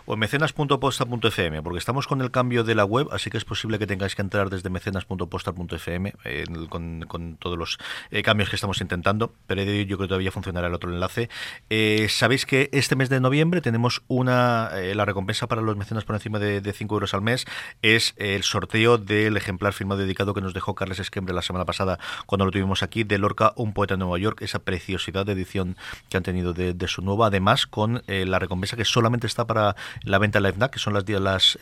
o 0.07 0.14
en 0.14 0.18
mecenas.posta.fm, 0.18 1.62
porque 1.62 1.79
estamos 1.79 2.09
con 2.09 2.21
el 2.21 2.33
cambio 2.33 2.64
de 2.64 2.75
la 2.75 2.85
web, 2.85 3.07
así 3.12 3.31
que 3.31 3.37
es 3.37 3.45
posible 3.45 3.79
que 3.79 3.87
tengáis 3.87 4.16
que 4.16 4.23
entrar 4.23 4.51
desde 4.51 4.71
mecenas.posta.fm 4.71 6.14
eh, 6.25 6.45
con, 6.68 7.03
con 7.03 7.37
todos 7.37 7.60
los 7.61 7.79
eh, 8.11 8.23
cambios 8.23 8.51
que 8.51 8.57
estamos 8.57 8.81
intentando, 8.81 9.33
pero 9.47 9.63
yo 9.63 9.97
creo 9.97 9.99
que 9.99 10.09
todavía 10.09 10.33
funcionará 10.33 10.67
el 10.67 10.75
otro 10.75 10.91
enlace. 10.91 11.29
Eh, 11.69 12.09
Sabéis 12.09 12.47
que 12.47 12.69
este 12.73 12.97
mes 12.97 13.09
de 13.09 13.21
noviembre 13.21 13.61
tenemos 13.61 14.03
una 14.09 14.71
eh, 14.75 14.95
la 14.95 15.05
recompensa 15.05 15.47
para 15.47 15.63
los 15.63 15.77
mecenas 15.77 16.05
por 16.05 16.17
encima 16.17 16.39
de, 16.39 16.61
de 16.61 16.73
5 16.73 16.95
euros 16.95 17.15
al 17.15 17.23
mes, 17.23 17.47
es 17.83 18.15
el 18.17 18.43
sorteo 18.43 18.99
del 18.99 19.37
ejemplar 19.37 19.73
firmado 19.73 20.01
dedicado 20.01 20.35
que 20.35 20.41
nos 20.41 20.55
dejó 20.55 20.75
Carles 20.75 20.99
Esquembre 20.99 21.35
la 21.35 21.43
semana 21.43 21.65
pasada 21.65 21.99
cuando 22.27 22.47
lo 22.47 22.51
tuvimos 22.51 22.83
aquí, 22.83 23.05
de 23.05 23.19
Lorca, 23.19 23.53
un 23.57 23.73
poeta 23.73 23.95
en 23.95 24.01
Nueva 24.01 24.19
York, 24.19 24.43
esa 24.43 24.61
preciosidad 24.61 25.27
de 25.27 25.33
edición 25.33 25.77
que 26.09 26.17
han 26.17 26.23
tenido 26.23 26.53
de, 26.53 26.73
de 26.73 26.89
su 26.89 27.03
nueva, 27.03 27.27
además 27.27 27.67
con 27.67 28.03
la 28.07 28.39
recompensa 28.39 28.77
que 28.77 28.85
solamente 28.85 29.27
está 29.27 29.47
para 29.47 29.77
la 30.03 30.19
venta 30.19 30.39
en 30.39 30.45
LiveNac, 30.45 30.73
que 30.73 30.79
son 30.79 30.95
las, 30.95 31.07
las 31.09 31.59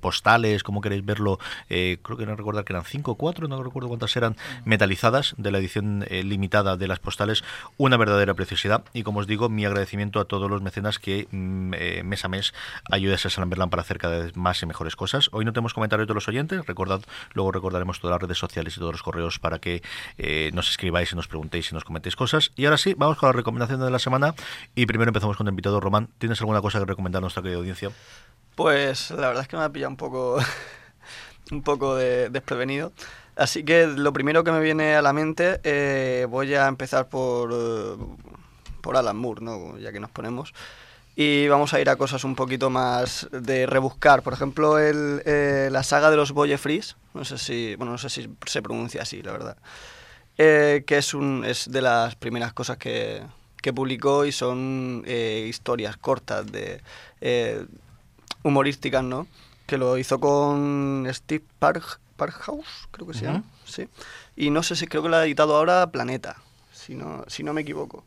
postales, 0.00 0.62
como 0.62 0.80
queréis 0.80 1.04
verlo, 1.04 1.38
creo 1.68 2.16
que 2.16 2.26
no 2.26 2.36
recordar 2.36 2.64
que 2.64 2.72
eran 2.72 2.84
5 2.84 3.10
o 3.10 3.14
4, 3.16 3.48
no 3.48 3.62
recuerdo 3.62 3.88
cuántas 3.88 4.16
eran, 4.16 4.36
metalizadas 4.64 5.07
de 5.10 5.50
la 5.50 5.58
edición 5.58 6.04
eh, 6.08 6.22
limitada 6.22 6.76
de 6.76 6.86
las 6.86 6.98
postales, 6.98 7.42
una 7.76 7.96
verdadera 7.96 8.34
preciosidad. 8.34 8.84
Y 8.92 9.02
como 9.02 9.20
os 9.20 9.26
digo, 9.26 9.48
mi 9.48 9.64
agradecimiento 9.64 10.20
a 10.20 10.26
todos 10.26 10.50
los 10.50 10.62
mecenas 10.62 10.98
que 10.98 11.26
mm, 11.30 11.74
eh, 11.74 12.02
mes 12.04 12.24
a 12.24 12.28
mes 12.28 12.52
ayudan 12.90 13.14
a 13.14 13.30
Salamberland 13.30 13.70
para 13.70 13.82
hacer 13.82 13.98
cada 13.98 14.18
vez 14.18 14.36
más 14.36 14.62
y 14.62 14.66
mejores 14.66 14.96
cosas. 14.96 15.28
Hoy 15.32 15.44
no 15.44 15.52
tenemos 15.52 15.74
comentarios 15.74 16.06
de 16.06 16.14
los 16.14 16.28
oyentes, 16.28 16.66
recordad, 16.66 17.00
luego 17.32 17.52
recordaremos 17.52 18.00
todas 18.00 18.14
las 18.14 18.22
redes 18.22 18.38
sociales 18.38 18.76
y 18.76 18.80
todos 18.80 18.92
los 18.92 19.02
correos 19.02 19.38
para 19.38 19.58
que 19.58 19.82
eh, 20.18 20.50
nos 20.52 20.70
escribáis 20.70 21.12
y 21.12 21.16
nos 21.16 21.26
preguntéis 21.28 21.70
y 21.72 21.74
nos 21.74 21.84
comentéis 21.84 22.16
cosas. 22.16 22.52
Y 22.56 22.66
ahora 22.66 22.78
sí, 22.78 22.94
vamos 22.96 23.16
con 23.16 23.28
la 23.28 23.32
recomendación 23.32 23.80
de 23.80 23.90
la 23.90 23.98
semana. 23.98 24.34
Y 24.74 24.86
primero 24.86 25.08
empezamos 25.08 25.36
con 25.36 25.46
el 25.46 25.52
invitado 25.52 25.80
Román. 25.80 26.08
¿Tienes 26.18 26.40
alguna 26.40 26.60
cosa 26.60 26.78
que 26.78 26.84
recomendar 26.84 27.20
a 27.20 27.22
nuestra 27.22 27.42
querida 27.42 27.58
audiencia? 27.58 27.90
Pues 28.54 29.10
la 29.12 29.28
verdad 29.28 29.42
es 29.42 29.48
que 29.48 29.56
me 29.56 29.62
ha 29.62 29.70
pillado 29.70 29.90
un 29.90 29.96
poco, 29.96 30.38
un 31.52 31.62
poco 31.62 31.94
de, 31.94 32.28
desprevenido. 32.28 32.92
Así 33.38 33.62
que 33.62 33.86
lo 33.86 34.12
primero 34.12 34.42
que 34.42 34.50
me 34.50 34.58
viene 34.58 34.96
a 34.96 35.02
la 35.02 35.12
mente, 35.12 35.60
eh, 35.62 36.26
voy 36.28 36.54
a 36.54 36.66
empezar 36.66 37.08
por, 37.08 37.54
por 38.80 38.96
Alan 38.96 39.16
Moore, 39.16 39.44
¿no? 39.44 39.78
ya 39.78 39.92
que 39.92 40.00
nos 40.00 40.10
ponemos. 40.10 40.52
Y 41.14 41.46
vamos 41.46 41.72
a 41.72 41.80
ir 41.80 41.88
a 41.88 41.94
cosas 41.94 42.24
un 42.24 42.34
poquito 42.34 42.68
más 42.68 43.28
de 43.30 43.66
rebuscar. 43.66 44.22
Por 44.22 44.32
ejemplo, 44.32 44.80
el, 44.80 45.22
eh, 45.24 45.68
la 45.70 45.84
saga 45.84 46.10
de 46.10 46.16
los 46.16 46.32
Boye 46.32 46.58
Freeze, 46.58 46.96
no 47.14 47.24
sé 47.24 47.38
si, 47.38 47.76
bueno, 47.76 47.92
no 47.92 47.98
sé 47.98 48.10
si 48.10 48.28
se 48.44 48.60
pronuncia 48.60 49.02
así, 49.02 49.22
la 49.22 49.30
verdad. 49.30 49.56
Eh, 50.36 50.82
que 50.84 50.98
es, 50.98 51.14
un, 51.14 51.44
es 51.44 51.70
de 51.70 51.80
las 51.80 52.16
primeras 52.16 52.52
cosas 52.52 52.76
que, 52.76 53.22
que 53.62 53.72
publicó 53.72 54.24
y 54.24 54.32
son 54.32 55.04
historias 55.06 55.96
cortas 55.96 56.44
de 56.50 56.80
humorísticas, 58.42 59.04
¿no? 59.04 59.28
Que 59.66 59.78
lo 59.78 59.96
hizo 59.96 60.18
con 60.18 61.06
Steve 61.12 61.44
Park, 61.60 62.00
Parkhouse, 62.18 62.88
creo 62.90 63.06
que 63.06 63.14
se 63.14 63.24
llama, 63.24 63.44
sí. 63.64 63.88
Y 64.36 64.50
no 64.50 64.62
sé 64.62 64.76
si 64.76 64.86
creo 64.86 65.02
que 65.02 65.08
lo 65.08 65.16
ha 65.16 65.24
editado 65.24 65.56
ahora 65.56 65.90
Planeta, 65.90 66.36
si 66.72 66.94
no, 66.94 67.24
si 67.28 67.42
no 67.42 67.54
me 67.54 67.62
equivoco. 67.62 68.04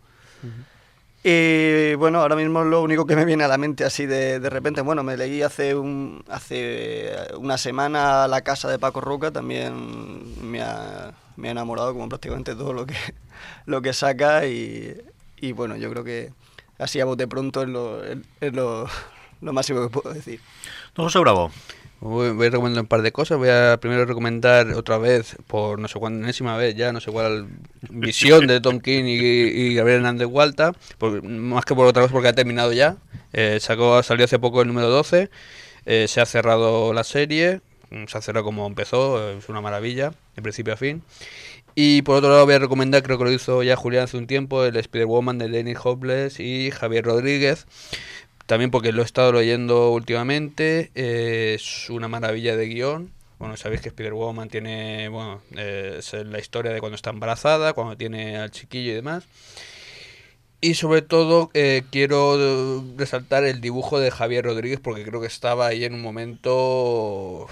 Y 1.23 1.93
bueno, 1.95 2.19
ahora 2.21 2.35
mismo 2.35 2.63
lo 2.63 2.81
único 2.81 3.05
que 3.05 3.15
me 3.15 3.25
viene 3.25 3.43
a 3.43 3.47
la 3.47 3.57
mente 3.57 3.85
así 3.85 4.05
de, 4.05 4.39
de 4.39 4.49
repente, 4.49 4.81
bueno, 4.81 5.03
me 5.03 5.17
leí 5.17 5.43
hace 5.43 5.75
un, 5.75 6.23
hace 6.29 7.15
una 7.37 7.57
semana 7.57 8.27
La 8.27 8.41
casa 8.41 8.69
de 8.69 8.79
Paco 8.79 9.01
Roca, 9.01 9.31
también 9.31 10.49
me 10.49 10.61
ha, 10.61 11.13
me 11.37 11.47
ha 11.47 11.51
enamorado 11.51 11.93
como 11.93 12.09
prácticamente 12.09 12.55
todo 12.55 12.73
lo 12.73 12.85
que, 12.85 12.95
lo 13.65 13.81
que 13.81 13.93
saca 13.93 14.45
y, 14.45 14.99
y 15.37 15.51
bueno, 15.53 15.75
yo 15.75 15.89
creo 15.91 16.03
que 16.03 16.33
así 16.79 16.99
a 16.99 17.05
bote 17.05 17.27
pronto 17.27 17.61
es 17.61 17.69
lo, 17.69 18.03
es 18.03 18.17
es 18.39 18.53
lo, 18.53 18.87
lo 19.41 19.53
máximo 19.53 19.81
que 19.81 19.89
puedo 19.89 20.13
decir. 20.13 20.39
Don 20.95 21.05
José 21.05 21.19
Bravo. 21.19 21.51
Voy, 22.01 22.31
voy 22.31 22.47
a 22.47 22.49
recomendar 22.49 22.81
un 22.81 22.87
par 22.87 23.03
de 23.03 23.11
cosas. 23.11 23.37
Voy 23.37 23.49
a 23.49 23.77
primero 23.79 24.05
recomendar 24.05 24.71
otra 24.71 24.97
vez, 24.97 25.35
por 25.45 25.77
no 25.77 25.87
sé 25.87 25.99
cuándo, 25.99 26.23
enésima 26.23 26.57
vez 26.57 26.75
ya, 26.75 26.91
no 26.91 26.99
sé 26.99 27.11
cuál 27.11 27.47
visión 27.89 28.47
de 28.47 28.59
Tom 28.59 28.79
King 28.79 29.03
y, 29.05 29.17
y 29.17 29.75
Gabriel 29.75 29.97
Hernández 29.97 30.27
Hualta, 30.27 30.73
más 31.23 31.63
que 31.63 31.75
por 31.75 31.85
otra 31.85 32.01
cosa 32.01 32.11
porque 32.11 32.29
ha 32.29 32.33
terminado 32.33 32.73
ya. 32.73 32.97
Eh, 33.33 33.59
sacó, 33.61 34.01
salió 34.01 34.25
hace 34.25 34.39
poco 34.39 34.61
el 34.61 34.67
número 34.67 34.89
12, 34.89 35.29
eh, 35.85 36.07
se 36.07 36.21
ha 36.21 36.25
cerrado 36.25 36.91
la 36.91 37.03
serie, 37.03 37.61
mm, 37.91 38.05
se 38.07 38.17
ha 38.17 38.21
cerrado 38.21 38.45
como 38.45 38.65
empezó, 38.65 39.29
eh, 39.29 39.37
es 39.37 39.47
una 39.47 39.61
maravilla, 39.61 40.11
de 40.35 40.41
principio 40.41 40.73
a 40.73 40.77
fin. 40.77 41.03
Y 41.75 42.01
por 42.01 42.17
otro 42.17 42.29
lado 42.31 42.45
voy 42.45 42.55
a 42.55 42.59
recomendar, 42.59 43.03
creo 43.03 43.17
que 43.19 43.23
lo 43.25 43.31
hizo 43.31 43.63
ya 43.63 43.75
Julián 43.75 44.05
hace 44.05 44.17
un 44.17 44.27
tiempo, 44.27 44.65
el 44.65 44.75
Spider-Woman 44.75 45.37
de 45.37 45.49
Lenny 45.49 45.75
Hopeless 45.81 46.39
y 46.39 46.71
Javier 46.71 47.05
Rodríguez. 47.05 47.67
También 48.51 48.69
porque 48.69 48.91
lo 48.91 49.01
he 49.01 49.05
estado 49.05 49.31
leyendo 49.31 49.91
últimamente, 49.91 50.91
eh, 50.93 51.53
es 51.55 51.89
una 51.89 52.09
maravilla 52.09 52.57
de 52.57 52.67
guion. 52.67 53.09
Bueno, 53.39 53.55
sabéis 53.55 53.79
que 53.79 53.87
Spider-Woman 53.87 54.49
tiene, 54.49 55.07
bueno, 55.07 55.41
eh, 55.55 56.01
la 56.25 56.37
historia 56.37 56.73
de 56.73 56.81
cuando 56.81 56.97
está 56.97 57.11
embarazada, 57.11 57.71
cuando 57.71 57.95
tiene 57.95 58.35
al 58.35 58.51
chiquillo 58.51 58.91
y 58.91 58.95
demás. 58.95 59.23
Y 60.59 60.73
sobre 60.73 61.01
todo 61.01 61.49
eh, 61.53 61.83
quiero 61.91 62.83
resaltar 62.97 63.45
el 63.45 63.61
dibujo 63.61 64.01
de 64.01 64.11
Javier 64.11 64.43
Rodríguez 64.43 64.81
porque 64.81 65.05
creo 65.05 65.21
que 65.21 65.27
estaba 65.27 65.67
ahí 65.67 65.85
en 65.85 65.93
un 65.93 66.01
momento 66.01 67.47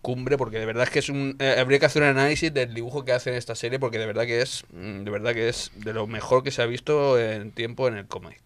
cumbre 0.00 0.38
porque 0.38 0.58
de 0.58 0.64
verdad 0.64 0.84
es 0.84 0.90
que 0.90 0.98
es 1.00 1.10
un 1.10 1.36
habría 1.58 1.78
que 1.78 1.86
hacer 1.86 2.02
un 2.02 2.08
análisis 2.08 2.52
del 2.52 2.72
dibujo 2.72 3.04
que 3.04 3.12
hace 3.12 3.30
en 3.30 3.36
esta 3.36 3.54
serie 3.54 3.78
porque 3.78 3.98
de 3.98 4.06
verdad 4.06 4.24
que 4.24 4.40
es 4.40 4.64
mm, 4.72 5.04
de 5.04 5.10
verdad 5.10 5.34
que 5.34 5.50
es 5.50 5.70
de 5.74 5.92
lo 5.92 6.06
mejor 6.06 6.42
que 6.42 6.50
se 6.50 6.62
ha 6.62 6.66
visto 6.66 7.18
en 7.18 7.52
tiempo 7.52 7.88
en 7.88 7.96
el 7.98 8.06
cómic. 8.06 8.40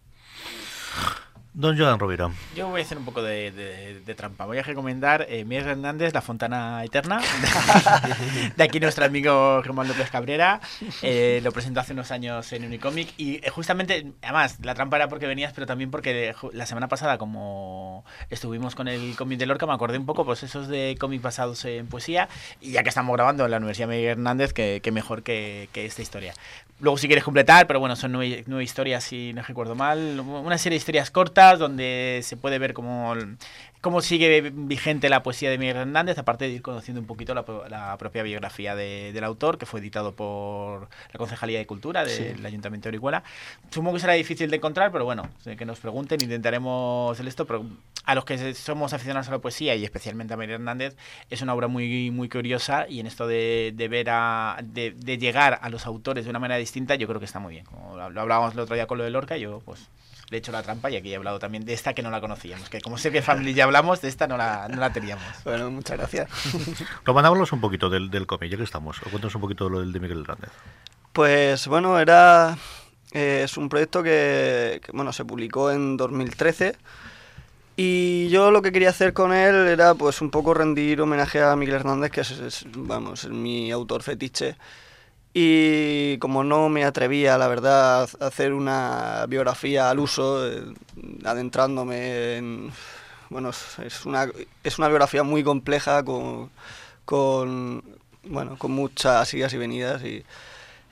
Don 1.57 1.77
Joan 1.77 1.97
Rovira. 1.99 2.29
Yo 2.53 2.67
voy 2.67 2.81
a 2.81 2.83
hacer 2.83 2.97
un 2.97 3.05
poco 3.05 3.23
de, 3.23 3.49
de- 3.51 4.01
de 4.01 4.13
trampa. 4.15 4.45
Voy 4.45 4.57
a 4.57 4.61
recomendar 4.61 5.25
eh, 5.29 5.45
Miguel 5.45 5.69
Hernández, 5.69 6.13
La 6.13 6.21
Fontana 6.21 6.83
Eterna. 6.83 7.21
de 8.57 8.61
aquí 8.61 8.81
nuestro 8.81 9.05
amigo 9.05 9.61
Germán 9.63 9.87
López 9.87 10.09
Cabrera. 10.11 10.59
Eh, 11.01 11.39
lo 11.43 11.53
presentó 11.53 11.79
hace 11.79 11.93
unos 11.93 12.11
años 12.11 12.51
en 12.51 12.65
Unicomic. 12.65 13.13
Y 13.17 13.35
eh, 13.35 13.49
justamente, 13.51 14.11
además, 14.21 14.57
la 14.63 14.75
trampa 14.75 14.97
era 14.97 15.07
porque 15.07 15.27
venías, 15.27 15.53
pero 15.53 15.65
también 15.65 15.91
porque 15.91 16.35
ju- 16.35 16.51
la 16.51 16.65
semana 16.65 16.89
pasada, 16.89 17.17
como 17.17 18.03
estuvimos 18.29 18.75
con 18.75 18.89
el 18.89 19.15
cómic 19.15 19.39
de 19.39 19.45
Lorca, 19.45 19.65
me 19.65 19.73
acordé 19.73 19.97
un 19.97 20.05
poco, 20.05 20.25
pues 20.25 20.43
esos 20.43 20.67
de 20.67 20.97
cómics 20.99 21.23
basados 21.23 21.63
en 21.63 21.87
poesía. 21.87 22.27
Y 22.59 22.71
ya 22.73 22.83
que 22.83 22.89
estamos 22.89 23.15
grabando 23.15 23.45
en 23.45 23.51
la 23.51 23.57
Universidad 23.57 23.87
Miguel 23.87 24.09
Hernández, 24.09 24.51
que, 24.51 24.81
que 24.83 24.91
mejor 24.91 25.23
que, 25.23 25.69
que 25.71 25.85
esta 25.85 26.01
historia. 26.01 26.33
Luego 26.79 26.97
si 26.97 27.07
quieres 27.07 27.23
completar, 27.23 27.67
pero 27.67 27.79
bueno, 27.79 27.95
son 27.95 28.11
nueve, 28.11 28.43
nueve 28.47 28.63
historias, 28.63 29.03
si 29.03 29.31
no 29.33 29.41
recuerdo 29.41 29.75
mal. 29.75 30.19
Una 30.19 30.57
serie 30.57 30.75
de 30.75 30.79
historias 30.81 31.09
cortas 31.09 31.57
donde 31.57 32.19
se 32.23 32.35
puede 32.35 32.59
ver 32.59 32.73
cómo, 32.73 33.13
cómo 33.81 34.01
sigue 34.01 34.51
vigente 34.53 35.09
la 35.09 35.21
poesía 35.21 35.49
de 35.51 35.57
Miguel 35.57 35.77
Hernández, 35.77 36.17
aparte 36.17 36.45
de 36.45 36.51
ir 36.51 36.61
conociendo 36.61 36.99
un 37.01 37.05
poquito 37.07 37.33
la, 37.35 37.45
pro- 37.45 37.67
la 37.69 37.97
propia 37.97 38.23
biografía 38.23 38.75
de- 38.75 39.11
del 39.13 39.23
autor, 39.23 39.57
que 39.57 39.65
fue 39.67 39.79
editado 39.79 40.15
por 40.15 40.89
la 41.11 41.17
Concejalía 41.17 41.59
de 41.59 41.67
Cultura 41.67 42.03
del 42.03 42.37
Sí. 42.37 42.45
Ayuntamiento 42.45 42.85
de 42.89 42.97
Orihuela. 42.97 43.23
Supongo 43.69 43.93
que 43.93 43.99
será 43.99 44.13
difícil 44.13 44.49
de 44.49 44.57
encontrar, 44.57 44.91
pero 44.91 45.05
bueno, 45.05 45.29
que 45.57 45.65
nos 45.65 45.79
pregunten, 45.79 46.19
intentaremos 46.21 47.11
hacer 47.13 47.27
esto. 47.27 47.45
Pero 47.45 47.65
a 48.05 48.15
los 48.15 48.25
que 48.25 48.53
somos 48.55 48.93
aficionados 48.93 49.27
a 49.27 49.31
la 49.31 49.39
poesía 49.39 49.75
y 49.75 49.83
especialmente 49.83 50.33
a 50.33 50.37
Miguel 50.37 50.55
Hernández, 50.55 50.95
es 51.29 51.41
una 51.41 51.53
obra 51.53 51.67
muy, 51.67 52.09
muy 52.11 52.27
curiosa 52.29 52.87
y 52.89 52.99
en 52.99 53.07
esto 53.07 53.27
de, 53.27 53.71
de 53.75 53.87
ver 53.87 54.07
a. 54.09 54.57
De, 54.63 54.91
de 54.91 55.17
llegar 55.17 55.59
a 55.61 55.69
los 55.69 55.85
autores 55.85 56.23
de 56.25 56.29
una 56.31 56.39
manera 56.39 56.57
distinta, 56.57 56.95
yo 56.95 57.07
creo 57.07 57.19
que 57.19 57.25
está 57.25 57.39
muy 57.39 57.53
bien. 57.53 57.65
Como 57.65 57.95
lo 57.97 58.09
lo 58.09 58.21
hablábamos 58.21 58.53
el 58.53 58.59
otro 58.61 58.75
día 58.75 58.87
con 58.87 58.97
lo 58.97 59.03
de 59.03 59.09
Lorca, 59.11 59.37
yo 59.37 59.59
pues 59.65 59.89
le 60.29 60.37
he 60.37 60.39
hecho 60.39 60.51
la 60.51 60.63
trampa 60.63 60.89
y 60.89 60.95
aquí 60.95 61.11
he 61.11 61.15
hablado 61.15 61.39
también 61.39 61.65
de 61.65 61.73
esta 61.73 61.93
que 61.93 62.01
no 62.01 62.09
la 62.09 62.21
conocíamos. 62.21 62.69
Que 62.69 62.81
como 62.81 62.97
sé 62.97 63.11
que 63.11 63.21
Family 63.21 63.53
ya 63.53 63.65
hablamos, 63.65 64.01
de 64.01 64.09
esta 64.09 64.27
no 64.27 64.37
la, 64.37 64.67
no 64.67 64.77
la 64.77 64.91
teníamos. 64.91 65.25
Bueno, 65.43 65.69
muchas 65.71 65.97
gracias. 65.97 66.29
Román, 67.05 67.25
háblanos 67.25 67.51
un 67.51 67.61
poquito 67.61 67.89
del, 67.89 68.09
del 68.09 68.25
cómic, 68.25 68.51
ya 68.51 68.57
que 68.57 68.63
estamos. 68.63 68.99
O 69.01 69.09
cuéntanos 69.09 69.35
un 69.35 69.41
poquito 69.41 69.69
lo 69.69 69.79
del 69.79 69.91
de 69.91 69.99
Miguel 69.99 70.21
Hernández. 70.21 70.49
Pues 71.13 71.67
bueno, 71.67 71.99
era 71.99 72.57
eh, 73.13 73.43
es 73.45 73.55
un 73.55 73.69
proyecto 73.69 74.03
que, 74.03 74.81
que, 74.83 74.91
bueno 74.91 75.13
se 75.13 75.23
publicó 75.23 75.71
en 75.71 75.95
2013 75.95 76.75
y 77.77 78.27
yo 78.27 78.51
lo 78.51 78.61
que 78.61 78.73
quería 78.73 78.89
hacer 78.89 79.13
con 79.13 79.31
él 79.31 79.55
era 79.67 79.93
pues 79.95 80.21
un 80.21 80.31
poco 80.31 80.53
rendir 80.53 80.99
homenaje 80.99 81.41
a 81.41 81.55
Miguel 81.55 81.75
Hernández 81.75 82.11
que 82.11 82.21
es, 82.21 82.31
es, 82.31 82.65
vamos 82.75 83.23
es 83.23 83.29
mi 83.29 83.71
autor 83.71 84.03
fetiche 84.03 84.57
y 85.37 86.17
como 86.19 86.45
no 86.45 86.69
me 86.69 86.85
atrevía 86.85 87.37
la 87.37 87.49
verdad 87.49 88.09
a 88.21 88.25
hacer 88.27 88.53
una 88.53 89.25
biografía 89.27 89.89
al 89.89 89.99
uso 89.99 90.49
eh, 90.49 90.63
adentrándome 91.25 92.37
en 92.37 92.71
bueno 93.29 93.49
es 93.49 94.05
una 94.05 94.29
es 94.63 94.79
una 94.79 94.87
biografía 94.87 95.23
muy 95.23 95.43
compleja 95.43 96.05
con 96.05 96.49
con 97.03 97.83
bueno 98.23 98.57
con 98.57 98.71
muchas 98.71 99.33
idas 99.33 99.53
y 99.53 99.57
venidas 99.57 100.03
y 100.03 100.23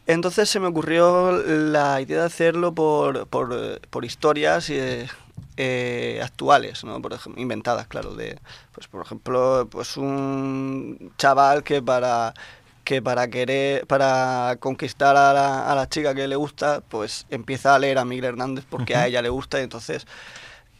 entonces 0.08 0.50
se 0.50 0.60
me 0.60 0.68
ocurrió 0.68 1.32
la 1.32 2.02
idea 2.02 2.20
de 2.20 2.26
hacerlo 2.26 2.74
por, 2.76 3.26
por, 3.28 4.04
historias 4.04 4.70
eh, 4.70 5.08
eh, 5.56 6.20
actuales, 6.22 6.84
¿no? 6.84 7.02
por 7.02 7.14
ejemplo, 7.14 7.42
inventadas, 7.42 7.88
claro. 7.88 8.14
De, 8.14 8.38
pues, 8.74 8.90
por 8.90 9.06
ejemplo, 9.06 9.66
pues 9.72 9.96
un 9.96 11.14
chaval 11.18 11.64
que 11.64 11.82
para 11.82 12.34
que 12.84 13.02
para 13.02 13.28
querer 13.30 13.86
para 13.88 14.58
conquistar 14.60 15.16
a 15.16 15.34
la, 15.34 15.72
a 15.72 15.76
la 15.76 15.88
chica 15.88 16.14
que 16.14 16.28
le 16.28 16.36
gusta, 16.36 16.82
pues 16.90 17.26
empieza 17.30 17.76
a 17.76 17.80
leer 17.80 17.98
a 17.98 18.06
Miguel 18.06 18.26
Hernández 18.26 18.66
porque 18.70 18.94
uh 18.94 18.98
-huh. 18.98 19.00
a 19.02 19.08
ella 19.08 19.22
le 19.22 19.30
gusta 19.30 19.60
y 19.60 19.64
entonces 19.64 20.06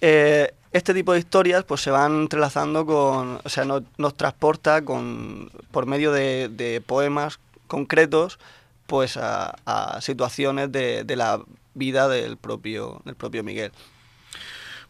eh, 0.02 0.54
este 0.74 0.94
tipo 0.94 1.14
de 1.14 1.20
historias 1.20 1.64
pues 1.64 1.82
se 1.82 1.92
van 1.92 2.24
entrelazando 2.24 2.86
con, 2.86 3.40
o 3.44 3.50
sea, 3.50 3.64
nos, 3.64 3.84
nos 3.98 4.16
transporta 4.16 4.84
con 4.84 5.50
por 5.72 5.86
medio 5.86 6.12
de, 6.12 6.50
de 6.50 6.82
poemas 6.82 7.40
concretos 7.68 8.40
pues 8.88 9.16
a, 9.16 9.56
a 9.66 10.02
situaciones 10.02 10.72
de, 10.72 11.04
de, 11.04 11.16
la 11.16 11.40
vida 11.74 12.08
del 12.10 12.38
propio, 12.38 13.02
del 13.06 13.16
propio 13.16 13.44
Miguel. 13.44 13.72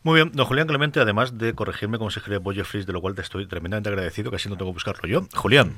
Muy 0.02 0.16
bien, 0.16 0.32
don 0.34 0.46
Julián 0.46 0.68
Clemente, 0.68 1.00
además 1.00 1.38
de 1.38 1.54
corregirme 1.54 1.98
como 1.98 2.10
se 2.10 2.20
escribe 2.20 2.40
de 2.40 2.94
lo 2.94 3.02
cual 3.02 3.16
te 3.16 3.22
estoy 3.22 3.46
tremendamente 3.48 3.90
agradecido, 3.90 4.32
que 4.32 4.38
así 4.38 4.50
no 4.50 4.58
tengo 4.58 4.72
que 4.72 4.76
buscarlo 4.76 5.08
yo. 5.08 5.28
Julián. 5.36 5.76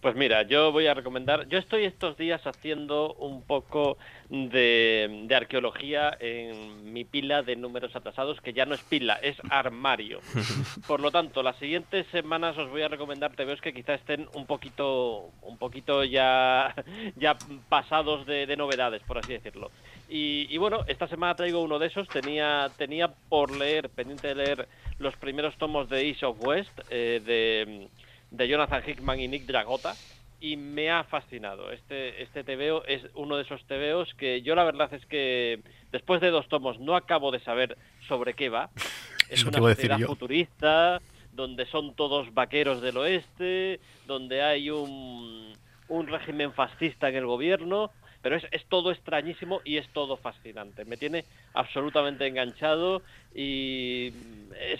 Pues 0.00 0.14
mira, 0.14 0.42
yo 0.42 0.70
voy 0.70 0.86
a 0.86 0.94
recomendar, 0.94 1.48
yo 1.48 1.58
estoy 1.58 1.84
estos 1.84 2.16
días 2.16 2.46
haciendo 2.46 3.14
un 3.14 3.42
poco 3.42 3.98
de, 4.28 5.24
de, 5.26 5.34
arqueología 5.34 6.16
en 6.20 6.92
mi 6.92 7.04
pila 7.04 7.42
de 7.42 7.56
números 7.56 7.96
atrasados, 7.96 8.40
que 8.40 8.52
ya 8.52 8.64
no 8.64 8.76
es 8.76 8.82
pila, 8.82 9.14
es 9.14 9.36
armario. 9.50 10.20
Por 10.86 11.00
lo 11.00 11.10
tanto, 11.10 11.42
las 11.42 11.56
siguientes 11.56 12.06
semanas 12.12 12.56
os 12.58 12.70
voy 12.70 12.82
a 12.82 12.88
recomendar 12.88 13.34
TVOs 13.34 13.60
que 13.60 13.74
quizá 13.74 13.94
estén 13.94 14.28
un 14.34 14.46
poquito, 14.46 15.30
un 15.42 15.58
poquito 15.58 16.04
ya, 16.04 16.76
ya 17.16 17.36
pasados 17.68 18.24
de, 18.24 18.46
de 18.46 18.56
novedades, 18.56 19.02
por 19.02 19.18
así 19.18 19.32
decirlo. 19.32 19.72
Y, 20.08 20.46
y, 20.48 20.58
bueno, 20.58 20.84
esta 20.86 21.08
semana 21.08 21.34
traigo 21.34 21.60
uno 21.60 21.78
de 21.80 21.88
esos, 21.88 22.08
tenía, 22.08 22.70
tenía 22.78 23.08
por 23.28 23.50
leer, 23.50 23.90
pendiente 23.90 24.28
de 24.28 24.34
leer 24.36 24.68
los 24.98 25.16
primeros 25.16 25.56
tomos 25.58 25.88
de 25.88 26.08
East 26.08 26.22
of 26.22 26.38
West, 26.40 26.80
eh, 26.88 27.20
de 27.24 27.88
de 28.30 28.48
Jonathan 28.48 28.82
Hickman 28.86 29.20
y 29.20 29.28
Nick 29.28 29.46
Dragota 29.46 29.94
y 30.40 30.56
me 30.56 30.90
ha 30.90 31.04
fascinado. 31.04 31.72
Este, 31.72 32.22
este 32.22 32.44
TVO 32.44 32.84
es 32.84 33.02
uno 33.14 33.36
de 33.36 33.42
esos 33.42 33.64
TVOs 33.66 34.14
que 34.14 34.42
yo 34.42 34.54
la 34.54 34.64
verdad 34.64 34.92
es 34.94 35.04
que 35.06 35.60
después 35.90 36.20
de 36.20 36.30
dos 36.30 36.48
tomos 36.48 36.78
no 36.78 36.94
acabo 36.94 37.30
de 37.30 37.40
saber 37.40 37.76
sobre 38.06 38.34
qué 38.34 38.48
va. 38.48 38.70
Es 39.28 39.40
Eso 39.40 39.50
una 39.50 39.58
sociedad 39.58 39.98
futurista 40.00 41.02
donde 41.32 41.66
son 41.66 41.94
todos 41.94 42.32
vaqueros 42.32 42.80
del 42.80 42.96
oeste, 42.96 43.78
donde 44.06 44.40
hay 44.40 44.70
un, 44.70 45.52
un 45.88 46.06
régimen 46.06 46.54
fascista 46.54 47.10
en 47.10 47.16
el 47.16 47.26
gobierno, 47.26 47.90
pero 48.22 48.36
es, 48.36 48.46
es, 48.50 48.64
todo 48.66 48.90
extrañísimo 48.90 49.60
y 49.64 49.76
es 49.76 49.88
todo 49.92 50.16
fascinante. 50.16 50.84
Me 50.84 50.96
tiene 50.96 51.24
absolutamente 51.54 52.26
enganchado 52.26 53.02
y 53.34 54.12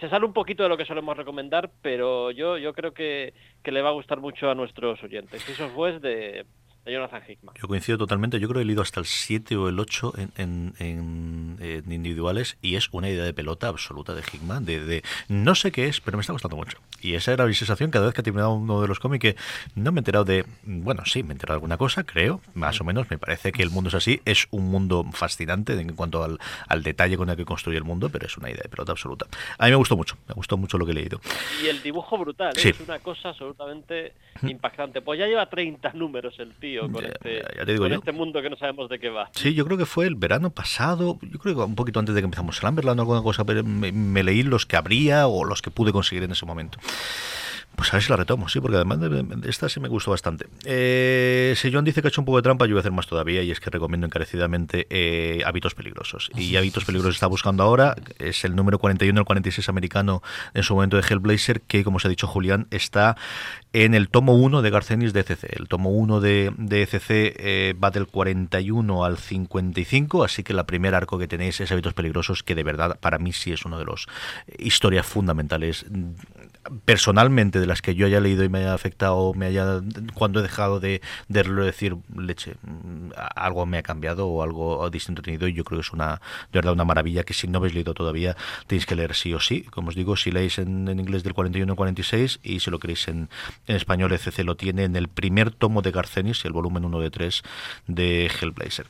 se 0.01 0.09
sale 0.09 0.27
un 0.27 0.33
poquito 0.33 0.63
de 0.63 0.69
lo 0.69 0.77
que 0.77 0.85
solemos 0.85 1.17
recomendar, 1.17 1.71
pero 1.83 2.31
yo, 2.31 2.59
yo 2.59 2.73
creo 2.73 2.93
que, 2.93 3.35
que 3.63 3.73
le 3.73 3.83
va 3.83 3.91
a 3.91 3.93
gustar 3.93 4.21
mucho 4.21 4.51
a 4.51 4.55
nuestros 4.55 5.03
oyentes. 5.03 5.49
Eso 5.49 5.87
es 5.87 6.03
de, 6.03 6.47
de 6.85 6.93
Jonathan 6.93 7.23
Hickman. 7.27 7.55
Yo 7.61 7.69
coincido 7.69 7.99
totalmente. 7.99 8.41
Yo 8.41 8.49
creo 8.49 8.61
que 8.61 8.63
he 8.63 8.67
leído 8.67 8.83
hasta 8.83 9.01
el 9.01 9.07
7 9.07 9.57
o 9.57 9.69
el 9.69 9.79
8 9.79 10.15
en, 10.17 10.33
en, 10.37 10.75
en, 10.79 11.57
en, 11.61 11.93
individuales 11.93 12.57
y 12.63 12.77
es 12.77 12.89
una 12.93 13.09
idea 13.09 13.25
de 13.25 13.35
pelota 13.35 13.69
absoluta 13.69 14.15
de 14.15 14.23
Hickman. 14.23 14.65
De, 14.65 14.81
de, 14.81 15.03
no 15.29 15.55
sé 15.55 15.73
qué 15.73 15.87
es, 15.87 16.01
pero 16.01 16.17
me 16.17 16.23
está 16.23 16.33
gustando 16.33 16.57
mucho. 16.57 16.79
Y 17.01 17.15
esa 17.15 17.33
era 17.33 17.47
mi 17.47 17.55
sensación 17.55 17.91
cada 17.91 18.07
vez 18.07 18.15
que 18.15 18.23
he 18.23 18.25
terminado 18.25 18.55
uno 18.55 18.81
de 18.81 18.89
los 18.89 18.99
cómics 19.01 19.23
que 19.23 19.37
no 19.75 19.93
me 19.93 19.99
he 19.99 20.01
enterado 20.01 20.25
de. 20.25 20.45
Bueno, 20.65 21.05
sí, 21.05 21.23
me 21.23 21.31
he 21.31 21.33
enterado 21.33 21.55
de 21.55 21.59
alguna 21.59 21.77
cosa, 21.77 22.05
creo, 22.05 22.41
más 22.55 22.81
o 22.81 22.85
menos. 22.85 23.11
Me 23.11 23.19
parece 23.19 23.53
que 23.53 23.63
el 23.63 23.71
mundo 23.71 23.89
es 23.89 23.95
así. 23.95 24.21
Es 24.25 24.47
un 24.51 24.71
mundo 24.71 25.05
fascinante 25.13 25.75
en 25.75 25.95
cuanto 25.95 26.25
al, 26.25 26.39
al 26.69 26.83
detalle 26.83 27.17
con 27.17 27.29
el 27.31 27.37
que 27.37 27.45
construye 27.45 27.79
el 27.79 27.85
mundo, 27.85 28.09
pero 28.09 28.27
es 28.27 28.37
una 28.37 28.51
idea 28.51 28.63
de 28.63 28.69
pelota 28.69 28.93
absoluta. 28.93 29.27
A 29.59 29.67
mí 29.67 29.71
me 29.71 29.77
gustó 29.77 29.97
mucho. 29.97 30.17
Me 30.27 30.35
gustó 30.35 30.57
mucho 30.57 30.79
lo 30.79 30.87
que 30.87 30.93
he 30.93 30.95
leído. 30.95 31.21
Y 31.63 31.67
el 31.67 31.83
dibujo 31.83 32.17
brutal. 32.19 32.57
¿eh? 32.57 32.61
Sí. 32.61 32.69
Es 32.71 32.81
una 32.81 32.99
cosa 32.99 33.31
absolutamente 33.31 34.15
impactante. 34.43 35.03
Pues 35.03 35.19
ya 35.19 35.27
lleva 35.27 35.49
30 35.49 35.93
números 35.93 36.35
el 36.39 36.55
tío 36.55 36.68
con, 36.77 37.03
ya, 37.03 37.09
este, 37.09 37.43
ya 37.57 37.65
te 37.65 37.73
digo 37.73 37.85
con 37.85 37.93
yo. 37.93 37.99
este 37.99 38.13
mundo 38.13 38.43
que 38.43 38.51
no 38.51 38.57
sabemos 38.57 38.89
de 38.89 38.99
qué 38.99 39.11
va. 39.11 39.31
Sí, 39.33 39.55
yo 39.55 39.65
creo 39.65 39.79
que 39.79 39.87
fue 39.87 40.07
el 40.07 40.15
verano 40.15 40.51
pasado, 40.51 41.19
yo 41.23 41.39
creo 41.39 41.55
que 41.55 41.61
un 41.63 41.75
poquito 41.75 42.01
antes 42.01 42.15
de 42.15 42.21
que 42.21 42.27
empezamos 42.27 42.61
el 42.61 42.69
Amberland 42.69 43.01
o 43.01 43.03
alguna 43.03 43.23
cosa, 43.23 43.45
pero 43.45 43.65
me, 43.65 43.93
me, 43.93 44.23
leí 44.23 44.43
los 44.43 44.67
que 44.67 44.77
habría 44.77 45.27
o 45.27 45.45
los 45.45 45.63
que 45.63 45.71
pude 45.71 45.93
conseguir 45.93 46.23
en 46.25 46.33
ese 46.33 46.47
momento. 46.47 46.79
Pues 47.79 47.93
a 47.93 47.97
ver 47.97 48.03
si 48.03 48.11
la 48.11 48.17
retomo, 48.17 48.49
sí, 48.49 48.61
porque 48.61 48.75
además 48.75 48.99
de, 48.99 49.09
de 49.09 49.49
esta 49.49 49.69
sí 49.69 49.79
me 49.79 49.87
gustó 49.87 50.11
bastante. 50.11 50.49
Eh, 50.65 51.55
si 51.57 51.73
John 51.73 51.85
dice 51.85 52.03
que 52.03 52.09
ha 52.09 52.11
hecho 52.11 52.21
un 52.21 52.25
poco 52.25 52.39
de 52.39 52.43
trampa, 52.43 52.67
yo 52.67 52.73
voy 52.73 52.79
a 52.79 52.81
hacer 52.81 52.91
más 52.91 53.07
todavía, 53.07 53.41
y 53.45 53.53
es 53.53 53.61
que 53.61 53.71
recomiendo 53.71 54.05
encarecidamente 54.05 54.89
eh, 54.91 55.43
Hábitos 55.47 55.77
Peligrosos. 55.77 56.29
Y 56.35 56.57
Hábitos 56.57 56.85
Peligrosos 56.85 57.15
está 57.15 57.29
buscando 57.29 57.63
ahora, 57.63 57.95
es 58.19 58.45
el 58.45 58.57
número 58.57 58.81
41, 58.81 59.21
el 59.21 59.25
46 59.25 59.69
americano 59.69 60.25
en 60.55 60.65
su 60.65 60.75
momento 60.75 60.97
de 60.97 61.05
Hellblazer, 61.09 61.61
que 61.61 61.85
como 61.85 62.01
se 62.01 62.09
ha 62.09 62.11
dicho 62.11 62.27
Julián, 62.27 62.67
está 62.73 63.17
en 63.73 63.95
el 63.95 64.09
tomo 64.09 64.35
1 64.35 64.61
de 64.61 64.71
Garcenis 64.71 65.13
de 65.13 65.21
ECC. 65.21 65.45
El 65.57 65.69
tomo 65.69 65.91
1 65.91 66.21
de, 66.21 66.53
de 66.59 66.83
ECC 66.83 67.11
eh, 67.11 67.75
va 67.81 67.93
del 67.93 68.09
41 68.09 69.05
al 69.05 69.19
55, 69.19 70.25
así 70.25 70.43
que 70.43 70.53
la 70.53 70.67
primer 70.67 70.97
arco 70.97 71.17
que 71.17 71.29
tenéis 71.29 71.61
es 71.61 71.71
Hábitos 71.71 71.95
Peligrosos, 71.95 72.43
que 72.43 72.57
de 72.57 72.65
verdad 72.65 72.99
para 72.99 73.19
mí 73.19 73.33
sí 73.33 73.53
es 73.53 73.65
uno 73.65 73.79
de 73.79 73.85
los 73.85 74.09
historias 74.59 75.07
fundamentales 75.07 75.87
personalmente 76.85 77.61
de 77.61 77.67
las 77.67 77.83
que 77.83 77.95
yo 77.95 78.07
haya 78.07 78.21
leído 78.21 78.45
y 78.45 78.49
me 78.49 78.59
haya 78.59 78.75
afectado, 78.75 79.35
me 79.35 79.47
haya 79.47 79.81
cuando 80.15 80.41
he 80.41 80.43
dejado 80.43 80.81
de, 80.81 81.01
de 81.29 81.43
decir 81.43 81.97
leche, 82.17 82.55
algo 83.35 83.67
me 83.67 83.79
ha 83.79 83.83
cambiado 83.83 84.29
o 84.29 84.43
algo 84.43 84.89
distinto 84.91 85.23
tenido 85.23 85.49
y 85.49 85.55
yo 85.55 85.65
creo 85.65 85.81
que 85.81 85.87
es 85.87 85.93
una 85.93 86.21
de 86.53 86.59
verdad 86.59 86.73
una 86.73 86.85
maravilla 86.85 87.25
que 87.25 87.35
si 87.35 87.49
no 87.49 87.59
habéis 87.59 87.75
leído 87.75 87.95
todavía 87.95 88.37
tenéis 88.67 88.87
que 88.87 88.95
leer 88.95 89.15
sí 89.15 89.35
o 89.35 89.41
sí, 89.41 89.63
como 89.63 89.89
os 89.89 89.95
digo, 89.95 90.17
si 90.17 90.31
leéis 90.31 90.59
en, 90.59 90.89
inglés 90.89 91.23
del 91.23 91.35
41 91.35 91.73
al 91.73 91.77
46 91.77 92.41
y 92.43 92.61
si 92.61 92.71
lo 92.71 92.79
queréis 92.79 93.09
en, 93.09 93.29
español 93.67 94.13
ECC 94.13 94.45
lo 94.45 94.57
tiene 94.57 94.85
en 94.85 94.97
el 94.97 95.09
primer 95.09 95.51
tomo 95.51 95.83
de 95.83 95.91
Garcenis, 95.91 96.45
el 96.45 96.53
volumen 96.53 96.85
1 96.85 97.01
de 97.01 97.11
3 97.11 97.43
de 97.87 98.27
Hellblazer. 98.27 98.87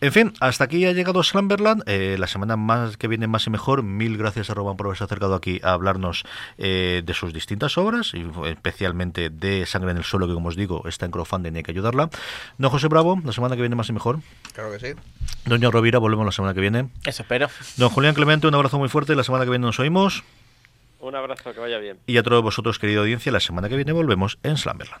En 0.00 0.12
fin, 0.12 0.32
hasta 0.40 0.64
aquí 0.64 0.84
ha 0.86 0.92
llegado 0.92 1.22
Slumberland, 1.22 1.82
eh, 1.86 2.16
la 2.18 2.26
semana 2.26 2.56
más 2.56 2.96
que 2.96 3.08
viene 3.08 3.26
más 3.26 3.46
y 3.46 3.50
mejor, 3.50 3.82
mil 3.82 4.16
gracias 4.16 4.50
a 4.50 4.54
Roman 4.54 4.76
por 4.76 4.86
haberse 4.86 5.04
acercado 5.04 5.34
aquí 5.34 5.60
a 5.62 5.72
hablarnos 5.72 6.24
eh, 6.58 7.02
de 7.04 7.14
sus 7.20 7.32
distintas 7.32 7.78
obras, 7.78 8.12
y 8.14 8.26
especialmente 8.46 9.30
de 9.30 9.66
Sangre 9.66 9.92
en 9.92 9.98
el 9.98 10.04
Suelo, 10.04 10.26
que 10.26 10.34
como 10.34 10.48
os 10.48 10.56
digo, 10.56 10.82
está 10.88 11.06
en 11.06 11.12
crowdfunding 11.12 11.52
y 11.54 11.56
hay 11.58 11.62
que 11.62 11.72
ayudarla. 11.72 12.10
Don 12.58 12.70
José 12.70 12.88
Bravo, 12.88 13.20
la 13.24 13.32
semana 13.32 13.54
que 13.54 13.62
viene 13.62 13.76
más 13.76 13.88
y 13.88 13.92
mejor. 13.92 14.20
Claro 14.54 14.72
que 14.72 14.80
sí. 14.80 15.00
Doña 15.44 15.70
Rovira, 15.70 15.98
volvemos 15.98 16.26
la 16.26 16.32
semana 16.32 16.54
que 16.54 16.60
viene. 16.60 16.88
Eso 17.04 17.22
espero. 17.22 17.48
Don 17.76 17.90
Julián 17.90 18.14
Clemente, 18.14 18.46
un 18.46 18.54
abrazo 18.54 18.78
muy 18.78 18.88
fuerte, 18.88 19.14
la 19.14 19.24
semana 19.24 19.44
que 19.44 19.50
viene 19.50 19.66
nos 19.66 19.78
oímos. 19.78 20.24
Un 21.00 21.14
abrazo, 21.14 21.52
que 21.54 21.60
vaya 21.60 21.78
bien. 21.78 21.98
Y 22.06 22.16
a 22.18 22.22
todos 22.22 22.42
vosotros, 22.42 22.78
querida 22.78 23.00
audiencia, 23.00 23.30
la 23.32 23.40
semana 23.40 23.68
que 23.68 23.76
viene 23.76 23.92
volvemos 23.92 24.38
en 24.42 24.56
Slamberland. 24.56 25.00